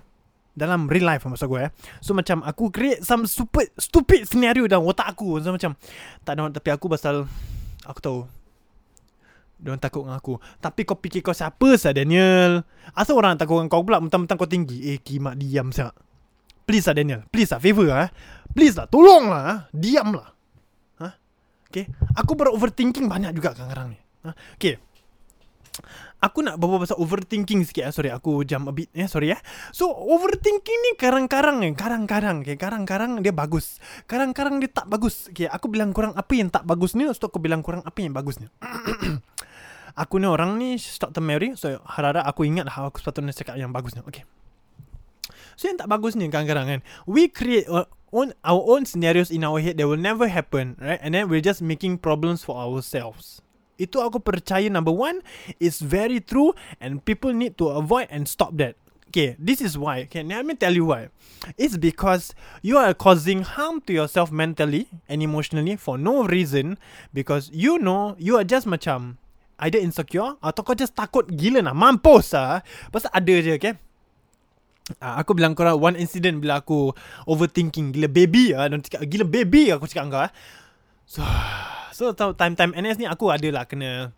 dalam 0.59 0.91
real 0.91 1.07
life 1.07 1.23
maksud 1.23 1.47
gue 1.47 1.71
eh. 1.71 1.71
So 2.03 2.13
macam 2.13 2.43
aku 2.43 2.75
create 2.75 3.07
some 3.07 3.25
stupid 3.31 3.71
stupid 3.79 4.27
scenario 4.27 4.67
dalam 4.67 4.85
otak 4.85 5.15
aku. 5.15 5.39
So 5.39 5.55
macam 5.55 5.79
tak 6.27 6.35
ada 6.35 6.51
tapi 6.51 6.69
aku 6.75 6.91
pasal 6.91 7.31
aku 7.87 8.01
tahu 8.03 8.19
dia 9.59 9.75
orang 9.75 9.83
takut 9.83 10.07
dengan 10.07 10.19
aku. 10.19 10.39
Tapi 10.63 10.81
kau 10.87 10.95
fikir 10.95 11.21
kau 11.23 11.35
siapa 11.35 11.75
sah 11.75 11.91
Daniel? 11.91 12.63
Asal 12.95 13.19
orang 13.19 13.35
takut 13.35 13.59
dengan 13.59 13.71
kau 13.71 13.83
pula 13.83 13.99
mentang-mentang 13.99 14.39
kau 14.39 14.47
tinggi. 14.47 14.95
Eh 14.95 15.03
kimak 15.03 15.35
diam 15.35 15.75
sah. 15.75 15.91
Please 16.63 16.87
lah 16.87 16.95
Daniel. 16.95 17.27
Please 17.35 17.51
lah 17.51 17.59
favor 17.59 17.91
lah. 17.91 18.09
Please 18.55 18.79
lah 18.79 18.87
tolong 18.87 19.27
lah. 19.27 19.43
Eh. 19.51 19.59
Diam 19.75 20.15
lah. 20.15 20.31
Ha? 21.03 21.09
Okay. 21.67 21.91
Aku 22.15 22.39
beroverthinking 22.39 23.11
banyak 23.11 23.35
juga 23.35 23.51
kadang-kadang 23.51 23.99
ni. 23.99 23.99
Ha? 24.23 24.31
Okay. 24.55 24.79
Aku 26.19 26.43
nak 26.43 26.59
berbual 26.59 26.83
pasal 26.83 26.99
overthinking 26.99 27.63
sikit 27.63 27.89
eh. 27.89 27.93
Sorry 27.95 28.11
aku 28.11 28.43
jam 28.43 28.67
a 28.67 28.73
bit 28.75 28.91
eh. 28.95 29.07
Sorry 29.07 29.31
eh. 29.31 29.41
So 29.71 29.91
overthinking 29.91 30.79
ni 30.83 30.91
karang-karang 30.99 31.63
eh. 31.63 31.73
Karang-karang. 31.75 32.43
Okay. 32.43 32.59
Karang-karang 32.59 33.23
dia 33.23 33.31
bagus. 33.31 33.79
Karang-karang 34.11 34.59
dia 34.59 34.71
tak 34.71 34.91
bagus. 34.91 35.31
Okay. 35.31 35.47
Aku 35.47 35.71
bilang 35.71 35.95
kurang 35.95 36.15
apa 36.19 36.33
yang 36.35 36.51
tak 36.51 36.67
bagus 36.67 36.99
ni. 36.99 37.07
So 37.15 37.31
aku 37.31 37.39
bilang 37.39 37.63
kurang 37.63 37.87
apa 37.87 37.99
yang 38.03 38.11
bagus 38.11 38.43
ni. 38.43 38.51
aku 40.03 40.19
ni 40.19 40.27
orang 40.27 40.59
ni 40.59 40.75
start 40.79 41.15
to 41.15 41.23
marry. 41.23 41.55
So 41.55 41.79
harap-harap 41.87 42.27
aku 42.27 42.47
ingat 42.47 42.67
lah 42.67 42.91
aku 42.91 42.99
sepatutnya 42.99 43.31
cakap 43.31 43.55
yang 43.55 43.71
bagus 43.71 43.95
ni. 43.95 44.03
Okay. 44.03 44.27
So 45.59 45.67
yang 45.71 45.79
tak 45.79 45.91
bagus 45.91 46.19
ni 46.19 46.27
kadang-kadang 46.31 46.67
kan. 46.67 46.81
We 47.07 47.31
create 47.31 47.71
own, 48.13 48.35
our 48.45 48.63
own 48.67 48.87
scenarios 48.87 49.31
in 49.31 49.45
our 49.45 49.61
head 49.61 49.77
that 49.79 49.87
will 49.87 50.01
never 50.01 50.27
happen. 50.27 50.77
Right. 50.79 51.01
And 51.03 51.15
then 51.15 51.29
we're 51.29 51.45
just 51.45 51.63
making 51.63 51.99
problems 51.99 52.43
for 52.43 52.57
ourselves. 52.57 53.43
Itu 53.79 54.03
aku 54.03 54.19
percaya 54.19 54.67
number 54.67 54.93
one 54.93 55.23
is 55.63 55.79
very 55.79 56.19
true 56.19 56.53
and 56.83 57.01
people 57.07 57.31
need 57.31 57.55
to 57.63 57.71
avoid 57.71 58.11
and 58.11 58.27
stop 58.27 58.59
that. 58.59 58.75
Okay, 59.09 59.41
this 59.41 59.65
is 59.65 59.81
why. 59.81 60.05
Okay, 60.05 60.21
let 60.21 60.45
me 60.45 60.53
tell 60.53 60.77
you 60.77 60.93
why. 60.93 61.09
It's 61.57 61.81
because 61.81 62.37
you 62.61 62.77
are 62.77 62.93
causing 62.93 63.41
harm 63.41 63.81
to 63.89 63.97
yourself 63.97 64.29
mentally 64.29 64.85
and 65.09 65.25
emotionally 65.25 65.81
for 65.81 65.97
no 65.97 66.29
reason 66.29 66.77
because 67.17 67.49
you 67.49 67.81
know 67.81 68.21
you 68.21 68.37
are 68.37 68.45
just 68.45 68.69
macam 68.69 69.17
either 69.65 69.81
insecure 69.81 70.37
atau 70.45 70.61
kau 70.61 70.77
just 70.77 70.93
takut 70.93 71.25
gila 71.33 71.65
nak 71.65 71.73
mampus 71.73 72.37
lah. 72.37 72.61
Pasal 72.93 73.09
ada 73.17 73.35
je, 73.41 73.57
okay? 73.57 73.81
Uh, 75.01 75.21
aku 75.21 75.33
bilang 75.33 75.57
korang 75.57 75.81
one 75.81 75.97
incident 75.97 76.41
bila 76.41 76.61
aku 76.61 76.93
overthinking 77.29 77.93
gila 77.93 78.09
baby 78.09 78.57
ah 78.57 78.73
uh, 78.73 79.05
gila 79.05 79.25
baby 79.29 79.69
aku 79.69 79.85
cakap 79.85 80.05
kau 80.09 80.21
ah. 80.25 80.33
So 81.05 81.25
So 81.99 82.15
time-time 82.15 82.79
NS 82.79 83.03
ni 83.03 83.11
aku 83.11 83.35
ada 83.35 83.51
lah 83.51 83.67
kena 83.67 84.15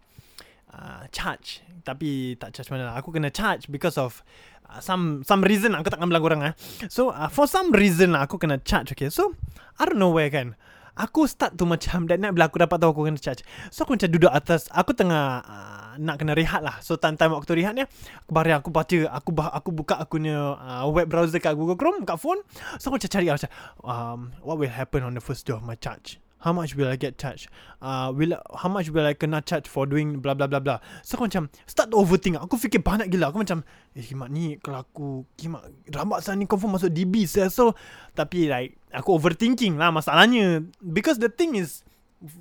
uh, 0.69 1.03
charge. 1.09 1.65
Tapi 1.81 2.37
tak 2.37 2.53
charge 2.53 2.69
mana 2.69 2.93
lah. 2.93 2.95
Aku 3.01 3.09
kena 3.09 3.33
charge 3.33 3.73
because 3.73 3.97
of 3.97 4.21
uh, 4.69 4.85
some 4.85 5.25
some 5.25 5.41
reason. 5.41 5.73
Aku 5.73 5.89
takkan 5.89 6.05
bilang 6.05 6.21
korang 6.21 6.45
eh. 6.45 6.53
So 6.93 7.09
uh, 7.09 7.33
for 7.33 7.49
some 7.49 7.73
reason 7.73 8.13
lah 8.13 8.29
aku 8.29 8.37
kena 8.37 8.61
charge 8.61 8.93
okay? 8.93 9.09
So 9.09 9.33
I 9.81 9.89
don't 9.89 9.97
know 9.97 10.13
where 10.13 10.29
kan. 10.29 10.61
Aku 10.93 11.25
start 11.25 11.57
tu 11.57 11.65
macam 11.65 12.05
Dan 12.11 12.21
bila 12.37 12.53
aku 12.53 12.61
dapat 12.61 12.77
tahu 12.77 12.93
aku 12.93 13.03
kena 13.09 13.17
charge. 13.17 13.49
So 13.73 13.89
aku 13.89 13.97
macam 13.97 14.13
duduk 14.13 14.29
atas 14.29 14.69
Aku 14.69 14.93
tengah 14.93 15.41
uh, 15.41 15.97
nak 15.97 16.21
kena 16.21 16.37
rehat 16.37 16.61
lah. 16.61 16.85
So 16.85 17.01
time-time 17.01 17.33
waktu 17.33 17.65
rehat 17.65 17.73
ni 17.73 17.89
Aku 18.29 18.31
baru 18.37 18.61
aku 18.61 18.69
baca 18.69 18.99
Aku 19.17 19.33
bah, 19.33 19.49
aku 19.57 19.73
buka 19.73 19.97
aku 19.97 20.21
punya 20.21 20.37
uh, 20.61 20.85
web 20.93 21.09
browser 21.09 21.41
kat 21.41 21.57
Google 21.57 21.81
Chrome 21.81 22.05
Kat 22.05 22.21
phone. 22.21 22.45
So 22.77 22.93
aku 22.93 23.01
macam 23.01 23.09
cari 23.09 23.33
macam 23.33 23.51
um, 23.81 24.21
What 24.45 24.61
will 24.61 24.69
happen 24.69 25.01
on 25.01 25.17
the 25.17 25.25
first 25.25 25.49
day 25.49 25.57
of 25.57 25.65
my 25.65 25.81
charge 25.81 26.21
how 26.41 26.53
much 26.53 26.75
will 26.75 26.89
I 26.89 26.97
get 26.97 27.21
charged? 27.21 27.49
Uh, 27.81 28.13
will 28.13 28.37
how 28.57 28.69
much 28.69 28.89
will 28.89 29.05
I 29.05 29.15
kena 29.15 29.45
charge 29.45 29.69
for 29.69 29.85
doing 29.85 30.21
blah 30.21 30.35
blah 30.35 30.49
blah 30.49 30.61
blah. 30.61 30.81
So 31.05 31.17
aku 31.17 31.29
macam 31.29 31.53
start 31.69 31.93
to 31.93 31.97
overthink. 32.01 32.41
Aku 32.41 32.57
fikir 32.57 32.81
banyak 32.81 33.13
gila. 33.13 33.33
Aku 33.33 33.41
macam 33.41 33.63
eh 33.93 34.05
kimak 34.05 34.29
ni 34.33 34.57
kalau 34.61 34.85
aku 34.85 35.09
kimak 35.37 35.69
rambat 35.93 36.25
sana 36.25 36.41
ni 36.41 36.49
confirm 36.49 36.77
masuk 36.77 36.93
DB 36.93 37.29
saya. 37.29 37.53
So 37.53 37.77
tapi 38.17 38.49
like 38.49 38.81
aku 38.91 39.17
overthinking 39.17 39.77
lah 39.77 39.93
masalahnya 39.93 40.65
because 40.81 41.21
the 41.21 41.31
thing 41.31 41.55
is 41.55 41.85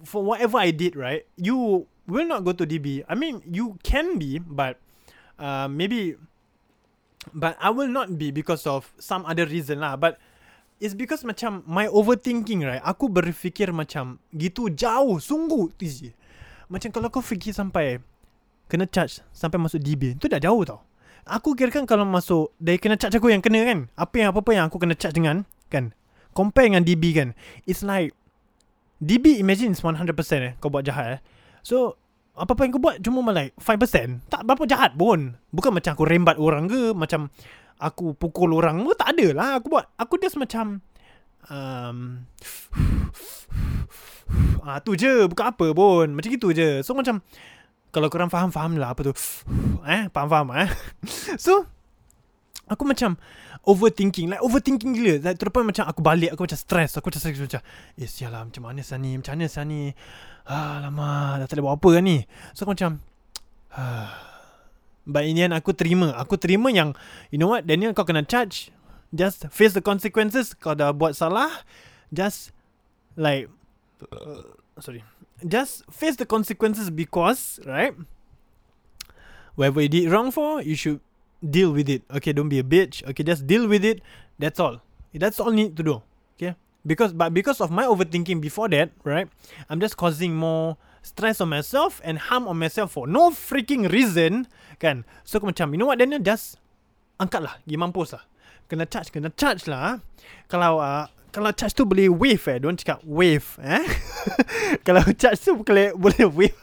for 0.04 0.24
whatever 0.24 0.60
I 0.60 0.72
did 0.72 0.96
right, 0.96 1.28
you 1.36 1.88
will 2.08 2.28
not 2.28 2.48
go 2.48 2.56
to 2.56 2.64
DB. 2.64 3.04
I 3.06 3.16
mean 3.20 3.44
you 3.44 3.78
can 3.84 4.16
be 4.16 4.40
but 4.40 4.80
uh, 5.38 5.68
maybe 5.68 6.16
but 7.36 7.60
I 7.60 7.70
will 7.70 7.92
not 7.92 8.16
be 8.18 8.32
because 8.32 8.64
of 8.64 8.92
some 9.00 9.28
other 9.28 9.46
reason 9.46 9.84
lah. 9.84 10.00
But 10.00 10.20
It's 10.80 10.96
because 10.96 11.28
macam 11.28 11.68
my 11.68 11.92
overthinking 11.92 12.64
right. 12.64 12.80
Aku 12.80 13.12
berfikir 13.12 13.68
macam 13.76 14.16
gitu 14.32 14.72
jauh, 14.72 15.20
sungguh 15.20 15.76
Macam 16.72 16.90
kalau 16.96 17.12
kau 17.12 17.20
fikir 17.20 17.52
sampai 17.52 18.00
kena 18.72 18.88
charge 18.88 19.20
sampai 19.36 19.60
masuk 19.60 19.84
DB, 19.84 20.16
tu 20.16 20.32
dah 20.32 20.40
jauh 20.40 20.64
tau. 20.64 20.80
Aku 21.28 21.52
kira 21.54 21.70
kan 21.70 21.84
kalau 21.84 22.08
masuk 22.08 22.56
dari 22.58 22.80
kena 22.80 22.96
charge 22.96 23.20
aku 23.20 23.28
yang 23.28 23.44
kena 23.44 23.68
kan. 23.68 23.80
Apa 24.00 24.24
yang 24.24 24.32
apa-apa 24.32 24.52
yang 24.56 24.66
aku 24.72 24.80
kena 24.80 24.96
charge 24.96 25.20
dengan 25.20 25.44
kan. 25.68 25.92
Compare 26.32 26.72
dengan 26.72 26.88
DB 26.88 27.12
kan. 27.12 27.36
It's 27.68 27.84
like 27.84 28.16
DB 29.04 29.36
imagine 29.40 29.76
it's 29.76 29.84
100% 29.84 30.00
eh 30.42 30.54
kau 30.64 30.72
buat 30.72 30.88
jahat 30.88 31.20
eh. 31.20 31.22
So 31.60 32.00
apa-apa 32.40 32.64
yang 32.64 32.72
kau 32.72 32.82
buat 32.82 33.04
cuma 33.04 33.20
like 33.36 33.52
5%. 33.60 34.32
Tak 34.32 34.42
berapa 34.48 34.64
jahat 34.64 34.96
pun. 34.96 35.36
Bukan 35.52 35.72
macam 35.76 35.92
aku 35.92 36.08
rembat 36.08 36.40
orang 36.40 36.72
ke 36.72 36.96
macam 36.96 37.28
Aku 37.80 38.12
pukul 38.12 38.52
orang 38.52 38.84
pun 38.84 38.92
tak 38.92 39.16
ada 39.16 39.28
lah. 39.32 39.50
Aku 39.60 39.72
buat 39.72 39.88
Aku 39.96 40.20
just 40.20 40.36
macam 40.36 40.84
um, 41.48 42.28
ah, 44.68 44.84
Tu 44.84 45.00
je 45.00 45.24
Bukan 45.32 45.46
apa 45.48 45.68
pun. 45.72 46.08
Macam 46.12 46.30
gitu 46.30 46.52
je. 46.52 46.84
So 46.84 46.92
macam 46.92 47.24
Kalau 47.96 48.12
korang 48.12 48.28
faham-faham 48.28 48.76
lah 48.76 48.92
Apa 48.92 49.08
tu. 49.08 49.14
Eh 49.88 50.12
Faham-faham 50.12 50.52
eh. 50.60 50.70
So 51.46 51.64
Aku 52.68 52.84
macam 52.84 53.16
Overthinking 53.64 54.28
Like 54.28 54.44
overthinking 54.44 54.92
gila. 55.00 55.24
Like, 55.24 55.40
point 55.40 55.72
macam 55.72 55.88
Aku 55.88 56.04
balik 56.04 56.36
Aku 56.36 56.44
macam 56.44 56.60
stress. 56.60 57.00
Aku 57.00 57.08
macam 57.08 57.24
stress 57.24 57.40
Macam 57.40 57.64
Eh 57.96 58.12
sial 58.12 58.36
lah 58.36 58.44
Macam 58.44 58.68
mana 58.68 58.84
sah 58.84 59.00
ni 59.00 59.16
Macam 59.16 59.40
mana 59.40 59.48
sah 59.48 59.64
ni 59.64 59.96
ah, 60.52 60.84
Lama 60.84 61.40
Dah 61.40 61.48
tak 61.48 61.58
boleh 61.58 61.66
buat 61.72 61.76
apa 61.80 61.90
kan 61.96 62.04
ni. 62.04 62.18
So 62.52 62.68
aku 62.68 62.76
macam 62.76 63.00
But 65.08 65.26
in 65.26 65.36
the 65.38 65.44
end 65.48 65.56
aku 65.56 65.72
terima. 65.76 66.16
Aku 66.18 66.36
terima 66.36 66.70
yang 66.74 66.96
You 67.30 67.38
know 67.38 67.52
what? 67.52 67.66
Daniel 67.66 67.94
kau 67.94 68.04
kena 68.04 68.26
charge. 68.26 68.74
Just 69.14 69.50
face 69.50 69.74
the 69.74 69.82
consequences. 69.82 70.54
Kau 70.54 70.78
dah 70.78 70.94
buat 70.94 71.18
salah. 71.18 71.66
Just 72.10 72.54
Like 73.20 73.52
uh, 74.12 74.48
Sorry. 74.80 75.04
Just 75.44 75.84
face 75.92 76.16
the 76.16 76.28
consequences 76.28 76.88
because 76.88 77.60
Right? 77.68 77.96
Whatever 79.60 79.84
you 79.84 79.92
did 79.92 80.08
wrong 80.08 80.32
for 80.32 80.64
You 80.64 80.80
should 80.80 81.04
Deal 81.40 81.72
with 81.72 81.88
it. 81.88 82.04
Okay 82.12 82.36
don't 82.36 82.52
be 82.52 82.60
a 82.60 82.68
bitch. 82.68 83.00
Okay 83.08 83.24
just 83.24 83.48
deal 83.48 83.64
with 83.64 83.88
it. 83.88 84.04
That's 84.36 84.60
all. 84.60 84.84
That's 85.16 85.40
all 85.40 85.56
need 85.56 85.80
to 85.80 85.84
do. 85.84 86.04
Okay? 86.36 86.60
Because 86.84 87.16
But 87.16 87.32
because 87.32 87.64
of 87.64 87.72
my 87.72 87.88
overthinking 87.88 88.44
before 88.44 88.68
that 88.76 88.92
Right? 89.08 89.32
I'm 89.72 89.80
just 89.80 89.96
causing 89.96 90.36
more 90.36 90.76
Stress 91.02 91.40
on 91.40 91.50
myself 91.50 92.04
And 92.04 92.30
harm 92.30 92.48
on 92.48 92.60
myself 92.60 92.96
For 92.96 93.08
no 93.08 93.32
freaking 93.32 93.88
reason 93.88 94.48
Kan? 94.80 95.08
So 95.24 95.40
aku 95.40 95.52
macam 95.52 95.72
You 95.76 95.80
know 95.82 95.90
what 95.90 96.00
Daniel? 96.00 96.24
Just 96.24 96.60
Angkat 97.20 97.42
lah 97.44 97.56
Pergi 97.64 97.76
mampus 97.80 98.16
lah. 98.16 98.24
Kena 98.70 98.86
charge 98.88 99.10
Kena 99.12 99.32
charge 99.34 99.68
lah 99.68 99.82
ah. 99.82 99.96
Kalau 100.48 100.80
uh, 100.80 101.08
Kalau 101.30 101.54
charge 101.54 101.78
tu 101.78 101.86
boleh 101.86 102.10
wave 102.10 102.42
eh? 102.50 102.58
Don't 102.58 102.78
cakap 102.78 103.00
wave 103.06 103.46
eh? 103.62 103.86
Kalau 104.88 105.06
charge 105.14 105.40
tu 105.46 105.62
boleh, 105.62 105.94
boleh 105.94 106.26
wave. 106.26 106.58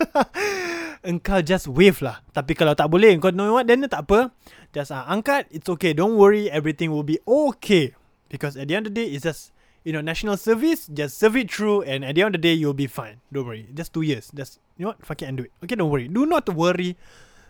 Engkau 1.07 1.39
just 1.39 1.71
wave 1.71 2.03
lah. 2.03 2.19
Tapi 2.35 2.59
kalau 2.59 2.75
tak 2.75 2.91
boleh 2.91 3.15
Kau 3.23 3.31
know 3.31 3.55
what 3.55 3.71
Daniel? 3.71 3.87
Tak 3.87 4.11
apa. 4.11 4.35
Just 4.75 4.91
uh, 4.91 5.07
angkat. 5.07 5.47
It's 5.55 5.71
okay. 5.71 5.95
Don't 5.95 6.19
worry. 6.19 6.51
Everything 6.51 6.91
will 6.91 7.07
be 7.07 7.23
okay. 7.23 7.95
Because 8.27 8.59
at 8.59 8.67
the 8.67 8.75
end 8.75 8.91
of 8.91 8.93
the 8.93 9.07
day 9.07 9.15
It's 9.15 9.23
just 9.23 9.55
You 9.87 9.95
know 9.95 10.03
National 10.03 10.35
service 10.35 10.91
Just 10.91 11.23
serve 11.23 11.39
it 11.39 11.47
through 11.47 11.87
And 11.87 12.03
at 12.03 12.19
the 12.19 12.27
end 12.27 12.35
of 12.35 12.43
the 12.43 12.51
day 12.51 12.59
You'll 12.59 12.75
be 12.75 12.91
fine 12.91 13.23
Don't 13.31 13.47
worry 13.47 13.71
Just 13.71 13.95
two 13.95 14.03
years 14.03 14.35
Just 14.35 14.59
You 14.75 14.83
know 14.83 14.99
what 14.99 15.07
Fuck 15.07 15.23
it 15.23 15.31
and 15.31 15.39
do 15.39 15.47
it 15.47 15.55
Okay 15.63 15.79
don't 15.79 15.95
worry 15.95 16.11
Do 16.11 16.27
not 16.27 16.51
worry 16.51 16.99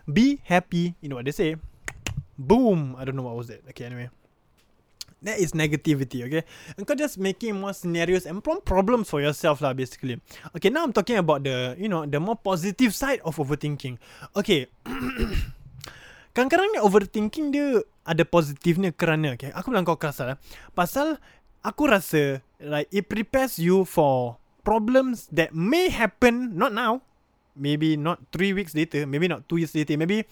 Be 0.05 0.37
happy 0.45 0.93
You 1.01 1.09
know 1.09 1.17
what 1.17 1.25
they 1.25 1.33
say 1.33 1.57
Boom 2.37 2.93
I 2.93 3.09
don't 3.09 3.17
know 3.17 3.25
what 3.25 3.33
was 3.33 3.49
that 3.49 3.65
Okay 3.73 3.89
anyway 3.89 4.13
That 5.25 5.41
is 5.41 5.57
negativity, 5.57 6.21
okay? 6.29 6.45
And 6.77 6.85
kau 6.85 6.93
just 6.93 7.17
making 7.17 7.57
more 7.57 7.73
scenarios 7.73 8.29
and 8.29 8.37
more 8.37 8.61
problems 8.61 9.09
for 9.09 9.17
yourself 9.17 9.65
lah, 9.65 9.73
basically. 9.73 10.21
Okay, 10.53 10.69
now 10.69 10.85
I'm 10.85 10.93
talking 10.93 11.17
about 11.17 11.41
the, 11.41 11.73
you 11.73 11.89
know, 11.89 12.05
the 12.05 12.21
more 12.21 12.37
positive 12.37 12.93
side 12.93 13.25
of 13.25 13.41
overthinking. 13.41 13.97
Okay. 14.37 14.69
Kadang-kadang 16.37 16.69
ni 16.69 16.79
overthinking 16.85 17.49
dia 17.49 17.81
ada 18.05 18.21
positifnya 18.29 18.93
kerana, 18.93 19.33
okay? 19.33 19.49
Aku 19.57 19.73
bilang 19.73 19.89
kau 19.89 19.97
kasar, 19.97 20.37
eh? 20.37 20.39
Pasal 20.77 21.17
aku 21.63 21.89
rasa, 21.89 22.41
like, 22.59 22.89
it 22.91 23.09
prepares 23.09 23.57
you 23.57 23.85
for 23.85 24.37
problems 24.67 25.31
that 25.31 25.55
may 25.55 25.87
happen, 25.87 26.57
not 26.59 26.75
now, 26.75 27.01
maybe 27.55 27.95
not 27.95 28.19
three 28.35 28.53
weeks 28.53 28.75
later, 28.75 29.07
maybe 29.07 29.31
not 29.31 29.47
two 29.49 29.57
years 29.57 29.73
later, 29.73 29.97
maybe 29.97 30.27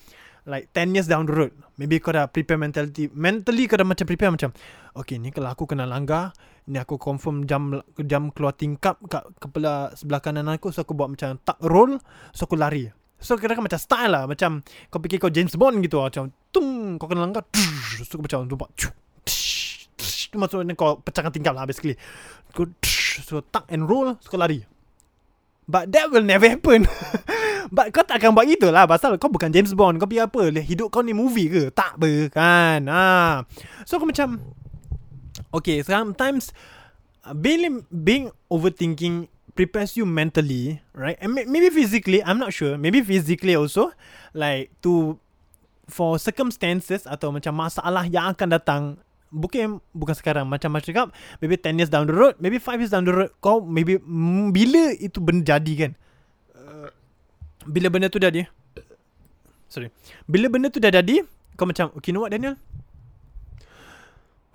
like 0.46 0.70
10 0.74 0.94
years 0.94 1.10
down 1.10 1.26
the 1.26 1.34
road. 1.34 1.54
Maybe 1.76 1.98
kau 2.00 2.14
dah 2.14 2.30
prepare 2.30 2.56
mentality 2.62 3.10
mentally 3.12 3.66
kau 3.66 3.76
dah 3.76 3.86
macam 3.86 4.06
prepare 4.06 4.32
macam 4.32 4.54
okay 4.96 5.20
ni 5.20 5.34
kalau 5.34 5.52
aku 5.52 5.68
kena 5.68 5.90
langgar 5.90 6.32
ni 6.70 6.80
aku 6.80 6.96
confirm 7.02 7.50
jam 7.50 7.82
jam 8.06 8.32
keluar 8.32 8.56
tingkap 8.56 9.02
kat 9.10 9.26
kepala 9.42 9.92
sebelah 9.98 10.22
kanan 10.24 10.48
aku 10.48 10.72
so 10.72 10.86
aku 10.86 10.96
buat 10.96 11.12
macam 11.12 11.36
tak 11.42 11.58
roll 11.66 11.98
so 12.32 12.48
aku 12.48 12.56
lari. 12.56 12.88
So 13.16 13.42
kira 13.42 13.58
macam 13.58 13.82
style 13.82 14.12
lah 14.14 14.24
macam 14.30 14.62
kau 14.94 15.02
fikir 15.02 15.18
kau 15.18 15.34
James 15.34 15.58
Bond 15.58 15.82
gitu 15.82 16.00
lah 16.00 16.14
macam 16.14 16.30
tung 16.54 17.02
kau 17.02 17.10
kena 17.10 17.26
langgar 17.26 17.44
so 18.06 18.16
aku 18.16 18.30
macam 18.30 18.46
tu 18.46 18.56
tu 20.36 20.42
maksudnya 20.44 20.76
kau 20.76 21.00
pecahkan 21.00 21.32
tingkap 21.32 21.56
lah 21.56 21.64
basically. 21.64 21.96
Kau 22.52 22.68
so 23.24 23.40
tak 23.40 23.72
and 23.72 23.88
roll 23.88 24.20
so 24.20 24.28
kau 24.28 24.38
lari. 24.38 24.68
But 25.66 25.90
that 25.98 26.14
will 26.14 26.22
never 26.22 26.46
happen. 26.46 26.86
But 27.74 27.90
kau 27.90 28.06
tak 28.06 28.22
akan 28.22 28.38
buat 28.38 28.46
gitu 28.46 28.70
lah 28.70 28.86
Pasal 28.86 29.18
kau 29.18 29.30
bukan 29.32 29.50
James 29.50 29.74
Bond. 29.74 29.98
Kau 29.98 30.06
pergi 30.06 30.22
apa 30.22 30.54
Hidup 30.62 30.94
kau 30.94 31.02
ni 31.02 31.18
movie 31.18 31.50
ke? 31.50 31.64
Tak 31.74 31.98
ber 31.98 32.30
kan? 32.30 32.86
Ha. 32.86 33.42
So 33.90 33.98
aku 33.98 34.10
macam 34.10 34.42
Okay 35.50 35.82
sometimes 35.82 36.54
being, 37.42 37.84
being 37.90 38.30
overthinking 38.54 39.28
Prepares 39.58 39.98
you 39.98 40.06
mentally 40.06 40.84
Right? 40.94 41.18
And 41.18 41.34
maybe 41.34 41.74
physically 41.74 42.22
I'm 42.22 42.38
not 42.38 42.54
sure. 42.54 42.78
Maybe 42.78 43.02
physically 43.02 43.58
also 43.58 43.90
Like 44.38 44.70
to 44.86 45.18
For 45.90 46.22
circumstances 46.22 47.10
Atau 47.10 47.34
macam 47.34 47.58
masalah 47.58 48.06
Yang 48.06 48.38
akan 48.38 48.50
datang 48.54 48.84
Bukan 49.36 49.84
bukan 49.92 50.16
sekarang. 50.16 50.48
Macam 50.48 50.72
macam 50.72 50.88
cakap 50.88 51.12
maybe 51.44 51.60
10 51.60 51.76
years 51.76 51.92
down 51.92 52.08
the 52.08 52.16
road 52.16 52.40
maybe 52.40 52.56
5 52.56 52.80
years 52.80 52.92
down 52.96 53.04
the 53.04 53.12
road 53.12 53.32
kau 53.44 53.60
maybe 53.60 54.00
mm, 54.00 54.56
bila 54.56 54.96
itu 54.96 55.20
benda 55.20 55.60
jadi 55.60 55.74
kan? 55.76 55.92
Uh, 56.56 56.88
bila 57.68 57.92
benda 57.92 58.08
tu 58.08 58.16
jadi? 58.16 58.48
Sorry. 59.68 59.92
Bila 60.24 60.48
benda 60.48 60.72
tu 60.72 60.80
dah 60.80 60.96
jadi 60.96 61.28
kau 61.60 61.68
macam 61.68 61.92
okay 62.00 62.10
you 62.10 62.16
know 62.16 62.24
what 62.24 62.32
Daniel? 62.32 62.56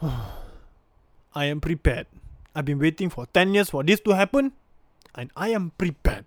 I 1.36 1.52
am 1.52 1.60
prepared. 1.60 2.08
I've 2.56 2.64
been 2.64 2.80
waiting 2.80 3.12
for 3.12 3.28
10 3.28 3.52
years 3.52 3.68
for 3.68 3.84
this 3.84 4.00
to 4.08 4.16
happen 4.16 4.56
and 5.14 5.28
I 5.36 5.52
am 5.52 5.76
prepared. 5.76 6.24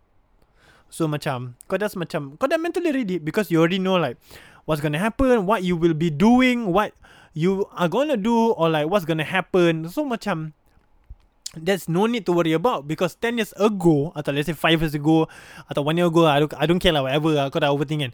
So 0.93 1.09
macam 1.09 1.57
kau 1.65 1.81
dah 1.81 1.89
macam 1.97 2.37
kau 2.37 2.45
dah 2.45 2.61
mentally 2.61 2.93
ready 2.93 3.17
because 3.17 3.49
you 3.49 3.57
already 3.57 3.81
know 3.81 3.97
like 3.97 4.13
what's 4.69 4.77
gonna 4.77 5.01
happen 5.01 5.49
what 5.49 5.65
you 5.65 5.73
will 5.73 5.97
be 5.97 6.13
doing 6.13 6.69
what 6.69 6.93
you 7.33 7.65
are 7.73 7.89
gonna 7.89 8.17
do 8.17 8.53
or 8.53 8.69
like 8.69 8.87
what's 8.87 9.05
gonna 9.05 9.27
happen. 9.27 9.89
So 9.89 10.05
macam 10.05 10.53
there's 11.53 11.85
no 11.89 12.05
need 12.05 12.25
to 12.25 12.33
worry 12.33 12.53
about 12.53 12.89
because 12.89 13.13
10 13.21 13.37
years 13.37 13.53
ago 13.57 14.09
atau 14.17 14.33
let's 14.33 14.49
say 14.49 14.57
5 14.57 14.81
years 14.81 14.95
ago 14.97 15.29
atau 15.69 15.85
1 15.85 15.97
year 16.01 16.09
ago 16.09 16.25
I 16.25 16.41
don't, 16.41 16.53
I 16.57 16.65
don't 16.65 16.81
care 16.81 16.93
lah 16.93 17.05
whatever 17.05 17.33
lah, 17.33 17.45
kau 17.53 17.61
dah 17.61 17.69
overthink 17.69 18.09
kan. 18.09 18.13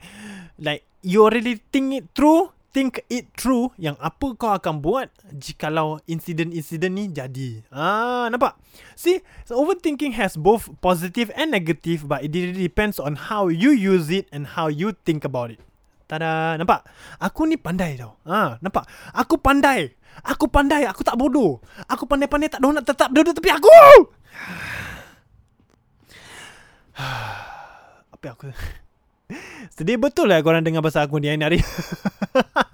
Like 0.60 0.84
you 1.04 1.24
already 1.24 1.64
think 1.72 1.96
it 1.96 2.06
through 2.12 2.52
think 2.70 3.02
it 3.10 3.34
through 3.34 3.74
yang 3.82 3.98
apa 3.98 4.38
kau 4.38 4.54
akan 4.54 4.82
buat 4.82 5.10
jikalau 5.34 5.98
insiden-insiden 6.06 6.92
ni 6.94 7.06
jadi. 7.10 7.66
Ah, 7.74 8.30
nampak? 8.30 8.56
See, 8.94 9.26
so 9.46 9.58
overthinking 9.58 10.14
has 10.16 10.38
both 10.38 10.70
positive 10.84 11.34
and 11.34 11.50
negative 11.50 12.06
but 12.06 12.22
it 12.22 12.32
really 12.34 12.70
depends 12.70 13.02
on 13.02 13.18
how 13.32 13.50
you 13.50 13.74
use 13.74 14.14
it 14.14 14.30
and 14.30 14.54
how 14.54 14.70
you 14.70 14.94
think 15.08 15.26
about 15.26 15.50
it. 15.50 15.62
Tada, 16.10 16.58
nampak? 16.58 16.90
Aku 17.22 17.46
ni 17.46 17.54
pandai 17.54 17.94
tau. 17.94 18.18
Ha, 18.26 18.58
nampak? 18.66 18.90
Aku 19.14 19.38
pandai. 19.38 19.94
Aku 20.26 20.50
pandai, 20.50 20.90
aku 20.90 21.06
tak 21.06 21.14
bodoh. 21.14 21.62
Aku 21.86 22.10
pandai-pandai 22.10 22.50
tak 22.50 22.66
nak 22.66 22.82
tetap 22.82 23.14
duduk 23.14 23.38
tepi 23.38 23.54
aku. 23.54 23.70
Apa 28.18 28.26
aku? 28.34 28.50
Sedih 29.78 30.02
betul 30.02 30.34
lah 30.34 30.42
korang 30.42 30.66
dengar 30.66 30.82
bahasa 30.82 31.06
aku 31.06 31.22
ni 31.22 31.30
hari-hari. 31.30 31.62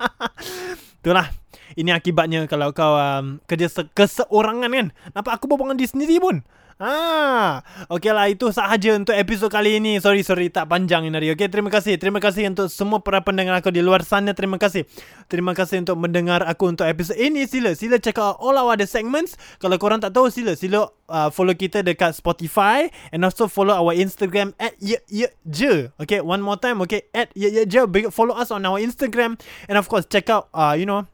Itulah. 1.03 1.27
Ini 1.75 1.91
akibatnya 1.91 2.47
kalau 2.47 2.71
kau 2.71 2.95
um, 2.95 3.43
kerja 3.47 3.67
se- 3.67 3.91
keseorangan 3.91 4.71
kan. 4.71 4.87
Nampak 5.11 5.39
aku 5.39 5.51
berbual 5.51 5.75
dengan 5.75 5.79
diri 5.79 5.91
sendiri 5.91 6.17
pun. 6.23 6.43
Ah, 6.75 7.63
okay 7.87 8.11
lah 8.11 8.27
itu 8.27 8.51
sahaja 8.51 8.99
untuk 8.99 9.15
episod 9.15 9.47
kali 9.47 9.79
ini. 9.79 9.95
Sorry 10.03 10.27
sorry 10.27 10.51
tak 10.51 10.67
panjang 10.67 11.07
ini. 11.07 11.31
Okay 11.31 11.47
terima 11.47 11.71
kasih 11.71 11.95
terima 11.95 12.19
kasih 12.19 12.51
untuk 12.51 12.67
semua 12.67 12.99
para 12.99 13.23
pendengar 13.23 13.55
aku 13.55 13.71
di 13.71 13.79
luar 13.79 14.03
sana. 14.03 14.35
Terima 14.35 14.59
kasih 14.59 14.83
terima 15.31 15.55
kasih 15.55 15.87
untuk 15.87 15.95
mendengar 15.95 16.43
aku 16.43 16.75
untuk 16.75 16.83
episod 16.83 17.15
ini. 17.15 17.47
Sila 17.47 17.79
sila 17.79 17.95
check 17.95 18.19
out 18.19 18.43
all 18.43 18.59
our 18.59 18.75
other 18.75 18.83
segments. 18.91 19.39
Kalau 19.63 19.79
korang 19.79 20.03
tak 20.03 20.11
tahu 20.11 20.27
sila 20.27 20.51
sila 20.59 20.91
uh, 21.07 21.31
follow 21.31 21.55
kita 21.55 21.79
dekat 21.79 22.11
Spotify 22.11 22.91
and 23.15 23.23
also 23.23 23.47
follow 23.47 23.71
our 23.71 23.95
Instagram 23.95 24.51
at 24.59 24.75
ye 24.83 24.99
ye 25.07 25.31
je. 25.47 25.95
Okay 25.95 26.19
one 26.19 26.43
more 26.43 26.59
time. 26.59 26.83
Okay 26.83 27.07
at 27.15 27.31
ye 27.39 27.55
ye 27.55 27.63
je. 27.63 27.87
Follow 28.11 28.35
us 28.35 28.51
on 28.51 28.67
our 28.67 28.83
Instagram 28.83 29.39
and 29.71 29.79
of 29.79 29.87
course 29.87 30.03
check 30.11 30.27
out 30.27 30.51
uh, 30.51 30.75
you 30.75 30.83
know 30.83 31.07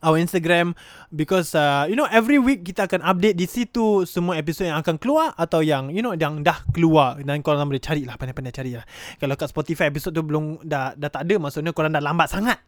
our 0.00 0.16
Instagram 0.18 0.72
because 1.12 1.52
uh, 1.54 1.86
you 1.86 1.94
know 1.94 2.08
every 2.10 2.40
week 2.40 2.66
kita 2.66 2.88
akan 2.88 3.04
update 3.04 3.38
di 3.38 3.46
situ 3.46 4.08
semua 4.08 4.40
episod 4.40 4.66
yang 4.66 4.80
akan 4.80 4.98
keluar 4.98 5.36
atau 5.38 5.60
yang 5.60 5.92
you 5.92 6.02
know 6.02 6.16
yang 6.16 6.42
dah 6.42 6.64
keluar. 6.74 7.20
Dan 7.20 7.44
korang 7.44 7.68
boleh 7.68 7.82
cari 7.82 8.02
lah 8.02 8.18
pandai-pandai 8.18 8.54
cari 8.54 8.72
lah 8.74 8.84
kalau 9.20 9.34
kat 9.38 9.48
Spotify 9.52 9.92
episod 9.92 10.10
tu 10.10 10.24
belum 10.24 10.64
dah 10.64 10.96
dah 10.98 11.10
tak 11.10 11.28
ada 11.28 11.34
maksudnya 11.38 11.70
korang 11.70 11.94
dah 11.94 12.02
lambat 12.02 12.32
sangat. 12.32 12.58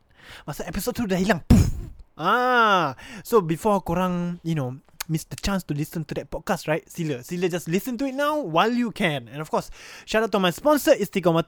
Masa 0.42 0.66
episod 0.66 0.90
tu 0.90 1.06
dah 1.06 1.18
hilang 1.18 1.42
Puff. 1.46 1.70
ah 2.16 2.96
so 3.22 3.44
before 3.44 3.78
korang 3.84 4.40
you 4.42 4.56
know 4.56 4.74
miss 5.08 5.24
the 5.26 5.36
chance 5.36 5.62
to 5.66 5.72
listen 5.74 6.04
to 6.04 6.12
that 6.14 6.30
podcast, 6.30 6.66
right? 6.68 6.84
Sila, 6.86 7.22
sila 7.22 7.48
just 7.48 7.66
listen 7.66 7.98
to 7.98 8.06
it 8.06 8.14
now 8.14 8.38
while 8.38 8.70
you 8.70 8.90
can. 8.90 9.28
And 9.30 9.40
of 9.40 9.50
course, 9.50 9.70
shout 10.04 10.22
out 10.22 10.32
to 10.32 10.38
my 10.38 10.50
sponsor 10.50 10.94
Istiqomah 10.94 11.46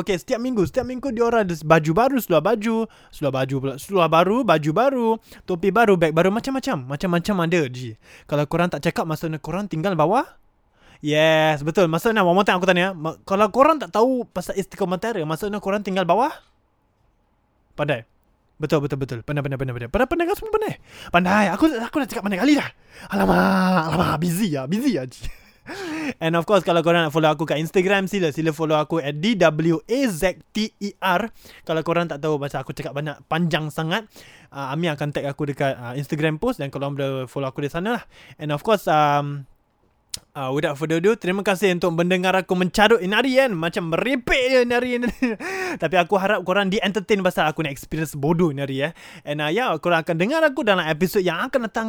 Okay, 0.00 0.16
setiap 0.18 0.40
minggu, 0.40 0.66
setiap 0.66 0.86
minggu 0.86 1.10
dia 1.14 1.26
orang 1.26 1.46
ada 1.46 1.54
baju 1.62 1.92
baru, 1.94 2.16
seluar 2.22 2.42
baju, 2.42 2.86
seluar 3.10 3.32
baju 3.34 3.54
pula, 3.60 3.74
seluar 3.78 4.08
baru, 4.08 4.42
baju 4.42 4.70
baru, 4.70 5.08
topi 5.44 5.70
baru, 5.74 5.94
bag 5.98 6.14
baru, 6.14 6.30
macam-macam. 6.30 6.86
Macam-macam 6.86 7.34
ada, 7.46 7.60
Ji. 7.70 7.98
Kalau 8.30 8.44
korang 8.46 8.68
tak 8.70 8.86
cakap, 8.86 9.04
maksudnya 9.06 9.38
korang 9.42 9.66
tinggal 9.66 9.94
bawah 9.98 10.40
Yes, 11.00 11.64
betul. 11.64 11.88
Maksudnya, 11.88 12.20
one 12.20 12.36
more 12.36 12.44
time 12.44 12.60
aku 12.60 12.68
tanya. 12.68 12.92
Ma- 12.92 13.16
kalau 13.24 13.48
korang 13.48 13.80
tak 13.80 13.88
tahu 13.88 14.28
pasal 14.28 14.52
istiqomah 14.52 15.00
maksudnya 15.24 15.56
korang 15.56 15.80
tinggal 15.80 16.04
bawah? 16.04 16.28
Pandai. 17.72 18.04
Betul, 18.60 18.84
betul, 18.84 19.00
betul. 19.00 19.18
Pandai, 19.24 19.40
pandai, 19.40 19.56
pandai, 19.56 19.72
pandai. 19.72 19.88
Pandai, 19.88 20.04
pandai, 20.04 20.28
kau 20.28 20.36
semua 20.36 20.52
pandai. 20.52 20.76
Pandai. 21.08 21.48
Aku 21.56 21.64
aku 21.80 21.96
dah 22.04 22.08
cakap 22.12 22.28
pandai 22.28 22.36
kali 22.44 22.60
dah. 22.60 22.68
Alamak, 23.08 23.96
alamak. 23.96 24.20
Busy 24.20 24.52
ya, 24.52 24.68
busy 24.68 25.00
ya. 25.00 25.08
And 26.24 26.34
of 26.36 26.44
course, 26.44 26.64
kalau 26.66 26.82
korang 26.84 27.08
nak 27.08 27.12
follow 27.14 27.30
aku 27.30 27.48
kat 27.48 27.56
Instagram, 27.62 28.04
sila. 28.04 28.34
Sila 28.34 28.52
follow 28.52 28.76
aku 28.76 29.00
at 29.00 29.16
DWAZTER. 29.16 30.40
Kalau 31.64 31.82
korang 31.86 32.04
tak 32.10 32.20
tahu 32.20 32.36
pasal 32.36 32.60
aku 32.66 32.76
cakap 32.76 32.92
banyak, 32.92 33.16
panjang 33.30 33.70
sangat, 33.72 34.04
uh, 34.52 34.72
Ami 34.74 34.90
akan 34.90 35.14
tag 35.14 35.24
aku 35.30 35.48
dekat 35.48 35.72
uh, 35.78 35.94
Instagram 35.96 36.36
post 36.42 36.58
dan 36.60 36.68
korang 36.68 36.98
boleh 36.98 37.24
follow 37.30 37.48
aku 37.48 37.64
di 37.64 37.70
sana 37.70 37.96
lah. 37.96 38.04
And 38.36 38.52
of 38.52 38.60
course, 38.66 38.84
um, 38.90 39.46
Uh, 40.30 40.50
without 40.54 40.78
further 40.78 41.02
ado, 41.02 41.18
terima 41.18 41.42
kasih 41.42 41.74
untuk 41.74 41.90
mendengar 41.94 42.34
aku 42.34 42.54
mencarut 42.54 43.02
ini 43.02 43.14
hari 43.14 43.32
kan. 43.38 43.50
Macam 43.54 43.90
merepek 43.90 44.42
je 44.50 44.58
ni. 44.66 45.10
Tapi 45.82 45.94
aku 45.98 46.14
harap 46.18 46.42
korang 46.46 46.70
di-entertain 46.70 47.22
pasal 47.22 47.50
aku 47.50 47.66
nak 47.66 47.74
experience 47.74 48.14
bodoh 48.14 48.54
ini 48.54 48.62
hari 48.62 48.76
ya. 48.82 48.90
And 49.26 49.42
uh, 49.42 49.50
ya, 49.50 49.74
korang 49.82 50.02
akan 50.06 50.16
dengar 50.18 50.42
aku 50.46 50.62
dalam 50.66 50.86
episod 50.86 51.22
yang 51.22 51.50
akan 51.50 51.66
datang. 51.70 51.88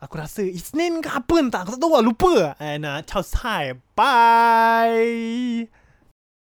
Aku 0.00 0.16
rasa 0.16 0.40
Isnin 0.40 1.04
ke 1.04 1.12
apa 1.12 1.34
entah. 1.36 1.60
Aku 1.64 1.76
tak 1.76 1.80
tahu 1.84 1.92
lah, 1.92 2.04
lupa. 2.04 2.32
And 2.56 2.88
uh, 2.88 3.04
ciao, 3.04 3.20
bye. 3.20 3.76
Bye. 3.92 5.79